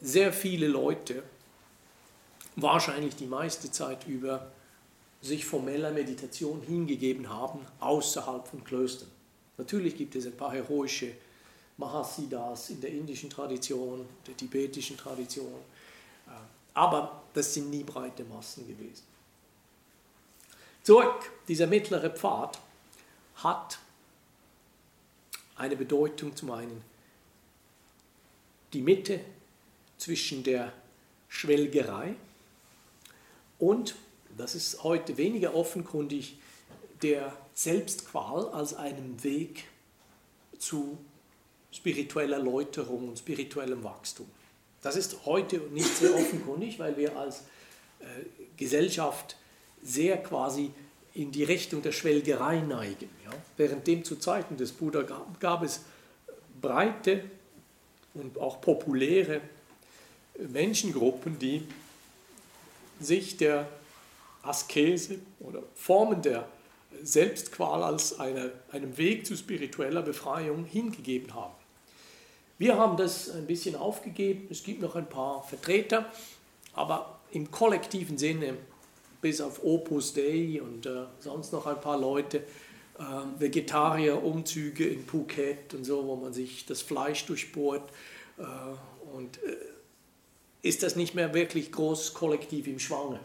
sehr 0.00 0.32
viele 0.32 0.68
Leute 0.68 1.22
wahrscheinlich 2.56 3.16
die 3.16 3.26
meiste 3.26 3.70
Zeit 3.70 4.06
über 4.06 4.50
sich 5.20 5.44
formeller 5.44 5.90
Meditation 5.90 6.60
hingegeben 6.62 7.28
haben 7.28 7.60
außerhalb 7.80 8.46
von 8.46 8.62
Klöstern. 8.64 9.08
Natürlich 9.56 9.96
gibt 9.96 10.14
es 10.14 10.26
ein 10.26 10.36
paar 10.36 10.52
heroische 10.52 11.12
Mahasiddhas 11.76 12.70
in 12.70 12.80
der 12.80 12.90
indischen 12.90 13.30
Tradition, 13.30 14.06
der 14.26 14.36
tibetischen 14.36 14.96
Tradition, 14.96 15.52
äh, 16.26 16.30
aber 16.74 17.22
das 17.34 17.54
sind 17.54 17.70
nie 17.70 17.82
breite 17.82 18.24
Massen 18.24 18.66
gewesen. 18.66 19.02
Zurück, 20.82 21.30
dieser 21.46 21.66
mittlere 21.66 22.10
Pfad 22.10 22.58
hat 23.36 23.78
eine 25.56 25.76
Bedeutung 25.76 26.34
zum 26.34 26.52
einen 26.52 26.82
die 28.72 28.82
Mitte 28.82 29.20
zwischen 29.96 30.42
der 30.44 30.72
Schwelgerei 31.28 32.14
und 33.58 33.96
das 34.36 34.54
ist 34.54 34.84
heute 34.84 35.16
weniger 35.16 35.54
offenkundig, 35.54 36.38
der 37.02 37.36
Selbstqual 37.54 38.48
als 38.50 38.74
einem 38.74 39.22
Weg 39.24 39.64
zu 40.58 40.96
spiritueller 41.72 42.38
Läuterung 42.38 43.08
und 43.08 43.18
spirituellem 43.18 43.82
Wachstum. 43.84 44.26
Das 44.80 44.96
ist 44.96 45.26
heute 45.26 45.58
nicht 45.72 45.96
sehr 45.96 46.14
offenkundig, 46.14 46.78
weil 46.78 46.96
wir 46.96 47.16
als 47.16 47.40
äh, 48.00 48.04
Gesellschaft 48.56 49.36
sehr 49.82 50.22
quasi 50.22 50.70
in 51.14 51.32
die 51.32 51.44
Richtung 51.44 51.82
der 51.82 51.92
Schwelgerei 51.92 52.60
neigen. 52.60 53.08
Ja? 53.24 53.32
Währenddem 53.56 54.04
zu 54.04 54.16
Zeiten 54.16 54.56
des 54.56 54.72
Buddha 54.72 55.02
gab, 55.02 55.40
gab 55.40 55.62
es 55.64 55.82
breite 56.60 57.24
und 58.14 58.38
auch 58.38 58.60
populäre 58.60 59.40
Menschengruppen, 60.38 61.38
die 61.38 61.62
sich 63.00 63.36
der 63.36 63.68
Askese 64.42 65.18
oder 65.40 65.62
Formen 65.74 66.22
der 66.22 66.48
Selbstqual 67.02 67.82
als 67.82 68.18
eine, 68.18 68.52
einem 68.72 68.96
Weg 68.96 69.26
zu 69.26 69.36
spiritueller 69.36 70.02
Befreiung 70.02 70.64
hingegeben 70.64 71.34
haben. 71.34 71.54
Wir 72.58 72.76
haben 72.76 72.96
das 72.96 73.30
ein 73.30 73.46
bisschen 73.46 73.76
aufgegeben, 73.76 74.48
es 74.50 74.64
gibt 74.64 74.80
noch 74.82 74.96
ein 74.96 75.08
paar 75.08 75.44
Vertreter, 75.44 76.10
aber 76.72 77.20
im 77.30 77.50
kollektiven 77.50 78.18
Sinne, 78.18 78.54
bis 79.20 79.40
auf 79.40 79.62
Opus 79.64 80.14
Dei 80.14 80.60
und 80.62 80.86
äh, 80.86 81.04
sonst 81.20 81.52
noch 81.52 81.66
ein 81.66 81.80
paar 81.80 81.98
Leute, 81.98 82.42
äh, 82.98 83.40
Vegetarier-Umzüge 83.40 84.86
in 84.86 85.04
Phuket 85.04 85.74
und 85.74 85.84
so, 85.84 86.06
wo 86.06 86.16
man 86.16 86.32
sich 86.32 86.66
das 86.66 86.82
Fleisch 86.82 87.26
durchbohrt 87.26 87.90
äh, 88.38 88.42
und 89.14 89.38
äh, 89.44 89.56
ist 90.62 90.82
das 90.82 90.96
nicht 90.96 91.14
mehr 91.14 91.32
wirklich 91.34 91.70
groß 91.72 92.14
kollektiv 92.14 92.66
im 92.66 92.78
Schwange. 92.78 93.20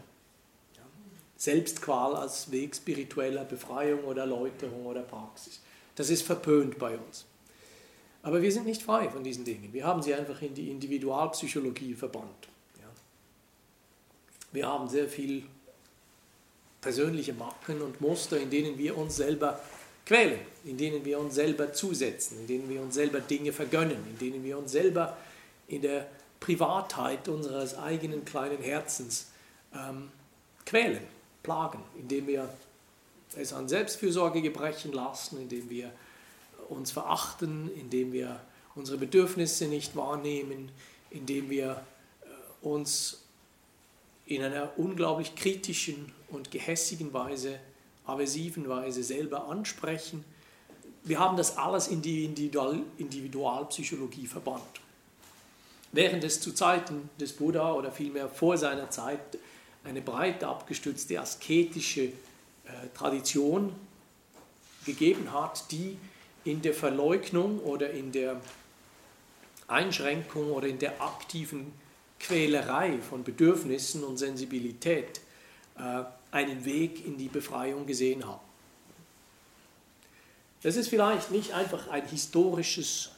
Selbstqual 1.36 2.14
als 2.14 2.50
Weg 2.52 2.76
spiritueller 2.76 3.44
Befreiung 3.44 4.04
oder 4.04 4.22
Erläuterung 4.22 4.86
oder 4.86 5.02
Praxis. 5.02 5.60
Das 5.96 6.08
ist 6.08 6.22
verpönt 6.22 6.78
bei 6.78 6.96
uns. 6.96 7.26
Aber 8.22 8.40
wir 8.40 8.50
sind 8.50 8.64
nicht 8.66 8.82
frei 8.82 9.10
von 9.10 9.22
diesen 9.22 9.44
Dingen. 9.44 9.72
Wir 9.72 9.84
haben 9.84 10.02
sie 10.02 10.14
einfach 10.14 10.40
in 10.40 10.54
die 10.54 10.70
Individualpsychologie 10.70 11.94
verbannt. 11.94 12.48
Ja. 12.80 12.88
Wir 14.52 14.66
haben 14.66 14.88
sehr 14.88 15.08
viel 15.08 15.44
persönliche 16.84 17.32
Macken 17.32 17.80
und 17.80 18.02
Muster, 18.02 18.38
in 18.38 18.50
denen 18.50 18.76
wir 18.76 18.96
uns 18.98 19.16
selber 19.16 19.58
quälen, 20.04 20.38
in 20.64 20.76
denen 20.76 21.02
wir 21.02 21.18
uns 21.18 21.34
selber 21.34 21.72
zusetzen, 21.72 22.40
in 22.40 22.46
denen 22.46 22.68
wir 22.68 22.82
uns 22.82 22.94
selber 22.94 23.20
Dinge 23.20 23.54
vergönnen, 23.54 23.96
in 24.06 24.18
denen 24.18 24.44
wir 24.44 24.58
uns 24.58 24.70
selber 24.70 25.16
in 25.66 25.80
der 25.80 26.06
Privatheit 26.40 27.26
unseres 27.26 27.74
eigenen 27.74 28.26
kleinen 28.26 28.62
Herzens 28.62 29.28
ähm, 29.74 30.10
quälen 30.66 31.00
plagen, 31.42 31.82
indem 31.98 32.26
wir 32.26 32.50
es 33.34 33.54
an 33.54 33.66
Selbstfürsorge 33.66 34.42
gebrechen 34.42 34.92
lassen, 34.92 35.40
indem 35.40 35.70
wir 35.70 35.90
uns 36.68 36.90
verachten, 36.90 37.70
indem 37.74 38.12
wir 38.12 38.38
unsere 38.74 38.98
Bedürfnisse 38.98 39.68
nicht 39.68 39.96
wahrnehmen, 39.96 40.70
indem 41.10 41.48
wir 41.48 41.80
äh, 42.24 42.66
uns 42.66 43.23
in 44.26 44.42
einer 44.42 44.72
unglaublich 44.78 45.34
kritischen 45.34 46.12
und 46.28 46.50
gehässigen 46.50 47.12
Weise, 47.12 47.58
aversiven 48.06 48.68
Weise 48.68 49.02
selber 49.02 49.48
ansprechen. 49.48 50.24
Wir 51.02 51.18
haben 51.18 51.36
das 51.36 51.58
alles 51.58 51.88
in 51.88 52.00
die 52.00 52.24
Individual 52.24 52.80
Individualpsychologie 52.96 54.26
verbannt. 54.26 54.62
Während 55.92 56.24
es 56.24 56.40
zu 56.40 56.52
Zeiten 56.52 57.08
des 57.20 57.34
Buddha 57.34 57.72
oder 57.72 57.92
vielmehr 57.92 58.28
vor 58.28 58.56
seiner 58.58 58.90
Zeit 58.90 59.38
eine 59.84 60.00
breit 60.00 60.42
abgestützte 60.42 61.20
asketische 61.20 62.04
äh, 62.04 62.12
Tradition 62.94 63.72
gegeben 64.86 65.32
hat, 65.32 65.70
die 65.70 65.98
in 66.44 66.62
der 66.62 66.74
Verleugnung 66.74 67.60
oder 67.60 67.90
in 67.90 68.12
der 68.12 68.40
Einschränkung 69.68 70.50
oder 70.50 70.66
in 70.66 70.78
der 70.78 71.00
aktiven 71.00 71.72
Quälerei 72.26 72.98
von 73.00 73.22
Bedürfnissen 73.22 74.02
und 74.02 74.16
Sensibilität 74.16 75.20
äh, 75.76 76.04
einen 76.30 76.64
Weg 76.64 77.04
in 77.06 77.18
die 77.18 77.28
Befreiung 77.28 77.86
gesehen 77.86 78.26
haben. 78.26 78.40
Das 80.62 80.76
ist 80.76 80.88
vielleicht 80.88 81.30
nicht 81.30 81.52
einfach 81.52 81.88
ein 81.88 82.06
historisches 82.08 83.10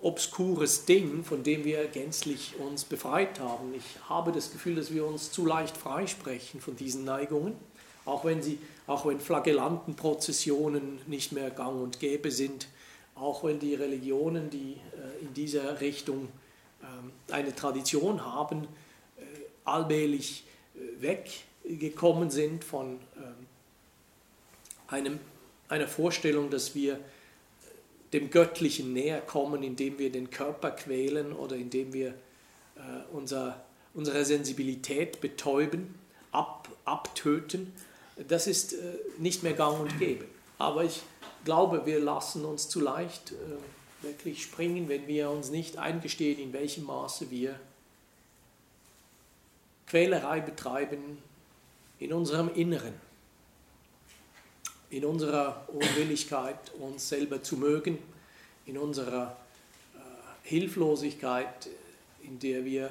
obskures 0.00 0.84
Ding, 0.84 1.24
von 1.24 1.42
dem 1.42 1.64
wir 1.64 1.86
gänzlich 1.86 2.54
uns 2.58 2.84
befreit 2.84 3.40
haben. 3.40 3.74
Ich 3.74 4.08
habe 4.08 4.32
das 4.32 4.52
Gefühl, 4.52 4.76
dass 4.76 4.92
wir 4.92 5.06
uns 5.06 5.30
zu 5.32 5.46
leicht 5.46 5.76
freisprechen 5.76 6.60
von 6.60 6.76
diesen 6.76 7.04
Neigungen, 7.04 7.56
auch 8.04 8.24
wenn, 8.24 8.42
sie, 8.42 8.58
auch 8.86 9.06
wenn 9.06 9.18
Flagellantenprozessionen 9.18 11.00
nicht 11.06 11.32
mehr 11.32 11.50
gang 11.50 11.82
und 11.82 12.00
gäbe 12.00 12.30
sind, 12.30 12.68
auch 13.14 13.44
wenn 13.44 13.58
die 13.58 13.74
Religionen, 13.74 14.50
die 14.50 14.72
äh, 14.72 15.24
in 15.24 15.32
dieser 15.32 15.80
Richtung 15.80 16.28
eine 17.30 17.54
Tradition 17.54 18.24
haben, 18.24 18.64
äh, 19.16 19.22
allmählich 19.64 20.44
äh, 20.74 21.24
weggekommen 21.64 22.30
sind 22.30 22.64
von 22.64 23.00
ähm, 23.16 23.46
einem, 24.88 25.20
einer 25.68 25.88
Vorstellung, 25.88 26.50
dass 26.50 26.74
wir 26.74 26.98
dem 28.12 28.30
Göttlichen 28.30 28.92
näher 28.92 29.20
kommen, 29.20 29.62
indem 29.62 29.98
wir 29.98 30.10
den 30.10 30.30
Körper 30.30 30.70
quälen 30.70 31.32
oder 31.32 31.56
indem 31.56 31.92
wir 31.92 32.10
äh, 32.76 32.80
unser, 33.12 33.64
unsere 33.92 34.24
Sensibilität 34.24 35.20
betäuben, 35.20 35.94
ab, 36.30 36.68
abtöten, 36.84 37.72
das 38.28 38.46
ist 38.46 38.72
äh, 38.72 38.76
nicht 39.18 39.42
mehr 39.42 39.54
gang 39.54 39.80
und 39.80 39.98
gäbe. 39.98 40.26
Aber 40.58 40.84
ich 40.84 41.02
glaube, 41.44 41.86
wir 41.86 41.98
lassen 41.98 42.44
uns 42.44 42.68
zu 42.68 42.80
leicht 42.80 43.32
äh, 43.32 43.34
wirklich 44.04 44.42
springen, 44.42 44.88
wenn 44.88 45.06
wir 45.06 45.30
uns 45.30 45.50
nicht 45.50 45.78
eingestehen, 45.78 46.38
in 46.38 46.52
welchem 46.52 46.84
Maße 46.84 47.30
wir 47.30 47.58
Quälerei 49.86 50.40
betreiben 50.40 51.18
in 51.98 52.12
unserem 52.12 52.52
Inneren, 52.54 52.94
in 54.90 55.04
unserer 55.04 55.68
Unwilligkeit, 55.68 56.72
uns 56.80 57.08
selber 57.08 57.42
zu 57.42 57.56
mögen, 57.56 57.98
in 58.66 58.78
unserer 58.78 59.36
äh, 59.94 59.98
Hilflosigkeit, 60.42 61.68
in 62.22 62.38
der 62.38 62.64
wir 62.64 62.90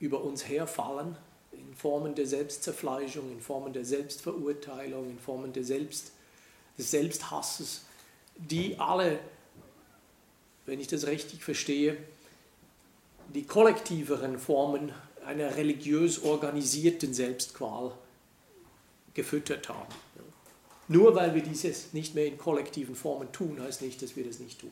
über 0.00 0.22
uns 0.22 0.48
herfallen, 0.48 1.16
in 1.52 1.74
Formen 1.74 2.14
der 2.14 2.26
Selbstzerfleischung, 2.26 3.30
in 3.32 3.40
Formen 3.40 3.72
der 3.72 3.84
Selbstverurteilung, 3.84 5.10
in 5.10 5.18
Formen 5.18 5.52
der 5.52 5.64
Selbst, 5.64 6.12
des 6.76 6.90
Selbsthasses, 6.90 7.86
die 8.36 8.78
alle, 8.78 9.18
wenn 10.66 10.80
ich 10.80 10.88
das 10.88 11.06
richtig 11.06 11.42
verstehe, 11.42 11.96
die 13.34 13.44
kollektiveren 13.44 14.38
Formen 14.38 14.92
einer 15.24 15.56
religiös 15.56 16.22
organisierten 16.22 17.14
Selbstqual 17.14 17.92
gefüttert 19.14 19.68
haben. 19.68 19.92
Nur 20.88 21.14
weil 21.16 21.34
wir 21.34 21.42
dieses 21.42 21.92
nicht 21.92 22.14
mehr 22.14 22.26
in 22.26 22.38
kollektiven 22.38 22.94
Formen 22.94 23.32
tun, 23.32 23.60
heißt 23.60 23.82
nicht, 23.82 24.00
dass 24.02 24.14
wir 24.14 24.24
das 24.24 24.38
nicht 24.38 24.60
tun. 24.60 24.70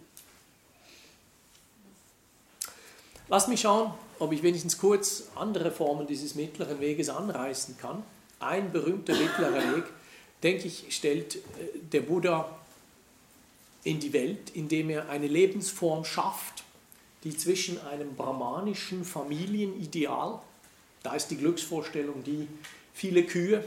Lass 3.28 3.48
mich 3.48 3.62
schauen, 3.62 3.92
ob 4.18 4.32
ich 4.32 4.42
wenigstens 4.42 4.78
kurz 4.78 5.24
andere 5.34 5.72
Formen 5.72 6.06
dieses 6.06 6.34
mittleren 6.34 6.78
Weges 6.80 7.08
anreißen 7.08 7.78
kann. 7.78 8.02
Ein 8.38 8.70
berühmter 8.70 9.14
mittlerer 9.14 9.76
Weg, 9.76 9.84
denke 10.42 10.68
ich, 10.68 10.86
stellt 10.90 11.36
äh, 11.36 11.40
der 11.92 12.02
Buddha 12.02 12.48
in 13.84 14.00
die 14.00 14.12
Welt, 14.12 14.50
indem 14.54 14.90
er 14.90 15.08
eine 15.08 15.28
Lebensform 15.28 16.04
schafft, 16.04 16.64
die 17.22 17.36
zwischen 17.36 17.80
einem 17.86 18.16
brahmanischen 18.16 19.04
Familienideal, 19.04 20.40
da 21.02 21.14
ist 21.14 21.28
die 21.28 21.36
Glücksvorstellung 21.36 22.24
die 22.24 22.48
viele 22.92 23.24
Kühe, 23.24 23.64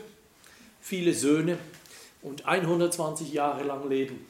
viele 0.81 1.13
Söhne 1.13 1.57
und 2.21 2.45
120 2.45 3.31
Jahre 3.31 3.63
lang 3.63 3.87
leben. 3.87 4.25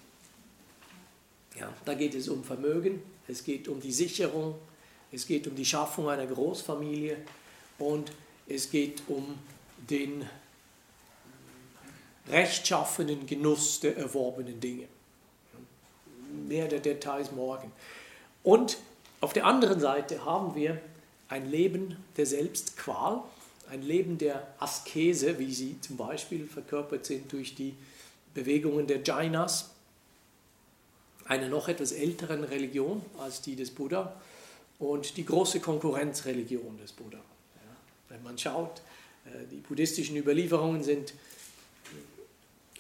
Ja, 1.58 1.74
da 1.86 1.94
geht 1.94 2.14
es 2.14 2.28
um 2.28 2.44
Vermögen, 2.44 3.02
es 3.28 3.44
geht 3.44 3.68
um 3.68 3.80
die 3.80 3.92
Sicherung 3.92 4.56
es 5.12 5.26
geht 5.26 5.48
um 5.48 5.56
die 5.56 5.66
Schaffung 5.66 6.10
einer 6.10 6.26
Großfamilie 6.26 7.18
und 7.80 8.12
es 8.48 8.70
geht 8.70 9.04
um 9.08 9.38
den 9.90 10.28
rechtschaffenen 12.28 13.26
Genuss 13.26 13.80
der 13.80 13.96
erworbenen 13.98 14.60
Dinge. 14.60 14.88
Mehr 16.38 16.68
der 16.68 16.80
Details 16.80 17.32
morgen. 17.32 17.72
Und 18.44 18.78
auf 19.22 19.34
der 19.34 19.46
anderen 19.46 19.80
Seite 19.80 20.26
haben 20.26 20.56
wir 20.56 20.80
ein 21.30 21.50
Leben 21.50 21.98
der 22.16 22.26
Selbstqual, 22.26 23.22
ein 23.70 23.82
Leben 23.82 24.18
der 24.18 24.48
Askese, 24.60 25.40
wie 25.40 25.54
sie 25.54 25.80
zum 25.82 25.98
Beispiel 25.98 26.48
verkörpert 26.48 27.06
sind 27.06 27.32
durch 27.34 27.56
die 27.56 27.74
Bewegungen 28.34 28.88
der 28.88 29.02
Jainas, 29.04 29.72
einer 31.26 31.50
noch 31.50 31.68
etwas 31.68 31.92
älteren 31.92 32.44
Religion 32.44 33.02
als 33.18 33.42
die 33.42 33.56
des 33.56 33.72
Buddha, 33.72 34.14
und 34.80 35.18
die 35.18 35.26
große 35.26 35.60
Konkurrenzreligion 35.60 36.78
des 36.78 36.92
Buddha. 36.92 37.18
Ja, 37.18 37.76
wenn 38.10 38.24
man 38.24 38.38
schaut, 38.38 38.82
äh, 39.26 39.46
die 39.50 39.58
buddhistischen 39.58 40.16
Überlieferungen 40.16 40.84
sind 40.84 41.14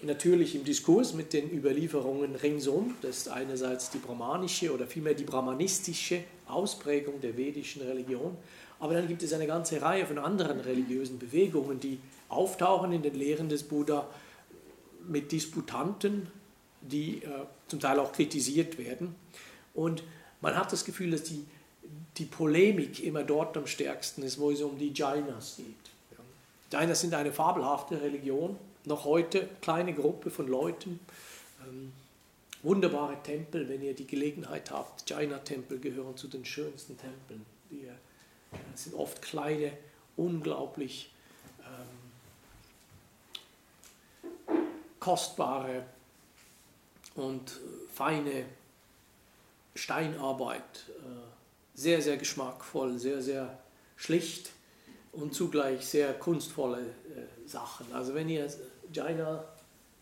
natürlich 0.04 0.56
im 0.56 0.64
Diskurs 0.64 1.14
mit 1.14 1.34
den 1.34 1.52
Überlieferungen 1.52 2.36
ringsum. 2.36 2.96
Das 3.02 3.18
ist 3.18 3.30
einerseits 3.30 3.90
die 3.90 3.98
brahmanische 3.98 4.74
oder 4.74 4.88
vielmehr 4.88 5.14
die 5.14 5.24
brahmanistische 5.24 6.24
Ausprägung 6.48 7.22
der 7.22 7.38
vedischen 7.38 7.82
Religion. 7.82 8.38
Aber 8.80 8.94
dann 8.94 9.08
gibt 9.08 9.24
es 9.24 9.34
eine 9.34 9.48
ganze 9.48 9.82
Reihe 9.82 10.06
von 10.06 10.18
anderen 10.18 10.60
religiösen 10.60 11.18
Bewegungen, 11.18 11.80
die 11.80 12.00
auftauchen 12.30 12.92
in 12.92 13.02
den 13.02 13.16
Lehren 13.16 13.50
des 13.50 13.64
Buddha 13.64 14.08
mit 15.08 15.32
Disputanten, 15.32 16.28
die 16.82 17.24
äh, 17.24 17.30
zum 17.68 17.80
Teil 17.80 18.00
auch 18.00 18.12
kritisiert 18.12 18.78
werden. 18.78 19.16
Und 19.74 20.04
man 20.42 20.56
hat 20.56 20.72
das 20.72 20.86
Gefühl, 20.86 21.12
dass 21.12 21.24
die 21.24 21.46
die 22.18 22.26
Polemik 22.26 23.04
immer 23.04 23.24
dort 23.24 23.56
am 23.58 23.68
stärksten 23.68 24.24
ist, 24.24 24.40
wo 24.40 24.52
es 24.52 24.62
um 24.62 24.78
die 24.78 24.92
Jainas 24.94 25.58
geht. 25.58 25.76
Jainas 26.72 27.02
sind 27.02 27.14
eine 27.14 27.32
fabelhafte 27.32 28.02
Religion, 28.02 28.58
noch 28.88 29.06
heute 29.06 29.48
kleine 29.62 29.94
Gruppe 29.94 30.32
von 30.32 30.48
Leuten, 30.48 31.00
ähm, 31.68 31.94
wunderbare 32.64 33.22
Tempel, 33.22 33.70
wenn 33.70 33.82
ihr 33.82 33.94
die 33.94 34.08
Gelegenheit 34.08 34.72
habt. 34.72 35.10
Jaina-Tempel 35.10 35.80
gehören 35.80 36.18
zu 36.18 36.28
den 36.28 36.46
schönsten 36.46 36.98
Tempeln. 36.98 37.46
Die 37.70 37.86
äh, 37.86 37.92
sind 38.76 38.96
oft 38.96 39.22
kleine, 39.22 39.74
unglaublich 40.16 41.12
ähm, 41.60 41.88
kostbare 45.00 45.86
und 47.16 47.60
feine 47.94 48.46
Steinarbeit. 49.76 50.86
Äh, 51.00 51.28
sehr, 51.76 52.02
sehr 52.02 52.18
geschmackvoll, 52.18 52.98
sehr, 52.98 53.22
sehr 53.22 53.60
schlicht 53.96 54.52
und 55.12 55.34
zugleich 55.34 55.86
sehr 55.86 56.14
kunstvolle 56.14 56.82
äh, 56.82 57.48
Sachen. 57.48 57.92
Also 57.94 58.14
wenn 58.14 58.30
ihr 58.30 58.48
Jaina 58.94 59.44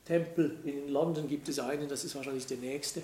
Tempel 0.06 0.58
in 0.64 0.90
London 0.90 1.28
gibt 1.28 1.50
es 1.50 1.60
einen, 1.60 1.90
das 1.90 2.04
ist 2.04 2.16
wahrscheinlich 2.16 2.46
der 2.46 2.58
nächste, 2.58 3.02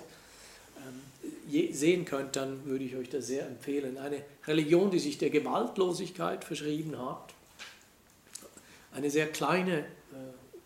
ähm, 0.78 1.74
sehen 1.74 2.04
könnt, 2.04 2.36
dann 2.36 2.64
würde 2.64 2.84
ich 2.84 2.96
euch 2.96 3.10
das 3.10 3.26
sehr 3.26 3.46
empfehlen. 3.46 3.98
Eine 3.98 4.22
Religion, 4.46 4.90
die 4.90 4.98
sich 4.98 5.18
der 5.18 5.30
Gewaltlosigkeit 5.30 6.44
verschrieben 6.44 6.98
hat, 6.98 7.34
eine 8.92 9.10
sehr 9.10 9.26
kleine 9.26 9.80
äh, 9.80 9.84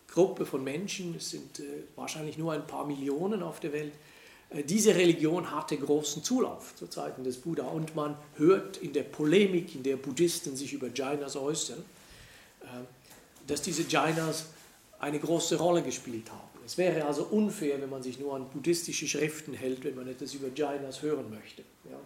Gruppe 0.07 0.45
von 0.45 0.63
Menschen, 0.63 1.15
es 1.15 1.31
sind 1.31 1.59
äh, 1.59 1.63
wahrscheinlich 1.95 2.37
nur 2.37 2.53
ein 2.53 2.67
paar 2.67 2.85
Millionen 2.85 3.41
auf 3.41 3.59
der 3.59 3.73
Welt, 3.73 3.93
äh, 4.49 4.63
diese 4.63 4.95
Religion 4.95 5.51
hatte 5.51 5.77
großen 5.77 6.23
Zulauf 6.23 6.75
zu 6.75 6.87
Zeiten 6.87 7.23
des 7.23 7.37
Buddha 7.37 7.63
und 7.63 7.95
man 7.95 8.15
hört 8.35 8.77
in 8.77 8.93
der 8.93 9.03
Polemik, 9.03 9.73
in 9.75 9.83
der 9.83 9.97
Buddhisten 9.97 10.55
sich 10.55 10.73
über 10.73 10.89
Jainas 10.93 11.35
äußern, 11.35 11.83
dass 13.45 13.61
diese 13.61 13.83
Jainas 13.83 14.47
eine 14.99 15.19
große 15.19 15.57
Rolle 15.57 15.83
gespielt 15.83 16.31
haben. 16.31 16.47
Es 16.65 16.77
wäre 16.77 17.05
also 17.05 17.23
unfair, 17.23 17.79
wenn 17.81 17.89
man 17.89 18.03
sich 18.03 18.19
nur 18.19 18.35
an 18.35 18.49
buddhistische 18.49 19.07
Schriften 19.07 19.53
hält, 19.53 19.83
wenn 19.83 19.95
man 19.95 20.07
etwas 20.07 20.33
über 20.33 20.49
Jainas 20.53 21.01
hören 21.01 21.29
möchte. 21.29 21.63
Ja, 21.89 21.97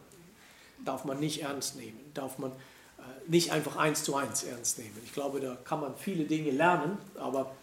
darf 0.85 1.05
man 1.05 1.19
nicht 1.19 1.41
ernst 1.41 1.77
nehmen, 1.77 1.99
darf 2.13 2.37
man 2.37 2.51
äh, 2.51 3.03
nicht 3.27 3.51
einfach 3.51 3.77
eins 3.77 4.03
zu 4.03 4.15
eins 4.15 4.43
ernst 4.43 4.77
nehmen. 4.77 4.95
Ich 5.03 5.13
glaube, 5.13 5.39
da 5.39 5.55
kann 5.63 5.79
man 5.79 5.95
viele 5.95 6.25
Dinge 6.25 6.51
lernen, 6.51 6.97
aber 7.15 7.55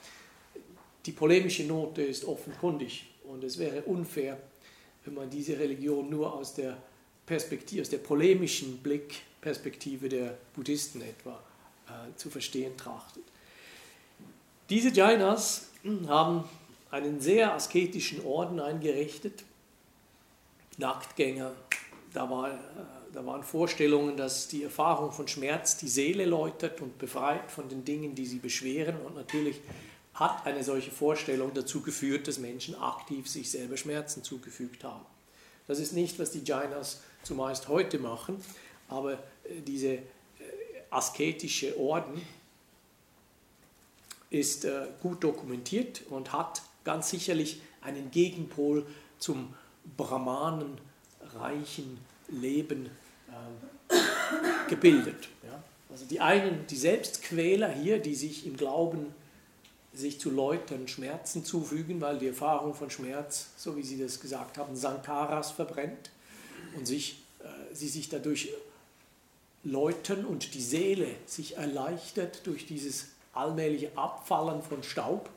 die 1.06 1.12
polemische 1.12 1.64
Note 1.64 2.02
ist 2.02 2.24
offenkundig 2.24 3.06
und 3.24 3.44
es 3.44 3.58
wäre 3.58 3.82
unfair, 3.82 4.38
wenn 5.04 5.14
man 5.14 5.30
diese 5.30 5.58
Religion 5.58 6.10
nur 6.10 6.34
aus 6.34 6.54
der 6.54 6.76
Perspektive, 7.26 7.82
aus 7.82 7.90
der 7.90 7.98
polemischen 7.98 8.78
Blickperspektive 8.78 10.08
der 10.08 10.36
Buddhisten 10.54 11.02
etwa 11.02 11.42
äh, 11.86 12.16
zu 12.16 12.28
verstehen 12.30 12.76
trachtet. 12.76 13.24
Diese 14.70 14.90
Jainas 14.90 15.68
haben 16.08 16.44
einen 16.90 17.20
sehr 17.20 17.54
asketischen 17.54 18.24
Orden 18.24 18.60
eingerichtet, 18.60 19.44
Nacktgänger, 20.76 21.52
da, 22.12 22.28
war, 22.30 22.50
äh, 22.50 22.56
da 23.12 23.24
waren 23.24 23.42
Vorstellungen, 23.42 24.16
dass 24.16 24.48
die 24.48 24.62
Erfahrung 24.62 25.10
von 25.10 25.26
Schmerz 25.26 25.76
die 25.78 25.88
Seele 25.88 26.24
läutert 26.24 26.80
und 26.80 26.98
befreit 26.98 27.50
von 27.50 27.68
den 27.68 27.84
Dingen, 27.84 28.14
die 28.14 28.26
sie 28.26 28.38
beschweren 28.38 28.96
und 29.00 29.16
natürlich 29.16 29.60
hat 30.14 30.46
eine 30.46 30.62
solche 30.64 30.90
Vorstellung 30.90 31.52
dazu 31.54 31.80
geführt, 31.80 32.28
dass 32.28 32.38
Menschen 32.38 32.74
aktiv 32.74 33.28
sich 33.28 33.50
selber 33.50 33.76
Schmerzen 33.76 34.22
zugefügt 34.22 34.84
haben. 34.84 35.04
Das 35.66 35.78
ist 35.78 35.92
nicht, 35.92 36.18
was 36.18 36.30
die 36.32 36.42
Jainas 36.44 37.02
zumeist 37.22 37.68
heute 37.68 37.98
machen, 37.98 38.42
aber 38.88 39.14
äh, 39.14 39.60
diese 39.66 39.88
äh, 39.88 40.02
asketische 40.90 41.78
Orden 41.78 42.20
ist 44.30 44.64
äh, 44.64 44.86
gut 45.02 45.24
dokumentiert 45.24 46.02
und 46.10 46.32
hat 46.32 46.62
ganz 46.84 47.10
sicherlich 47.10 47.60
einen 47.82 48.10
Gegenpol 48.10 48.86
zum 49.18 49.54
brahmanenreichen 49.96 51.98
Leben 52.28 52.90
gebildet. 54.68 55.28
Also 55.90 56.04
die 56.04 56.20
einen, 56.20 56.66
die 56.66 56.76
Selbstquäler 56.76 57.70
hier, 57.70 57.98
die 57.98 58.14
sich 58.14 58.46
im 58.46 58.56
Glauben 58.56 59.14
sich 59.94 60.20
zu 60.20 60.30
Leuten 60.30 60.86
Schmerzen 60.86 61.44
zufügen, 61.44 62.00
weil 62.00 62.18
die 62.18 62.28
Erfahrung 62.28 62.74
von 62.74 62.90
Schmerz, 62.90 63.48
so 63.56 63.76
wie 63.76 63.82
Sie 63.82 63.98
das 63.98 64.20
gesagt 64.20 64.58
haben, 64.58 64.76
Sankaras 64.76 65.50
verbrennt 65.50 66.10
und 66.76 66.86
sich, 66.86 67.22
äh, 67.40 67.74
sie 67.74 67.88
sich 67.88 68.08
dadurch 68.08 68.50
läuten 69.64 70.24
und 70.24 70.54
die 70.54 70.62
Seele 70.62 71.08
sich 71.26 71.56
erleichtert 71.56 72.46
durch 72.46 72.66
dieses 72.66 73.06
allmähliche 73.38 73.96
Abfallen 73.96 74.62
von 74.62 74.82
Staub. 74.82 75.30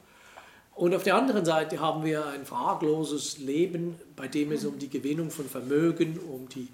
Und 0.76 0.96
auf 0.96 1.04
der 1.04 1.16
anderen 1.16 1.46
Seite 1.46 1.80
haben 1.80 2.04
wir 2.04 2.26
ein 2.28 2.46
fragloses 2.46 3.38
Leben, 3.38 4.00
bei 4.16 4.28
dem 4.28 4.52
es 4.52 4.66
um 4.66 4.80
die 4.80 4.90
Gewinnung 4.90 5.30
von 5.30 5.48
Vermögen, 5.48 6.18
um 6.18 6.50
die, 6.50 6.68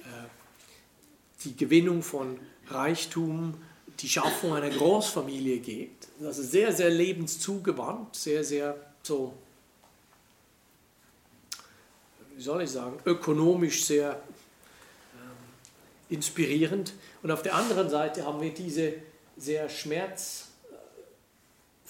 äh, 0.00 1.44
die 1.44 1.56
Gewinnung 1.56 2.02
von 2.02 2.38
Reichtum, 2.68 3.54
die 4.00 4.08
Schaffung 4.08 4.54
einer 4.54 4.70
Großfamilie 4.70 5.58
geht. 5.58 6.08
Also 6.22 6.42
sehr, 6.42 6.72
sehr 6.72 6.90
lebenszugewandt, 6.90 8.16
sehr, 8.16 8.42
sehr 8.42 8.74
so, 9.02 9.34
wie 12.34 12.42
soll 12.42 12.62
ich 12.62 12.70
sagen, 12.70 12.98
ökonomisch 13.04 13.84
sehr 13.84 14.12
ähm, 14.12 14.18
inspirierend. 16.08 16.94
Und 17.22 17.30
auf 17.30 17.42
der 17.42 17.54
anderen 17.54 17.90
Seite 17.90 18.24
haben 18.24 18.40
wir 18.40 18.52
diese 18.52 18.94
sehr 19.36 19.68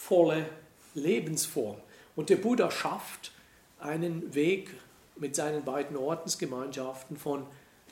schmerzvolle 0.03 0.49
Lebensform. 0.95 1.77
Und 2.17 2.29
der 2.29 2.37
Buddha 2.37 2.71
schafft 2.71 3.33
einen 3.79 4.35
Weg 4.35 4.71
mit 5.17 5.35
seinen 5.35 5.65
beiden 5.65 5.97
Ordensgemeinschaften 5.97 7.17
von, 7.17 7.47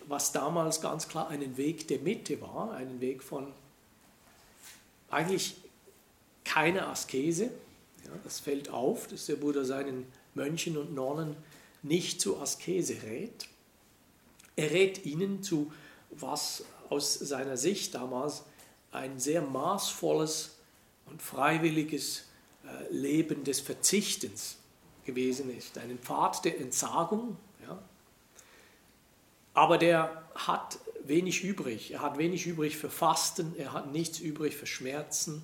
was 0.07 0.33
damals 0.33 0.81
ganz 0.81 1.09
klar 1.09 1.29
einen 1.29 1.57
Weg 1.57 1.89
der 1.89 2.01
Mitte 2.01 2.41
war, 2.41 2.73
einen 2.73 3.01
Weg 3.01 3.23
von 3.23 3.53
eigentlich 5.11 5.57
keiner 6.45 6.89
Askese. 6.89 7.45
Ja, 8.05 8.11
das 8.25 8.41
fällt 8.41 8.71
auf, 8.71 9.07
dass 9.07 9.27
der 9.27 9.37
Buddha 9.37 9.65
seinen 9.65 10.07
Mönchen 10.35 10.77
und 10.77 10.95
Nonnen 10.95 11.37
nicht 11.83 12.21
zu 12.21 12.39
Askese 12.39 13.03
rät. 13.03 13.49
Er 14.57 14.71
rät 14.71 15.07
ihnen 15.07 15.43
zu, 15.43 15.73
was 16.11 16.65
aus 16.89 17.15
seiner 17.15 17.57
Sicht 17.57 17.95
damals 17.95 18.43
ein 18.93 19.19
sehr 19.19 19.43
maßvolles 19.43 20.60
und 21.11 21.23
freiwilliges 21.23 22.25
äh, 22.65 22.93
Leben 22.93 23.45
des 23.45 23.61
Verzichtens 23.61 24.57
gewesen 25.05 25.57
ist, 25.57 25.79
einen 25.79 25.99
Pfad 25.99 26.45
der 26.45 26.61
Entsagung. 26.61 27.37
Ja. 27.67 27.79
Aber 29.55 29.79
der 29.79 30.25
hat 30.35 30.79
wenig 31.05 31.43
übrig. 31.45 31.93
Er 31.93 32.03
hat 32.03 32.19
wenig 32.19 32.47
übrig 32.47 32.77
für 32.77 32.91
Fasten, 32.91 33.55
er 33.59 33.73
hat 33.73 33.93
nichts 33.93 34.21
übrig 34.21 34.57
für 34.57 34.67
Schmerzen, 34.67 35.43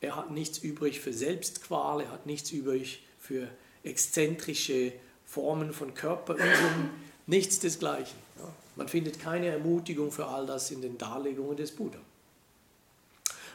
er 0.00 0.16
hat 0.16 0.30
nichts 0.30 0.58
übrig 0.58 1.00
für 1.00 1.12
Selbstqual, 1.12 2.00
er 2.02 2.10
hat 2.10 2.26
nichts 2.26 2.50
übrig 2.50 3.04
für 3.18 3.48
exzentrische 3.84 4.92
Formen 5.24 5.72
von 5.72 5.94
Körperübungen, 5.94 6.90
nichts 7.26 7.58
desgleichen. 7.58 8.18
Ja. 8.38 8.52
Man 8.76 8.88
findet 8.88 9.20
keine 9.20 9.46
Ermutigung 9.46 10.10
für 10.10 10.26
all 10.26 10.46
das 10.46 10.70
in 10.70 10.82
den 10.82 10.98
Darlegungen 10.98 11.56
des 11.56 11.72
Buddha. 11.72 11.98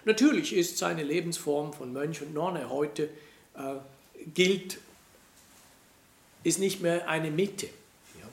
Natürlich 0.05 0.55
ist 0.55 0.77
seine 0.77 1.03
Lebensform 1.03 1.73
von 1.73 1.93
Mönch 1.93 2.21
und 2.21 2.33
Nonne 2.33 2.69
heute 2.69 3.09
äh, 3.55 3.75
gilt, 4.33 4.79
ist 6.43 6.59
nicht 6.59 6.81
mehr 6.81 7.07
eine 7.07 7.31
Mitte, 7.31 7.67
ja, 7.67 8.27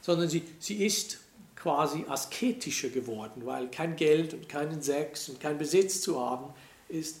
sondern 0.00 0.28
sie, 0.28 0.42
sie 0.58 0.84
ist 0.84 1.18
quasi 1.54 2.04
asketischer 2.08 2.88
geworden, 2.88 3.42
weil 3.44 3.68
kein 3.70 3.96
Geld 3.96 4.34
und 4.34 4.48
keinen 4.48 4.82
Sex 4.82 5.28
und 5.28 5.40
kein 5.40 5.58
Besitz 5.58 6.00
zu 6.00 6.20
haben 6.20 6.52
ist, 6.88 7.20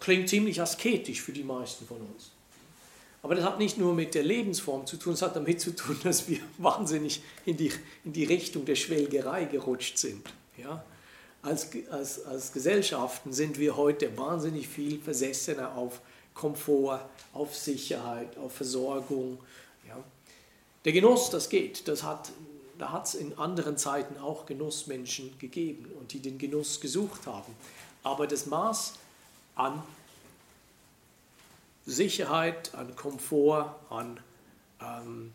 klingt 0.00 0.28
ziemlich 0.28 0.60
asketisch 0.60 1.20
für 1.20 1.32
die 1.32 1.44
meisten 1.44 1.86
von 1.86 1.98
uns. 1.98 2.30
Aber 3.22 3.34
das 3.34 3.44
hat 3.44 3.58
nicht 3.58 3.78
nur 3.78 3.94
mit 3.94 4.14
der 4.14 4.22
Lebensform 4.22 4.86
zu 4.86 4.96
tun, 4.96 5.14
es 5.14 5.22
hat 5.22 5.34
damit 5.34 5.60
zu 5.60 5.74
tun, 5.74 5.98
dass 6.04 6.28
wir 6.28 6.38
wahnsinnig 6.58 7.22
in 7.44 7.56
die, 7.56 7.72
in 8.04 8.12
die 8.12 8.24
Richtung 8.24 8.64
der 8.64 8.76
Schwelgerei 8.76 9.44
gerutscht 9.44 9.98
sind. 9.98 10.26
Ja? 10.56 10.84
Als, 11.42 11.68
als, 11.90 12.24
als 12.24 12.52
Gesellschaften 12.52 13.32
sind 13.32 13.58
wir 13.58 13.76
heute 13.76 14.16
wahnsinnig 14.16 14.68
viel 14.68 15.00
versessener 15.00 15.76
auf 15.76 16.00
Komfort, 16.34 17.00
auf 17.32 17.56
Sicherheit, 17.56 18.36
auf 18.38 18.52
Versorgung. 18.52 19.38
Ja. 19.86 19.96
Der 20.84 20.92
Genuss, 20.92 21.30
das 21.30 21.48
geht, 21.48 21.88
das 21.88 22.02
hat, 22.02 22.30
da 22.78 22.92
hat 22.92 23.06
es 23.06 23.14
in 23.14 23.36
anderen 23.38 23.76
Zeiten 23.76 24.18
auch 24.18 24.46
Genussmenschen 24.46 25.38
gegeben 25.38 25.90
und 25.98 26.12
die 26.12 26.20
den 26.20 26.38
Genuss 26.38 26.80
gesucht 26.80 27.26
haben. 27.26 27.54
Aber 28.02 28.26
das 28.26 28.46
Maß 28.46 28.94
an 29.54 29.82
Sicherheit, 31.86 32.74
an 32.74 32.94
Komfort, 32.94 33.74
an 33.90 34.20
ähm, 34.80 35.32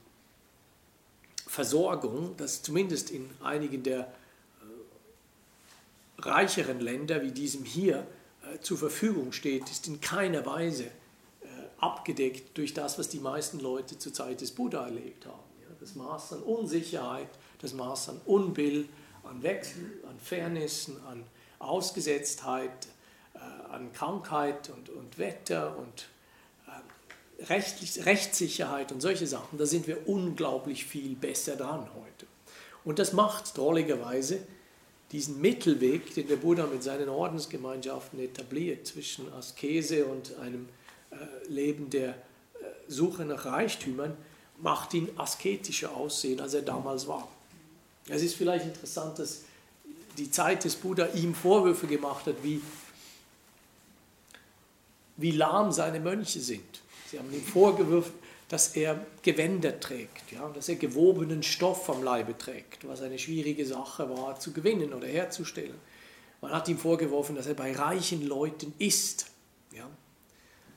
Versorgung, 1.47 2.35
das 2.37 2.63
zumindest 2.63 3.11
in 3.11 3.29
einigen 3.43 3.83
der 3.83 4.11
reicheren 6.25 6.79
Länder 6.79 7.21
wie 7.21 7.31
diesem 7.31 7.65
hier 7.65 8.07
äh, 8.43 8.59
zur 8.59 8.77
Verfügung 8.77 9.31
steht, 9.31 9.69
ist 9.69 9.87
in 9.87 10.01
keiner 10.01 10.45
Weise 10.45 10.85
äh, 10.85 11.47
abgedeckt 11.77 12.57
durch 12.57 12.73
das, 12.73 12.97
was 12.99 13.09
die 13.09 13.19
meisten 13.19 13.59
Leute 13.59 13.97
zur 13.97 14.13
Zeit 14.13 14.41
des 14.41 14.51
Buddha 14.51 14.85
erlebt 14.85 15.25
haben. 15.25 15.39
Das 15.79 15.95
Maß 15.95 16.33
an 16.33 16.43
Unsicherheit, 16.43 17.27
das 17.59 17.73
Maß 17.73 18.09
an 18.09 18.21
Unbill, 18.25 18.87
an 19.23 19.43
Wechsel, 19.43 20.01
an 20.09 20.17
Fairnessen, 20.19 20.95
an 21.07 21.23
Ausgesetztheit, 21.59 22.87
äh, 23.33 23.73
an 23.73 23.91
Krankheit 23.91 24.69
und, 24.69 24.89
und 24.89 25.17
Wetter 25.17 25.77
und 25.77 26.07
Rechtssicherheit 27.39 28.91
und 28.91 29.01
solche 29.01 29.27
Sachen, 29.27 29.57
da 29.57 29.65
sind 29.65 29.87
wir 29.87 30.07
unglaublich 30.07 30.85
viel 30.85 31.15
besser 31.15 31.55
dran 31.55 31.89
heute. 31.95 32.27
Und 32.85 32.99
das 32.99 33.13
macht 33.13 33.57
drolligerweise 33.57 34.39
diesen 35.13 35.39
Mittelweg, 35.39 36.13
den 36.15 36.27
der 36.27 36.37
Buddha 36.37 36.65
mit 36.65 36.81
seinen 36.81 37.07
Ordensgemeinschaften 37.07 38.19
etabliert, 38.19 38.87
zwischen 38.87 39.31
Askese 39.31 40.05
und 40.05 40.35
einem 40.39 40.67
äh, 41.11 41.15
Leben 41.47 41.91
der 41.91 42.09
äh, 42.09 42.15
Suche 42.87 43.23
nach 43.23 43.45
Reichtümern, 43.45 44.17
macht 44.59 44.93
ihn 44.95 45.09
asketischer 45.17 45.95
aussehen, 45.95 46.41
als 46.41 46.55
er 46.55 46.63
damals 46.63 47.07
war. 47.07 47.27
Es 48.09 48.23
ist 48.23 48.33
vielleicht 48.33 48.65
interessant, 48.65 49.19
dass 49.19 49.43
die 50.17 50.31
Zeit 50.31 50.63
des 50.63 50.75
Buddha 50.75 51.07
ihm 51.13 51.35
Vorwürfe 51.35 51.85
gemacht 51.85 52.25
hat, 52.25 52.35
wie, 52.41 52.59
wie 55.17 55.31
lahm 55.31 55.71
seine 55.71 55.99
Mönche 55.99 56.39
sind. 56.39 56.81
Sie 57.11 57.19
haben 57.19 57.31
ihm 57.31 57.43
vorgeworfen, 57.43 58.13
dass 58.53 58.75
er 58.75 59.03
Gewänder 59.23 59.79
trägt, 59.79 60.31
ja, 60.31 60.47
dass 60.49 60.69
er 60.69 60.75
gewobenen 60.75 61.41
Stoff 61.41 61.89
am 61.89 62.03
Leibe 62.03 62.37
trägt, 62.37 62.87
was 62.87 63.01
eine 63.01 63.17
schwierige 63.17 63.65
Sache 63.65 64.07
war 64.11 64.39
zu 64.39 64.53
gewinnen 64.53 64.93
oder 64.93 65.07
herzustellen. 65.07 65.73
Man 66.39 66.51
hat 66.51 66.67
ihm 66.67 66.77
vorgeworfen, 66.77 67.35
dass 67.35 67.47
er 67.47 67.55
bei 67.55 67.75
reichen 67.75 68.27
Leuten 68.27 68.75
isst, 68.77 69.25
ja, 69.71 69.89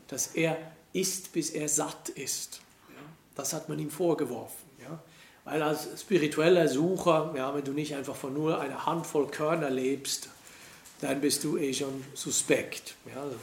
dass 0.09 0.29
er 0.29 0.57
isst, 0.95 1.35
bis 1.35 1.51
er 1.51 1.69
satt 1.69 2.09
ist. 2.09 2.63
Ja, 2.89 3.03
das 3.35 3.53
hat 3.53 3.69
man 3.69 3.79
ihm 3.79 3.91
vorgeworfen. 3.91 4.71
Ja, 4.83 4.99
weil 5.45 5.61
als 5.61 6.01
spiritueller 6.01 6.69
Sucher, 6.69 7.35
ja, 7.37 7.55
wenn 7.55 7.65
du 7.65 7.73
nicht 7.73 7.95
einfach 7.95 8.17
von 8.17 8.33
nur 8.33 8.59
einer 8.59 8.87
Handvoll 8.87 9.27
Körner 9.27 9.69
lebst, 9.69 10.31
dann 11.03 11.21
bist 11.21 11.45
du 11.45 11.59
eh 11.59 11.75
schon 11.75 12.03
suspekt. 12.15 12.95
Ja, 13.15 13.21
also 13.21 13.37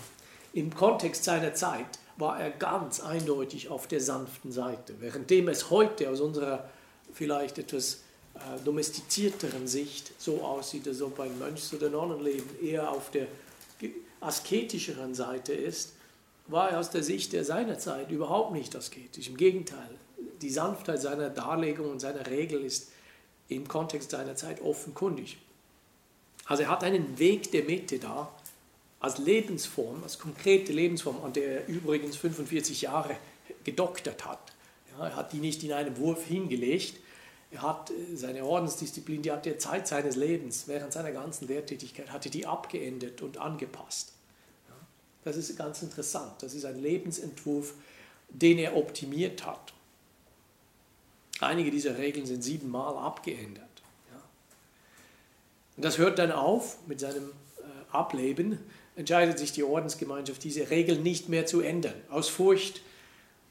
Im 0.54 0.74
Kontext 0.74 1.24
seiner 1.24 1.54
Zeit 1.54 2.00
war 2.18 2.40
er 2.40 2.52
ganz 2.52 3.00
eindeutig 3.00 3.70
auf 3.70 3.88
der 3.88 4.02
sanften 4.02 4.52
Seite. 4.52 5.00
Währenddem 5.02 5.48
es 5.48 5.70
heute 5.70 6.10
aus 6.10 6.20
unserer 6.20 6.70
vielleicht 7.14 7.58
etwas 7.58 8.02
äh, 8.36 8.40
domestizierteren 8.64 9.68
Sicht 9.68 10.12
so 10.20 10.42
aussieht, 10.42 10.88
als 10.88 11.02
ob 11.02 11.20
ein 11.20 11.38
Mönchs- 11.40 11.74
oder 11.74 11.90
Nonnenleben 11.90 12.50
eher 12.62 12.92
auf 12.92 13.12
der 13.12 13.28
asketischeren 14.22 15.14
Seite 15.14 15.54
ist, 15.54 15.94
war 16.48 16.72
er 16.72 16.80
aus 16.80 16.90
der 16.90 17.04
Sicht 17.04 17.34
der 17.34 17.44
seiner 17.44 17.78
Zeit 17.78 18.12
überhaupt 18.12 18.54
nicht 18.54 18.76
asketisch. 18.76 19.30
Im 19.30 19.38
Gegenteil, 19.38 19.90
die 20.42 20.50
Sanftheit 20.50 21.02
seiner 21.02 21.30
Darlegung 21.30 21.90
und 21.92 22.00
seiner 22.00 22.28
Regel 22.28 22.62
ist 22.62 22.92
im 23.48 23.68
Kontext 23.68 24.12
seiner 24.12 24.36
Zeit 24.36 24.62
offenkundig. 24.62 25.38
Also 26.46 26.64
er 26.64 26.70
hat 26.70 26.84
einen 26.84 27.20
Weg 27.20 27.52
der 27.52 27.64
Mitte 27.64 28.00
da, 28.00 28.32
als 29.04 29.18
Lebensform, 29.18 30.02
als 30.02 30.18
konkrete 30.18 30.72
Lebensform, 30.72 31.22
an 31.26 31.34
der 31.34 31.62
er 31.62 31.68
übrigens 31.68 32.16
45 32.16 32.84
Jahre 32.84 33.18
gedoktert 33.66 34.26
hat. 34.26 34.54
Ja, 34.92 35.08
er 35.08 35.16
hat 35.18 35.34
die 35.34 35.40
nicht 35.40 35.62
in 35.64 35.74
einem 35.74 35.98
Wurf 35.98 36.26
hingelegt. 36.26 37.02
Er 37.52 37.64
hat 37.64 37.92
äh, 37.92 38.16
seine 38.16 38.46
Ordensdisziplin, 38.46 39.22
die 39.22 39.32
hat 39.34 39.46
er 39.46 39.60
Zeit 39.60 39.90
seines 39.90 40.16
Lebens, 40.16 40.70
während 40.70 40.94
seiner 40.94 41.12
ganzen 41.12 41.50
Lehrtätigkeit, 41.50 42.14
hatte 42.14 42.30
die 42.30 42.46
abgeändert 42.46 43.22
und 43.22 43.38
angepasst. 43.38 44.14
Das 45.26 45.36
ist 45.36 45.58
ganz 45.58 45.82
interessant. 45.82 46.42
Das 46.42 46.54
ist 46.54 46.64
ein 46.64 46.82
Lebensentwurf, 46.82 47.74
den 48.30 48.58
er 48.58 48.78
optimiert 48.78 49.46
hat. 49.46 49.74
Einige 51.42 51.72
dieser 51.72 51.98
Regeln 51.98 52.26
sind 52.26 52.42
siebenmal 52.42 52.96
abgeändert. 52.96 53.68
Das 55.76 55.98
hört 55.98 56.20
dann 56.20 56.32
auf 56.32 56.78
mit 56.88 57.02
seinem 57.02 57.32
äh, 57.58 57.64
Ableben 57.92 58.60
entscheidet 58.96 59.40
sich 59.40 59.52
die 59.52 59.64
Ordensgemeinschaft, 59.64 60.44
diese 60.44 60.70
Regeln 60.70 61.04
nicht 61.04 61.30
mehr 61.30 61.46
zu 61.46 61.62
ändern. 61.62 61.96
Aus 62.10 62.30
Furcht, 62.30 62.78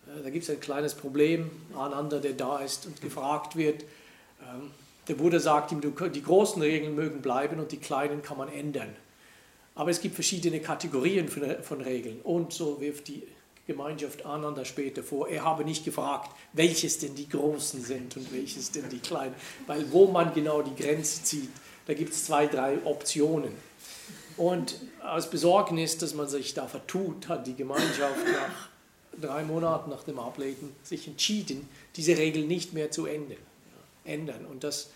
äh, 0.07 0.22
da 0.22 0.30
gibt 0.30 0.45
es 0.45 0.51
ein 0.51 0.61
kleines 0.61 0.95
Problem, 0.95 1.51
einander, 1.76 2.20
der 2.20 2.32
da 2.32 2.59
ist 2.59 2.86
und 2.86 3.01
gefragt 3.01 3.57
wird. 3.57 3.82
Ähm, 4.40 4.70
der 5.09 5.14
Buddha 5.14 5.40
sagt 5.40 5.72
ihm, 5.72 5.80
die 5.80 6.22
großen 6.22 6.62
Regeln 6.62 6.95
mögen 6.95 7.22
bleiben 7.22 7.59
und 7.59 7.72
die 7.72 7.78
kleinen 7.78 8.22
kann 8.22 8.38
man 8.38 8.49
ändern. 8.49 8.95
Aber 9.74 9.90
es 9.90 10.01
gibt 10.01 10.14
verschiedene 10.14 10.61
Kategorien 10.61 11.28
von 11.28 11.80
Regeln. 11.80 12.20
Und 12.22 12.53
so 12.53 12.80
wirft 12.80 13.09
die 13.09 13.22
Gemeinschaft 13.66 14.24
aneinander 14.26 14.64
später 14.64 15.03
vor. 15.03 15.28
Er 15.28 15.45
habe 15.45 15.64
nicht 15.64 15.84
gefragt, 15.84 16.30
welches 16.53 16.99
denn 16.99 17.14
die 17.14 17.28
Großen 17.28 17.82
sind 17.82 18.16
und 18.16 18.32
welches 18.32 18.70
denn 18.70 18.88
die 18.90 18.99
Kleinen, 18.99 19.34
weil 19.66 19.90
wo 19.90 20.07
man 20.07 20.34
genau 20.34 20.62
die 20.62 20.74
Grenze 20.80 21.22
zieht, 21.22 21.51
da 21.86 21.95
gibt 21.95 22.12
es 22.12 22.26
zwei, 22.26 22.47
drei 22.47 22.78
Optionen. 22.84 23.53
Und 24.37 24.76
aus 25.05 25.30
Besorgnis, 25.30 25.99
dass 25.99 26.14
man 26.14 26.28
sich 26.28 26.55
da 26.55 26.66
vertut, 26.66 27.28
hat 27.28 27.47
die 27.47 27.55
Gemeinschaft 27.55 28.24
nach 28.26 28.68
drei 29.20 29.43
Monaten 29.45 29.91
nach 29.91 30.05
dem 30.05 30.18
Ablegen 30.18 30.74
sich 30.83 31.07
entschieden, 31.07 31.68
diese 31.97 32.16
Regel 32.16 32.47
nicht 32.47 32.72
mehr 32.72 32.91
zu 32.91 33.07
ändern. 33.07 33.39
ändern. 34.05 34.47
Und 34.47 34.64
das 34.64 34.91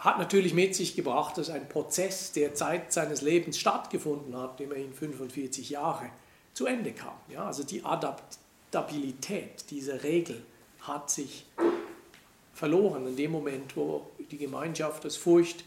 hat 0.00 0.18
natürlich 0.18 0.54
mit 0.54 0.74
sich 0.74 0.96
gebracht, 0.96 1.38
dass 1.38 1.50
ein 1.50 1.68
Prozess, 1.68 2.32
der 2.32 2.54
Zeit 2.54 2.92
seines 2.92 3.22
Lebens 3.22 3.58
stattgefunden 3.58 4.36
hat, 4.36 4.60
immerhin 4.60 4.92
45 4.92 5.70
Jahre, 5.70 6.10
zu 6.54 6.66
Ende 6.66 6.92
kam. 6.92 7.14
Ja, 7.28 7.46
also 7.46 7.62
die 7.62 7.84
Adaptabilität 7.84 9.70
dieser 9.70 10.02
Regel 10.02 10.42
hat 10.80 11.10
sich 11.10 11.46
verloren 12.52 13.06
in 13.06 13.16
dem 13.16 13.30
Moment, 13.30 13.76
wo 13.76 14.06
die 14.30 14.38
Gemeinschaft 14.38 15.06
aus 15.06 15.16
Furcht, 15.16 15.64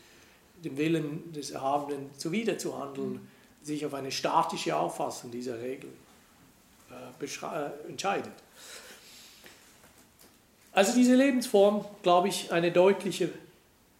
dem 0.66 0.78
Willen 0.78 1.32
des 1.32 1.51
Erhabenen 1.51 2.09
zuwiderzuhandeln, 2.18 3.13
mhm. 3.13 3.28
sich 3.61 3.86
auf 3.86 3.93
eine 3.93 4.11
statische 4.11 4.76
Auffassung 4.76 5.32
dieser 5.32 5.61
Regel 5.61 5.89
äh, 6.91 7.26
äh, 7.26 7.89
entscheidet. 7.89 8.34
Also 10.74 10.93
diese 10.93 11.16
Lebensform, 11.16 11.86
glaube 12.03 12.28
ich, 12.28 12.51
eine 12.51 12.72
deutliche 12.72 13.30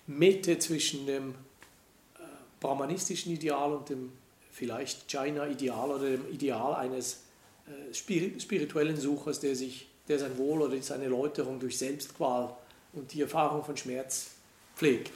Mitte 0.08 0.60
zwischen 0.60 1.06
dem 1.06 1.32
äh, 1.32 2.24
brahmanistischen 2.60 3.32
Ideal 3.32 3.74
und 3.74 3.90
dem 3.90 4.12
vielleicht 4.52 5.08
China-Ideal 5.08 5.90
oder 5.90 6.10
dem 6.10 6.30
Ideal 6.32 6.76
eines 6.76 7.22
äh, 7.68 7.94
spirituellen 7.94 8.98
Suchers, 8.98 9.40
der, 9.40 9.56
sich, 9.56 9.88
der 10.08 10.20
sein 10.20 10.38
Wohl 10.38 10.62
oder 10.62 10.82
seine 10.82 11.08
Läuterung 11.08 11.60
durch 11.60 11.78
Selbstqual 11.78 12.56
und 12.94 13.14
die 13.14 13.22
Erfahrung 13.22 13.64
von 13.64 13.78
Schmerz 13.78 14.32
pflegt. 14.76 15.12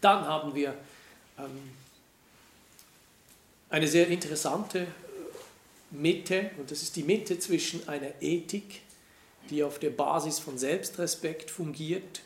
Dann 0.00 0.24
haben 0.24 0.54
wir 0.54 0.74
ähm, 1.38 1.70
eine 3.70 3.88
sehr 3.88 4.08
interessante 4.08 4.86
Mitte, 5.90 6.50
und 6.58 6.70
das 6.70 6.82
ist 6.82 6.96
die 6.96 7.02
Mitte 7.02 7.38
zwischen 7.38 7.88
einer 7.88 8.10
Ethik, 8.20 8.82
die 9.50 9.62
auf 9.62 9.78
der 9.78 9.90
Basis 9.90 10.38
von 10.38 10.58
Selbstrespekt 10.58 11.50
fungiert, 11.50 12.22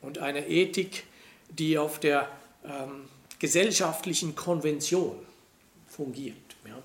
und 0.00 0.18
einer 0.18 0.46
Ethik, 0.46 1.04
die 1.48 1.78
auf 1.78 1.98
der 1.98 2.28
ähm, 2.64 3.08
gesellschaftlichen 3.38 4.34
Konvention 4.34 5.16
fungiert. 5.88 6.36
Ja. 6.66 6.80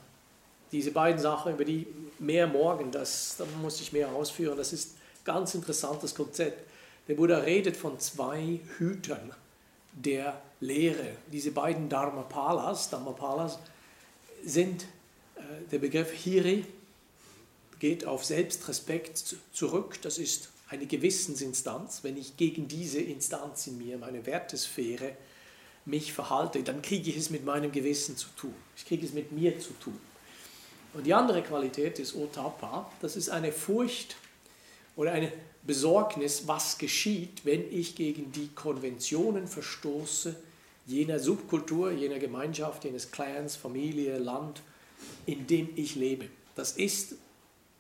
Diese 0.72 0.92
beiden 0.92 1.20
Sachen, 1.20 1.54
über 1.54 1.66
die 1.66 1.86
mehr 2.20 2.48
morgen, 2.48 2.92
das, 2.92 3.36
da 3.38 3.46
muss 3.62 3.82
ich 3.82 3.92
mehr 3.92 4.10
ausführen, 4.10 4.58
das 4.58 4.72
ist 4.72 4.92
ein 4.96 5.26
ganz 5.26 5.54
interessantes 5.54 6.16
Konzept. 6.16 6.70
Der 7.08 7.16
Buddha 7.16 7.40
redet 7.40 7.76
von 7.76 8.00
zwei 8.00 8.60
Hütern 8.78 9.34
der 9.94 10.42
Lehre. 10.60 11.16
Diese 11.32 11.52
beiden 11.52 11.90
Dharmapalas, 11.90 12.90
Dharmapalas 12.90 13.60
sind 14.44 14.84
äh, 15.36 15.42
der 15.72 15.80
Begriff 15.80 16.12
Hiri, 16.12 16.66
geht 17.80 18.06
auf 18.06 18.26
Selbstrespekt 18.26 19.36
zurück. 19.54 20.00
Das 20.02 20.18
ist 20.18 20.50
eine 20.70 20.86
Gewissensinstanz. 20.86 22.04
Wenn 22.04 22.18
ich 22.18 22.38
gegen 22.38 22.68
diese 22.68 23.00
Instanz 23.00 23.68
in 23.68 23.78
mir, 23.78 23.98
meine 23.98 24.26
Wertesphäre, 24.26 25.16
mich 25.86 26.14
verhalte, 26.14 26.62
dann 26.64 26.82
kriege 26.82 27.10
ich 27.10 27.18
es 27.18 27.30
mit 27.30 27.46
meinem 27.46 27.72
Gewissen 27.72 28.16
zu 28.16 28.28
tun. 28.38 28.54
Ich 28.76 28.86
kriege 28.86 29.06
es 29.06 29.14
mit 29.14 29.32
mir 29.32 29.60
zu 29.60 29.72
tun. 29.80 30.00
Und 30.94 31.06
die 31.06 31.14
andere 31.14 31.42
Qualität 31.42 32.00
ist 32.00 32.16
Otapa, 32.16 32.92
das 33.02 33.16
ist 33.16 33.30
eine 33.30 33.52
Furcht 33.52 34.16
oder 34.96 35.12
eine 35.12 35.32
Besorgnis, 35.64 36.47
was 36.47 36.78
geschieht, 36.78 37.45
wenn 37.45 37.72
ich 37.72 37.95
gegen 37.95 38.32
die 38.32 38.49
Konventionen 38.55 39.47
verstoße, 39.47 40.36
jener 40.86 41.20
Subkultur, 41.20 41.91
jener 41.91 42.20
Gemeinschaft, 42.20 42.86
jenes 42.86 43.12
Clans, 43.12 43.55
Familie, 43.55 44.18
Land, 44.18 44.62
in 45.26 45.45
dem 45.47 45.70
ich 45.76 45.95
lebe. 45.95 46.28
Das 46.55 46.74
ist, 46.74 47.16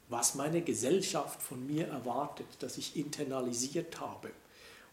was 0.09 0.35
meine 0.35 0.61
Gesellschaft 0.61 1.41
von 1.41 1.65
mir 1.65 1.87
erwartet, 1.87 2.47
das 2.59 2.77
ich 2.77 2.95
internalisiert 2.95 3.99
habe. 3.99 4.29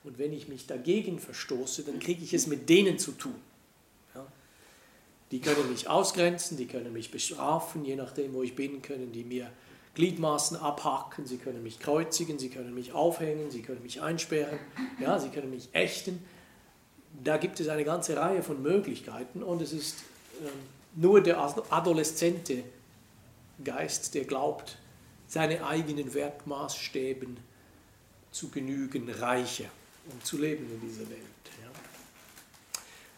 Und 0.04 0.18
wenn 0.18 0.32
ich 0.32 0.48
mich 0.48 0.66
dagegen 0.66 1.18
verstoße, 1.18 1.82
dann 1.82 1.98
kriege 1.98 2.22
ich 2.22 2.32
es 2.32 2.46
mit 2.46 2.68
denen 2.68 2.98
zu 2.98 3.12
tun. 3.12 3.34
Die 5.32 5.40
können 5.40 5.68
mich 5.68 5.88
ausgrenzen, 5.88 6.56
die 6.56 6.66
können 6.66 6.92
mich 6.92 7.10
bestrafen, 7.10 7.84
je 7.84 7.96
nachdem, 7.96 8.32
wo 8.32 8.44
ich 8.44 8.54
bin, 8.54 8.80
können 8.80 9.10
die 9.10 9.24
mir 9.24 9.50
Gliedmaßen 9.96 10.58
abhacken, 10.58 11.26
sie 11.26 11.38
können 11.38 11.62
mich 11.62 11.80
kreuzigen, 11.80 12.38
sie 12.38 12.50
können 12.50 12.74
mich 12.74 12.92
aufhängen, 12.92 13.50
sie 13.50 13.62
können 13.62 13.82
mich 13.82 14.02
einsperren, 14.02 14.58
ja, 15.00 15.18
sie 15.18 15.30
können 15.30 15.50
mich 15.50 15.70
ächten. 15.72 16.22
Da 17.24 17.38
gibt 17.38 17.58
es 17.60 17.68
eine 17.68 17.82
ganze 17.82 18.16
Reihe 18.16 18.42
von 18.42 18.62
Möglichkeiten 18.62 19.42
und 19.42 19.62
es 19.62 19.72
ist 19.72 20.04
ähm, 20.42 20.50
nur 20.94 21.22
der 21.22 21.40
adoleszente 21.70 22.62
Geist, 23.64 24.14
der 24.14 24.24
glaubt, 24.24 24.76
seine 25.28 25.66
eigenen 25.66 26.12
Wertmaßstäben 26.12 27.38
zu 28.30 28.50
genügen, 28.50 29.10
reicher 29.10 29.70
um 30.12 30.22
zu 30.22 30.38
leben 30.38 30.66
in 30.70 30.80
dieser 30.88 31.08
Welt. 31.08 31.35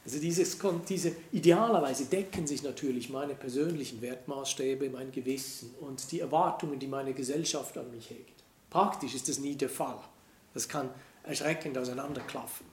Also 0.09 0.20
dieses, 0.20 0.56
diese 0.88 1.12
idealerweise 1.32 2.06
decken 2.06 2.46
sich 2.46 2.62
natürlich 2.62 3.11
meine 3.11 3.34
persönlichen 3.34 4.00
Wertmaßstäbe, 4.00 4.88
mein 4.88 5.12
Gewissen 5.12 5.74
und 5.82 6.11
die 6.11 6.20
Erwartungen, 6.20 6.78
die 6.78 6.86
meine 6.86 7.12
Gesellschaft 7.12 7.76
an 7.76 7.90
mich 7.90 8.09
hegt. 8.09 8.42
Praktisch 8.70 9.14
ist 9.14 9.28
das 9.28 9.38
nie 9.38 9.54
der 9.54 9.68
Fall. 9.68 9.98
Das 10.54 10.66
kann 10.66 10.88
erschreckend 11.24 11.76
auseinanderklaffen. 11.76 12.64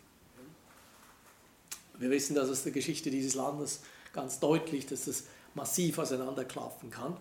Wir 1.99 2.09
wissen 2.09 2.35
das 2.35 2.49
aus 2.49 2.63
der 2.63 2.71
Geschichte 2.71 3.11
dieses 3.11 3.35
Landes 3.35 3.81
ganz 4.13 4.39
deutlich, 4.39 4.85
dass 4.85 5.03
das 5.03 5.25
massiv 5.55 5.99
auseinanderklaffen 5.99 6.89
kann. 6.89 7.17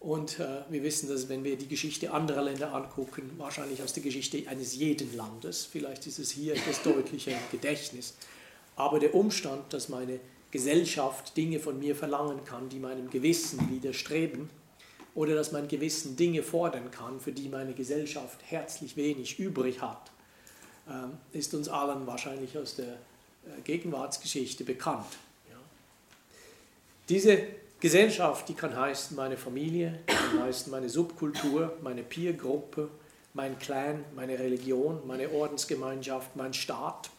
Und 0.00 0.38
äh, 0.38 0.64
wir 0.68 0.82
wissen, 0.82 1.08
dass 1.08 1.30
wenn 1.30 1.44
wir 1.44 1.56
die 1.56 1.68
Geschichte 1.68 2.12
anderer 2.12 2.42
Länder 2.42 2.74
angucken, 2.74 3.30
wahrscheinlich 3.38 3.82
aus 3.82 3.94
der 3.94 4.02
Geschichte 4.02 4.46
eines 4.50 4.76
jeden 4.76 5.16
Landes, 5.16 5.64
vielleicht 5.64 6.06
ist 6.06 6.18
es 6.18 6.30
hier 6.30 6.54
etwas 6.54 6.82
deutlicher 6.82 7.30
im 7.30 7.38
Gedächtnis, 7.50 8.12
aber 8.76 8.98
der 8.98 9.14
Umstand, 9.14 9.72
dass 9.72 9.88
meine 9.88 10.20
Gesellschaft 10.50 11.36
Dinge 11.36 11.58
von 11.58 11.78
mir 11.78 11.96
verlangen 11.96 12.44
kann, 12.44 12.68
die 12.68 12.78
meinem 12.78 13.10
Gewissen 13.10 13.68
widerstreben, 13.70 14.48
oder 15.14 15.34
dass 15.34 15.50
mein 15.50 15.66
Gewissen 15.66 16.14
Dinge 16.16 16.42
fordern 16.42 16.90
kann, 16.90 17.18
für 17.20 17.32
die 17.32 17.48
meine 17.48 17.72
Gesellschaft 17.72 18.38
herzlich 18.44 18.96
wenig 18.96 19.38
übrig 19.38 19.80
hat, 19.80 20.10
äh, 20.88 21.36
ist 21.38 21.54
uns 21.54 21.68
allen 21.68 22.06
wahrscheinlich 22.06 22.56
aus 22.56 22.76
der 22.76 22.92
äh, 22.92 23.60
Gegenwartsgeschichte 23.64 24.64
bekannt. 24.64 25.06
Diese 27.08 27.38
Gesellschaft, 27.78 28.48
die 28.48 28.54
kann 28.54 28.76
heißen 28.76 29.16
meine 29.16 29.36
Familie, 29.36 30.00
die 30.08 30.12
kann 30.12 30.42
heißen 30.42 30.72
meine 30.72 30.88
Subkultur, 30.88 31.76
meine 31.80 32.02
Peergruppe, 32.02 32.88
mein 33.32 33.58
Clan, 33.60 34.04
meine 34.16 34.36
Religion, 34.38 35.06
meine 35.06 35.30
Ordensgemeinschaft, 35.30 36.34
mein 36.34 36.52
Staat. 36.52 37.10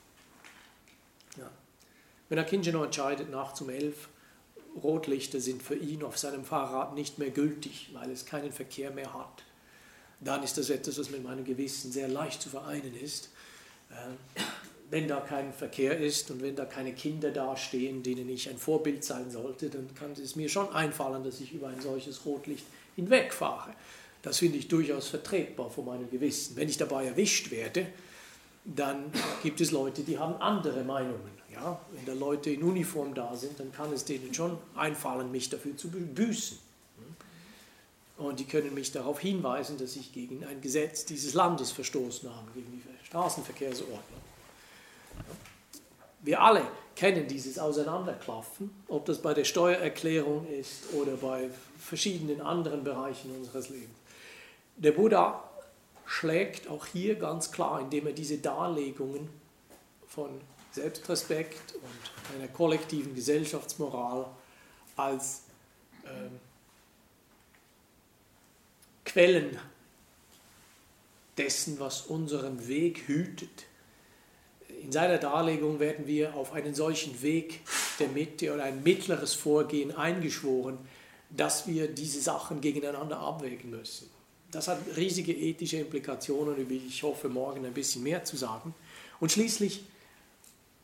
Wenn 2.29 2.39
ein 2.39 2.45
Kind 2.45 2.67
entscheidet, 2.67 3.29
nachts 3.29 3.61
um 3.61 3.69
elf, 3.69 4.09
Rotlichter 4.83 5.39
sind 5.39 5.63
für 5.63 5.75
ihn 5.75 6.03
auf 6.03 6.17
seinem 6.17 6.43
Fahrrad 6.43 6.93
nicht 6.93 7.17
mehr 7.17 7.31
gültig, 7.31 7.89
weil 7.93 8.11
es 8.11 8.25
keinen 8.25 8.51
Verkehr 8.51 8.91
mehr 8.91 9.13
hat, 9.13 9.43
dann 10.19 10.43
ist 10.43 10.57
das 10.57 10.69
etwas, 10.69 10.99
was 10.99 11.09
mit 11.09 11.23
meinem 11.23 11.45
Gewissen 11.45 11.91
sehr 11.91 12.07
leicht 12.07 12.41
zu 12.41 12.49
vereinen 12.49 12.95
ist. 12.95 13.29
Äh, 13.89 14.39
wenn 14.89 15.07
da 15.07 15.19
kein 15.19 15.51
Verkehr 15.51 15.97
ist 15.99 16.31
und 16.31 16.41
wenn 16.41 16.55
da 16.55 16.65
keine 16.65 16.93
Kinder 16.93 17.31
dastehen, 17.31 18.03
denen 18.03 18.29
ich 18.29 18.49
ein 18.49 18.57
Vorbild 18.57 19.03
sein 19.03 19.29
sollte, 19.29 19.69
dann 19.69 19.93
kann 19.95 20.11
es 20.13 20.35
mir 20.35 20.47
schon 20.47 20.71
einfallen, 20.73 21.23
dass 21.23 21.41
ich 21.41 21.51
über 21.53 21.67
ein 21.67 21.81
solches 21.81 22.25
Rotlicht 22.25 22.65
hinwegfahre. 22.95 23.73
Das 24.21 24.39
finde 24.39 24.57
ich 24.57 24.67
durchaus 24.67 25.09
vertretbar 25.09 25.69
von 25.69 25.85
meinem 25.85 26.09
Gewissen. 26.09 26.55
Wenn 26.55 26.69
ich 26.69 26.77
dabei 26.77 27.05
erwischt 27.05 27.51
werde, 27.51 27.87
dann 28.63 29.11
gibt 29.43 29.59
es 29.61 29.71
Leute, 29.71 30.03
die 30.03 30.17
haben 30.17 30.35
andere 30.41 30.83
Meinungen. 30.83 31.36
Ja? 31.61 31.79
Wenn 31.91 32.05
da 32.05 32.13
Leute 32.13 32.49
in 32.51 32.63
Uniform 32.63 33.13
da 33.13 33.35
sind, 33.35 33.59
dann 33.59 33.71
kann 33.71 33.91
es 33.93 34.05
denen 34.05 34.33
schon 34.33 34.57
einfallen, 34.75 35.31
mich 35.31 35.49
dafür 35.49 35.75
zu 35.75 35.89
büßen. 35.89 36.59
Und 38.17 38.39
die 38.39 38.45
können 38.45 38.73
mich 38.73 38.91
darauf 38.91 39.19
hinweisen, 39.19 39.77
dass 39.77 39.95
ich 39.95 40.11
gegen 40.11 40.43
ein 40.43 40.61
Gesetz 40.61 41.05
dieses 41.05 41.33
Landes 41.33 41.71
verstoßen 41.71 42.29
habe, 42.29 42.51
gegen 42.53 42.71
die 42.71 43.05
Straßenverkehrsordnung. 43.07 44.01
Wir 46.21 46.41
alle 46.41 46.63
kennen 46.95 47.27
dieses 47.27 47.59
Auseinanderklaffen, 47.59 48.71
ob 48.87 49.05
das 49.05 49.21
bei 49.21 49.35
der 49.35 49.45
Steuererklärung 49.45 50.47
ist 50.47 50.93
oder 50.93 51.15
bei 51.15 51.49
verschiedenen 51.77 52.41
anderen 52.41 52.83
Bereichen 52.83 53.31
unseres 53.35 53.69
Lebens. 53.69 53.95
Der 54.77 54.91
Buddha 54.91 55.43
schlägt 56.07 56.67
auch 56.69 56.87
hier 56.87 57.15
ganz 57.15 57.51
klar, 57.51 57.81
indem 57.81 58.07
er 58.07 58.13
diese 58.13 58.39
Darlegungen 58.39 59.29
von 60.07 60.41
Selbstrespekt 60.77 61.75
und 61.75 62.35
einer 62.35 62.47
kollektiven 62.47 63.15
Gesellschaftsmoral 63.15 64.27
als 64.95 65.41
ähm, 66.05 66.39
Quellen 69.05 69.57
dessen, 71.37 71.79
was 71.79 72.01
unseren 72.01 72.67
Weg 72.67 73.07
hütet. 73.07 73.65
In 74.83 74.91
seiner 74.91 75.17
Darlegung 75.17 75.79
werden 75.79 76.05
wir 76.05 76.35
auf 76.35 76.53
einen 76.53 76.75
solchen 76.75 77.21
Weg 77.21 77.61
der 77.99 78.09
Mitte 78.09 78.53
oder 78.53 78.63
ein 78.63 78.83
mittleres 78.83 79.33
Vorgehen 79.33 79.95
eingeschworen, 79.95 80.77
dass 81.29 81.67
wir 81.67 81.87
diese 81.87 82.21
Sachen 82.21 82.61
gegeneinander 82.61 83.19
abwägen 83.19 83.71
müssen. 83.71 84.09
Das 84.51 84.67
hat 84.67 84.79
riesige 84.95 85.33
ethische 85.33 85.77
Implikationen, 85.77 86.55
über 86.55 86.69
die 86.69 86.87
ich 86.87 87.03
hoffe, 87.03 87.29
morgen 87.29 87.65
ein 87.65 87.73
bisschen 87.73 88.03
mehr 88.03 88.23
zu 88.23 88.37
sagen. 88.37 88.73
Und 89.19 89.31
schließlich, 89.31 89.83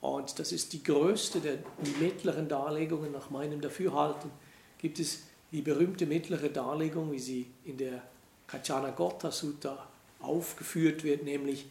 und 0.04 0.38
das 0.38 0.52
ist 0.52 0.74
die 0.74 0.84
größte 0.84 1.40
der 1.40 1.60
mittleren 2.02 2.50
Darlegungen 2.50 3.14
nach 3.14 3.30
meinem 3.30 3.62
Dafürhalten, 3.62 4.30
gibt 4.78 5.00
es 5.00 5.20
die 5.54 5.62
berühmte 5.62 6.06
mittlere 6.06 6.50
Darlegung, 6.50 7.10
wie 7.14 7.20
sie 7.20 7.48
in 7.64 7.78
der 7.78 8.04
Kachana 8.46 8.90
Gotta 8.90 9.32
Sutta 9.32 9.88
aufgeführt 10.20 11.06
wird, 11.06 11.24
nämlich 11.24 11.68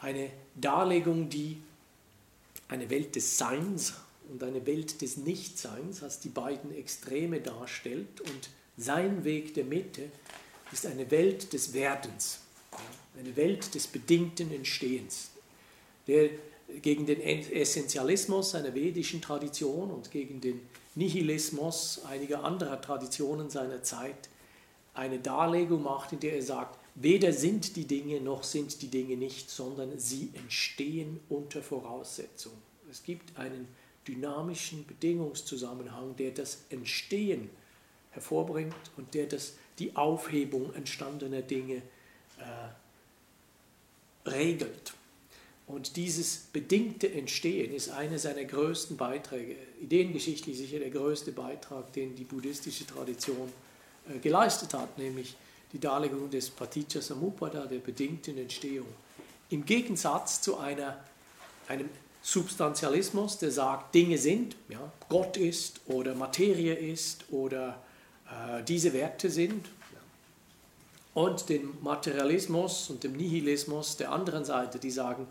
eine 0.00 0.30
Darlegung, 0.56 1.28
die 1.28 1.58
eine 2.66 2.90
Welt 2.90 3.14
des 3.14 3.38
Seins 3.38 3.94
und 4.28 4.42
eine 4.42 4.66
Welt 4.66 5.00
des 5.00 5.16
Nichtseins 5.16 6.02
als 6.02 6.18
die 6.18 6.30
beiden 6.30 6.74
Extreme 6.74 7.40
darstellt. 7.40 8.20
Und 8.22 8.50
sein 8.76 9.22
Weg 9.22 9.54
der 9.54 9.64
Mitte 9.64 10.10
ist 10.72 10.84
eine 10.84 11.08
Welt 11.12 11.52
des 11.52 11.74
Werdens, 11.74 12.40
eine 13.16 13.36
Welt 13.36 13.72
des 13.76 13.86
bedingten 13.86 14.52
Entstehens, 14.52 15.30
der 16.08 16.30
gegen 16.82 17.06
den 17.06 17.20
Essentialismus 17.20 18.54
einer 18.54 18.74
vedischen 18.74 19.22
Tradition 19.22 19.90
und 19.90 20.10
gegen 20.10 20.40
den 20.40 20.60
Nihilismus 20.94 22.02
einiger 22.04 22.44
anderer 22.44 22.80
Traditionen 22.80 23.50
seiner 23.50 23.82
Zeit 23.82 24.28
eine 24.94 25.18
Darlegung 25.18 25.82
macht, 25.82 26.12
in 26.12 26.20
der 26.20 26.34
er 26.34 26.42
sagt, 26.42 26.78
weder 26.94 27.32
sind 27.32 27.76
die 27.76 27.86
Dinge 27.86 28.20
noch 28.20 28.42
sind 28.42 28.82
die 28.82 28.88
Dinge 28.88 29.16
nicht, 29.16 29.48
sondern 29.48 29.98
sie 29.98 30.30
entstehen 30.34 31.20
unter 31.28 31.62
Voraussetzung. 31.62 32.52
Es 32.90 33.02
gibt 33.04 33.38
einen 33.38 33.68
dynamischen 34.06 34.86
Bedingungszusammenhang, 34.86 36.16
der 36.16 36.32
das 36.32 36.64
Entstehen 36.70 37.50
hervorbringt 38.10 38.74
und 38.96 39.14
der 39.14 39.26
das, 39.26 39.54
die 39.78 39.94
Aufhebung 39.94 40.74
entstandener 40.74 41.42
Dinge 41.42 41.82
äh, 42.38 42.68
regelt. 44.28 44.94
Und 45.68 45.96
dieses 45.96 46.46
bedingte 46.50 47.12
Entstehen 47.12 47.74
ist 47.74 47.90
einer 47.90 48.18
seiner 48.18 48.44
größten 48.44 48.96
Beiträge, 48.96 49.54
ideengeschichtlich 49.82 50.56
sicher 50.56 50.78
der 50.78 50.90
größte 50.90 51.30
Beitrag, 51.30 51.92
den 51.92 52.16
die 52.16 52.24
buddhistische 52.24 52.86
Tradition 52.86 53.52
äh, 54.08 54.18
geleistet 54.18 54.72
hat, 54.72 54.96
nämlich 54.96 55.36
die 55.74 55.78
Darlegung 55.78 56.30
des 56.30 56.48
Paticca 56.48 57.02
Samuppada, 57.02 57.66
der 57.66 57.78
bedingten 57.80 58.38
Entstehung. 58.38 58.88
Im 59.50 59.66
Gegensatz 59.66 60.40
zu 60.40 60.56
einer, 60.56 60.98
einem 61.68 61.90
Substantialismus, 62.22 63.36
der 63.36 63.50
sagt, 63.50 63.94
Dinge 63.94 64.16
sind, 64.16 64.56
ja, 64.70 64.92
Gott 65.10 65.36
ist 65.36 65.80
oder 65.86 66.14
Materie 66.14 66.74
ist 66.74 67.26
oder 67.30 67.82
äh, 68.26 68.62
diese 68.64 68.94
Werte 68.94 69.28
sind. 69.28 69.66
Und 71.12 71.48
den 71.48 71.76
Materialismus 71.82 72.90
und 72.90 73.02
dem 73.04 73.16
Nihilismus 73.16 73.96
der 73.96 74.12
anderen 74.12 74.44
Seite, 74.44 74.78
die 74.78 74.90
sagen, 74.90 75.26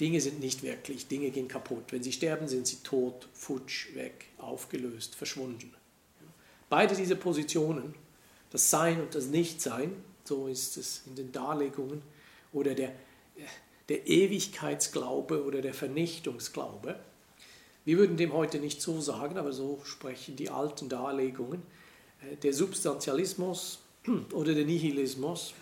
Dinge 0.00 0.20
sind 0.20 0.40
nicht 0.40 0.62
wirklich, 0.62 1.08
Dinge 1.08 1.30
gehen 1.30 1.46
kaputt. 1.46 1.84
Wenn 1.90 2.02
sie 2.02 2.12
sterben, 2.12 2.48
sind 2.48 2.66
sie 2.66 2.78
tot, 2.82 3.28
futsch, 3.34 3.94
weg, 3.94 4.26
aufgelöst, 4.38 5.14
verschwunden. 5.14 5.74
Beide 6.70 6.96
diese 6.96 7.16
Positionen, 7.16 7.94
das 8.50 8.70
Sein 8.70 9.00
und 9.00 9.14
das 9.14 9.26
Nichtsein, 9.26 9.92
so 10.24 10.46
ist 10.46 10.78
es 10.78 11.02
in 11.06 11.16
den 11.16 11.32
Darlegungen, 11.32 12.02
oder 12.52 12.74
der, 12.74 12.92
der 13.88 14.06
Ewigkeitsglaube 14.06 15.44
oder 15.44 15.60
der 15.60 15.74
Vernichtungsglaube. 15.74 16.98
Wir 17.84 17.98
würden 17.98 18.16
dem 18.16 18.32
heute 18.32 18.58
nicht 18.58 18.80
so 18.80 19.00
sagen, 19.00 19.36
aber 19.36 19.52
so 19.52 19.80
sprechen 19.84 20.36
die 20.36 20.50
alten 20.50 20.88
Darlegungen. 20.88 21.62
Äh, 22.22 22.36
der 22.36 22.54
Substantialismus 22.54 23.80
oder 24.32 24.54
der 24.54 24.64
Nihilismus, 24.64 25.54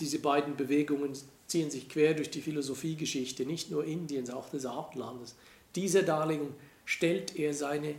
diese 0.00 0.18
beiden 0.18 0.56
Bewegungen 0.56 1.16
ziehen 1.48 1.70
sich 1.70 1.88
quer 1.88 2.14
durch 2.14 2.30
die 2.30 2.42
Philosophiegeschichte, 2.42 3.44
nicht 3.44 3.70
nur 3.70 3.84
Indiens, 3.84 4.30
auch 4.30 4.48
des 4.50 4.66
Abendlandes. 4.66 5.34
Dieser 5.74 6.02
Darlegung 6.02 6.54
stellt 6.84 7.36
er 7.36 7.54
seine 7.54 7.94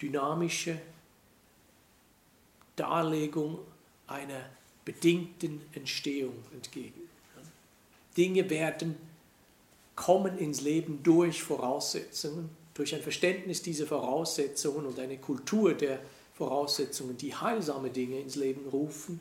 dynamische 0.00 0.78
Darlegung 2.76 3.58
einer 4.06 4.48
bedingten 4.84 5.60
Entstehung 5.72 6.34
entgegen. 6.52 7.08
Dinge 8.16 8.48
werden 8.50 8.96
kommen 9.96 10.38
ins 10.38 10.60
Leben 10.60 11.02
durch 11.02 11.42
Voraussetzungen, 11.42 12.50
durch 12.74 12.94
ein 12.94 13.02
Verständnis 13.02 13.62
dieser 13.62 13.86
Voraussetzungen 13.86 14.86
und 14.86 14.98
eine 14.98 15.18
Kultur 15.18 15.74
der 15.74 16.00
Voraussetzungen, 16.34 17.16
die 17.16 17.34
heilsame 17.34 17.90
Dinge 17.90 18.18
ins 18.18 18.34
Leben 18.34 18.68
rufen 18.68 19.20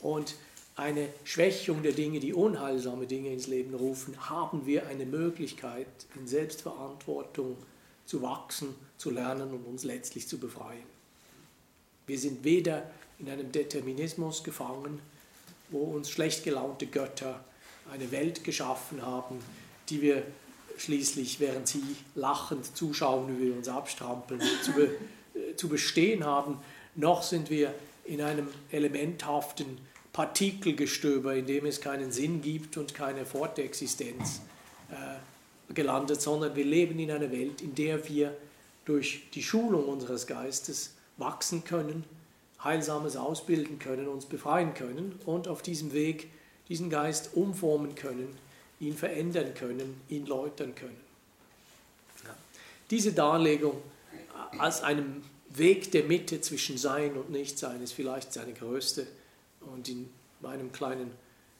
und 0.00 0.36
eine 0.76 1.08
Schwächung 1.24 1.82
der 1.82 1.92
Dinge, 1.92 2.20
die 2.20 2.34
unheilsame 2.34 3.06
Dinge 3.06 3.32
ins 3.32 3.46
Leben 3.46 3.74
rufen, 3.74 4.28
haben 4.28 4.66
wir 4.66 4.86
eine 4.86 5.06
Möglichkeit, 5.06 5.86
in 6.14 6.26
Selbstverantwortung 6.26 7.56
zu 8.04 8.22
wachsen, 8.22 8.74
zu 8.98 9.10
lernen 9.10 9.50
und 9.52 9.64
uns 9.64 9.84
letztlich 9.84 10.28
zu 10.28 10.38
befreien. 10.38 10.84
Wir 12.06 12.18
sind 12.18 12.44
weder 12.44 12.88
in 13.18 13.30
einem 13.30 13.50
Determinismus 13.50 14.44
gefangen, 14.44 15.00
wo 15.70 15.78
uns 15.78 16.10
schlecht 16.10 16.44
gelaunte 16.44 16.86
Götter 16.86 17.42
eine 17.90 18.10
Welt 18.12 18.44
geschaffen 18.44 19.04
haben, 19.04 19.40
die 19.88 20.02
wir 20.02 20.22
schließlich, 20.76 21.40
während 21.40 21.66
sie 21.68 21.82
lachend 22.14 22.76
zuschauen, 22.76 23.28
wie 23.40 23.46
wir 23.46 23.56
uns 23.56 23.68
abstrampeln, 23.68 24.42
zu, 24.62 24.72
be, 24.72 24.90
äh, 25.34 25.56
zu 25.56 25.68
bestehen 25.68 26.24
haben, 26.24 26.58
noch 26.94 27.22
sind 27.22 27.48
wir 27.48 27.74
in 28.04 28.20
einem 28.20 28.48
elementhaften 28.70 29.78
Partikelgestöber, 30.16 31.34
in 31.34 31.44
dem 31.44 31.66
es 31.66 31.82
keinen 31.82 32.10
Sinn 32.10 32.40
gibt 32.40 32.78
und 32.78 32.94
keine 32.94 33.26
Fortexistenz 33.26 34.40
äh, 34.90 35.74
gelandet, 35.74 36.22
sondern 36.22 36.56
wir 36.56 36.64
leben 36.64 36.98
in 36.98 37.10
einer 37.10 37.30
Welt, 37.30 37.60
in 37.60 37.74
der 37.74 38.08
wir 38.08 38.34
durch 38.86 39.28
die 39.34 39.42
Schulung 39.42 39.84
unseres 39.84 40.26
Geistes 40.26 40.94
wachsen 41.18 41.64
können, 41.64 42.04
Heilsames 42.64 43.18
ausbilden 43.18 43.78
können, 43.78 44.08
uns 44.08 44.24
befreien 44.24 44.72
können 44.72 45.20
und 45.26 45.48
auf 45.48 45.60
diesem 45.60 45.92
Weg 45.92 46.30
diesen 46.70 46.88
Geist 46.88 47.34
umformen 47.34 47.94
können, 47.94 48.34
ihn 48.80 48.96
verändern 48.96 49.52
können, 49.52 50.00
ihn 50.08 50.24
läutern 50.24 50.74
können. 50.74 50.96
Ja. 52.24 52.34
Diese 52.90 53.12
Darlegung 53.12 53.82
als 54.56 54.82
einem 54.82 55.24
Weg 55.50 55.90
der 55.90 56.04
Mitte 56.04 56.40
zwischen 56.40 56.78
Sein 56.78 57.18
und 57.18 57.28
Nichtsein 57.28 57.82
ist 57.82 57.92
vielleicht 57.92 58.32
seine 58.32 58.54
größte 58.54 59.06
und 59.72 59.88
in 59.88 60.08
meinem 60.40 60.72
kleinen 60.72 61.10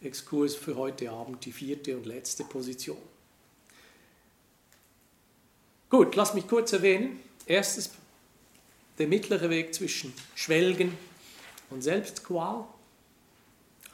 Exkurs 0.01 0.55
für 0.55 0.77
heute 0.77 1.11
Abend 1.11 1.45
die 1.45 1.53
vierte 1.53 1.97
und 1.97 2.07
letzte 2.07 2.45
Position. 2.45 2.99
Gut, 5.89 6.15
lass 6.17 6.35
mich 6.35 6.49
kurz 6.49 6.73
erwähnen. 6.73 7.21
Erstens 7.47 7.91
der 8.99 9.07
mittlere 9.07 9.51
Weg 9.51 9.75
zwischen 9.75 10.13
Schwelgen 10.35 10.97
und 11.71 11.83
Selbstqual. 11.83 12.67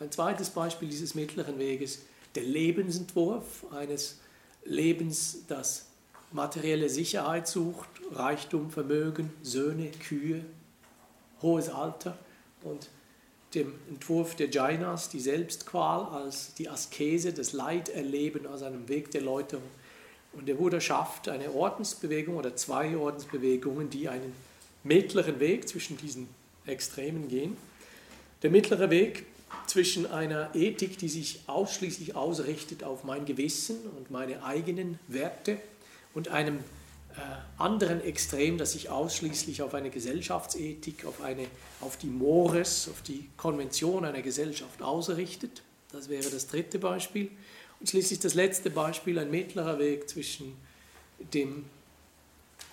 Ein 0.00 0.10
zweites 0.10 0.50
Beispiel 0.50 0.88
dieses 0.88 1.14
mittleren 1.14 1.58
Weges, 1.58 2.00
der 2.34 2.44
Lebensentwurf 2.44 3.66
eines 3.72 4.20
Lebens, 4.64 5.44
das 5.48 5.86
materielle 6.32 6.88
Sicherheit 6.88 7.46
sucht, 7.46 7.88
Reichtum, 8.10 8.70
Vermögen, 8.70 9.32
Söhne, 9.42 9.90
Kühe, 9.90 10.44
hohes 11.42 11.68
Alter 11.68 12.16
und 12.62 12.88
dem 13.54 13.74
Entwurf 13.88 14.34
der 14.34 14.48
Jainas, 14.48 15.08
die 15.08 15.20
Selbstqual 15.20 16.06
als 16.06 16.54
die 16.54 16.68
Askese, 16.68 17.32
das 17.32 17.52
Leiterleben 17.52 18.46
als 18.46 18.62
einem 18.62 18.88
Weg 18.88 19.10
der 19.10 19.22
Läuterung. 19.22 19.68
Und 20.32 20.48
der 20.48 20.54
Buddha 20.54 20.80
schafft 20.80 21.28
eine 21.28 21.52
Ordensbewegung 21.52 22.36
oder 22.36 22.56
zwei 22.56 22.96
Ordensbewegungen, 22.96 23.90
die 23.90 24.08
einen 24.08 24.32
mittleren 24.82 25.40
Weg 25.40 25.68
zwischen 25.68 25.96
diesen 25.98 26.28
Extremen 26.66 27.28
gehen. 27.28 27.56
Der 28.42 28.50
mittlere 28.50 28.90
Weg 28.90 29.26
zwischen 29.66 30.10
einer 30.10 30.54
Ethik, 30.54 30.98
die 30.98 31.08
sich 31.08 31.40
ausschließlich 31.46 32.16
ausrichtet 32.16 32.82
auf 32.82 33.04
mein 33.04 33.26
Gewissen 33.26 33.76
und 33.96 34.10
meine 34.10 34.42
eigenen 34.44 34.98
Werte 35.08 35.58
und 36.14 36.28
einem 36.28 36.58
anderen 37.58 38.00
Extrem, 38.02 38.58
das 38.58 38.72
sich 38.72 38.90
ausschließlich 38.90 39.62
auf 39.62 39.74
eine 39.74 39.90
Gesellschaftsethik, 39.90 41.04
auf, 41.04 41.22
eine, 41.22 41.46
auf 41.80 41.96
die 41.96 42.06
Mores, 42.06 42.88
auf 42.88 43.02
die 43.02 43.28
Konvention 43.36 44.04
einer 44.04 44.22
Gesellschaft 44.22 44.82
ausrichtet. 44.82 45.62
Das 45.92 46.08
wäre 46.08 46.28
das 46.30 46.46
dritte 46.46 46.78
Beispiel. 46.78 47.30
Und 47.80 47.88
schließlich 47.88 48.20
das 48.20 48.34
letzte 48.34 48.70
Beispiel, 48.70 49.18
ein 49.18 49.30
mittlerer 49.30 49.78
Weg 49.78 50.08
zwischen 50.08 50.56
dem 51.32 51.64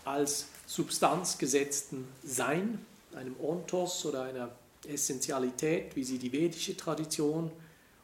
als 0.06 0.48
Substanz 0.66 1.38
gesetzten 1.38 2.08
Sein, 2.24 2.86
einem 3.16 3.36
Ontos 3.42 4.06
oder 4.06 4.24
einer 4.24 4.50
Essentialität, 4.88 5.96
wie 5.96 6.04
sie 6.04 6.18
die 6.18 6.32
vedische 6.32 6.78
Tradition 6.78 7.52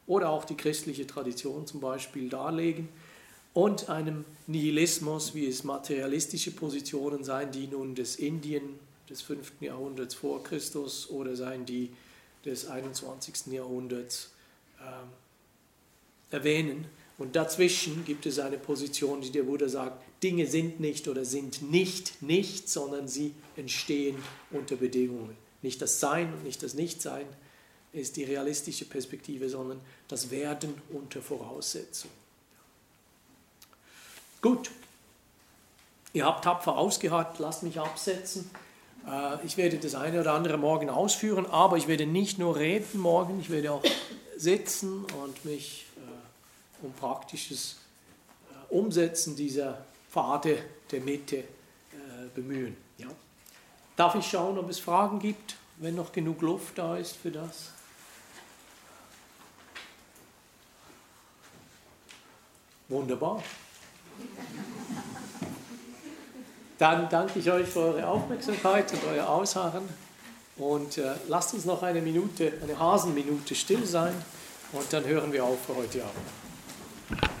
oder 0.06 0.30
auch 0.30 0.44
die 0.44 0.56
christliche 0.56 1.06
Tradition 1.06 1.66
zum 1.66 1.80
Beispiel 1.80 2.28
darlegen, 2.28 2.88
und 3.56 3.88
einem 3.88 4.26
Nihilismus, 4.48 5.34
wie 5.34 5.46
es 5.46 5.64
materialistische 5.64 6.50
Positionen 6.50 7.24
seien, 7.24 7.50
die 7.52 7.66
nun 7.66 7.94
des 7.94 8.16
Indien 8.16 8.78
des 9.08 9.22
5. 9.22 9.62
Jahrhunderts 9.62 10.14
vor 10.14 10.42
Christus 10.42 11.08
oder 11.08 11.34
seien 11.36 11.64
die 11.64 11.90
des 12.44 12.66
21. 12.66 13.46
Jahrhunderts 13.46 14.30
äh, 14.78 16.34
erwähnen. 16.34 16.84
Und 17.16 17.34
dazwischen 17.34 18.04
gibt 18.04 18.26
es 18.26 18.38
eine 18.38 18.58
Position, 18.58 19.22
die 19.22 19.30
der 19.30 19.44
Buddha 19.44 19.70
sagt, 19.70 20.04
Dinge 20.22 20.46
sind 20.46 20.78
nicht 20.78 21.08
oder 21.08 21.24
sind 21.24 21.62
nicht 21.62 22.20
nicht, 22.20 22.68
sondern 22.68 23.08
sie 23.08 23.32
entstehen 23.56 24.16
unter 24.50 24.76
Bedingungen. 24.76 25.34
Nicht 25.62 25.80
das 25.80 25.98
Sein 25.98 26.30
und 26.34 26.44
nicht 26.44 26.62
das 26.62 26.74
Nichtsein 26.74 27.24
ist 27.94 28.18
die 28.18 28.24
realistische 28.24 28.84
Perspektive, 28.84 29.48
sondern 29.48 29.80
das 30.08 30.30
Werden 30.30 30.74
unter 30.92 31.22
Voraussetzung. 31.22 32.10
Gut, 34.42 34.70
ihr 36.12 36.24
habt 36.24 36.44
tapfer 36.44 36.76
ausgeharrt, 36.76 37.38
lasst 37.38 37.62
mich 37.62 37.80
absetzen. 37.80 38.50
Äh, 39.06 39.44
ich 39.44 39.56
werde 39.56 39.78
das 39.78 39.94
eine 39.94 40.20
oder 40.20 40.34
andere 40.34 40.58
morgen 40.58 40.90
ausführen, 40.90 41.46
aber 41.46 41.76
ich 41.76 41.88
werde 41.88 42.06
nicht 42.06 42.38
nur 42.38 42.56
reden 42.56 43.00
morgen, 43.00 43.40
ich 43.40 43.50
werde 43.50 43.72
auch 43.72 43.82
sitzen 44.36 45.04
und 45.22 45.44
mich 45.44 45.86
um 46.82 46.92
praktisches 46.92 47.76
äh, 48.50 48.74
Umsetzen 48.74 49.36
dieser 49.36 49.84
Pfade 50.10 50.58
der 50.90 51.00
Mitte 51.00 51.38
äh, 51.38 51.44
bemühen. 52.34 52.76
Ja. 52.98 53.08
Darf 53.96 54.14
ich 54.14 54.26
schauen, 54.26 54.58
ob 54.58 54.68
es 54.68 54.78
Fragen 54.78 55.18
gibt, 55.18 55.56
wenn 55.76 55.94
noch 55.94 56.12
genug 56.12 56.42
Luft 56.42 56.78
da 56.78 56.96
ist 56.96 57.16
für 57.16 57.30
das? 57.30 57.70
Wunderbar. 62.88 63.42
Dann 66.78 67.08
danke 67.08 67.38
ich 67.38 67.50
euch 67.50 67.66
für 67.66 67.80
eure 67.80 68.06
Aufmerksamkeit 68.06 68.92
und 68.92 69.00
euer 69.10 69.28
Ausharren 69.28 69.88
und 70.58 70.98
äh, 70.98 71.14
lasst 71.28 71.54
uns 71.54 71.64
noch 71.64 71.82
eine 71.82 72.02
Minute, 72.02 72.52
eine 72.62 72.78
Hasenminute 72.78 73.54
still 73.54 73.86
sein 73.86 74.14
und 74.72 74.92
dann 74.92 75.04
hören 75.06 75.32
wir 75.32 75.44
auf 75.44 75.58
für 75.66 75.76
heute 75.76 76.02
Abend. 76.02 77.26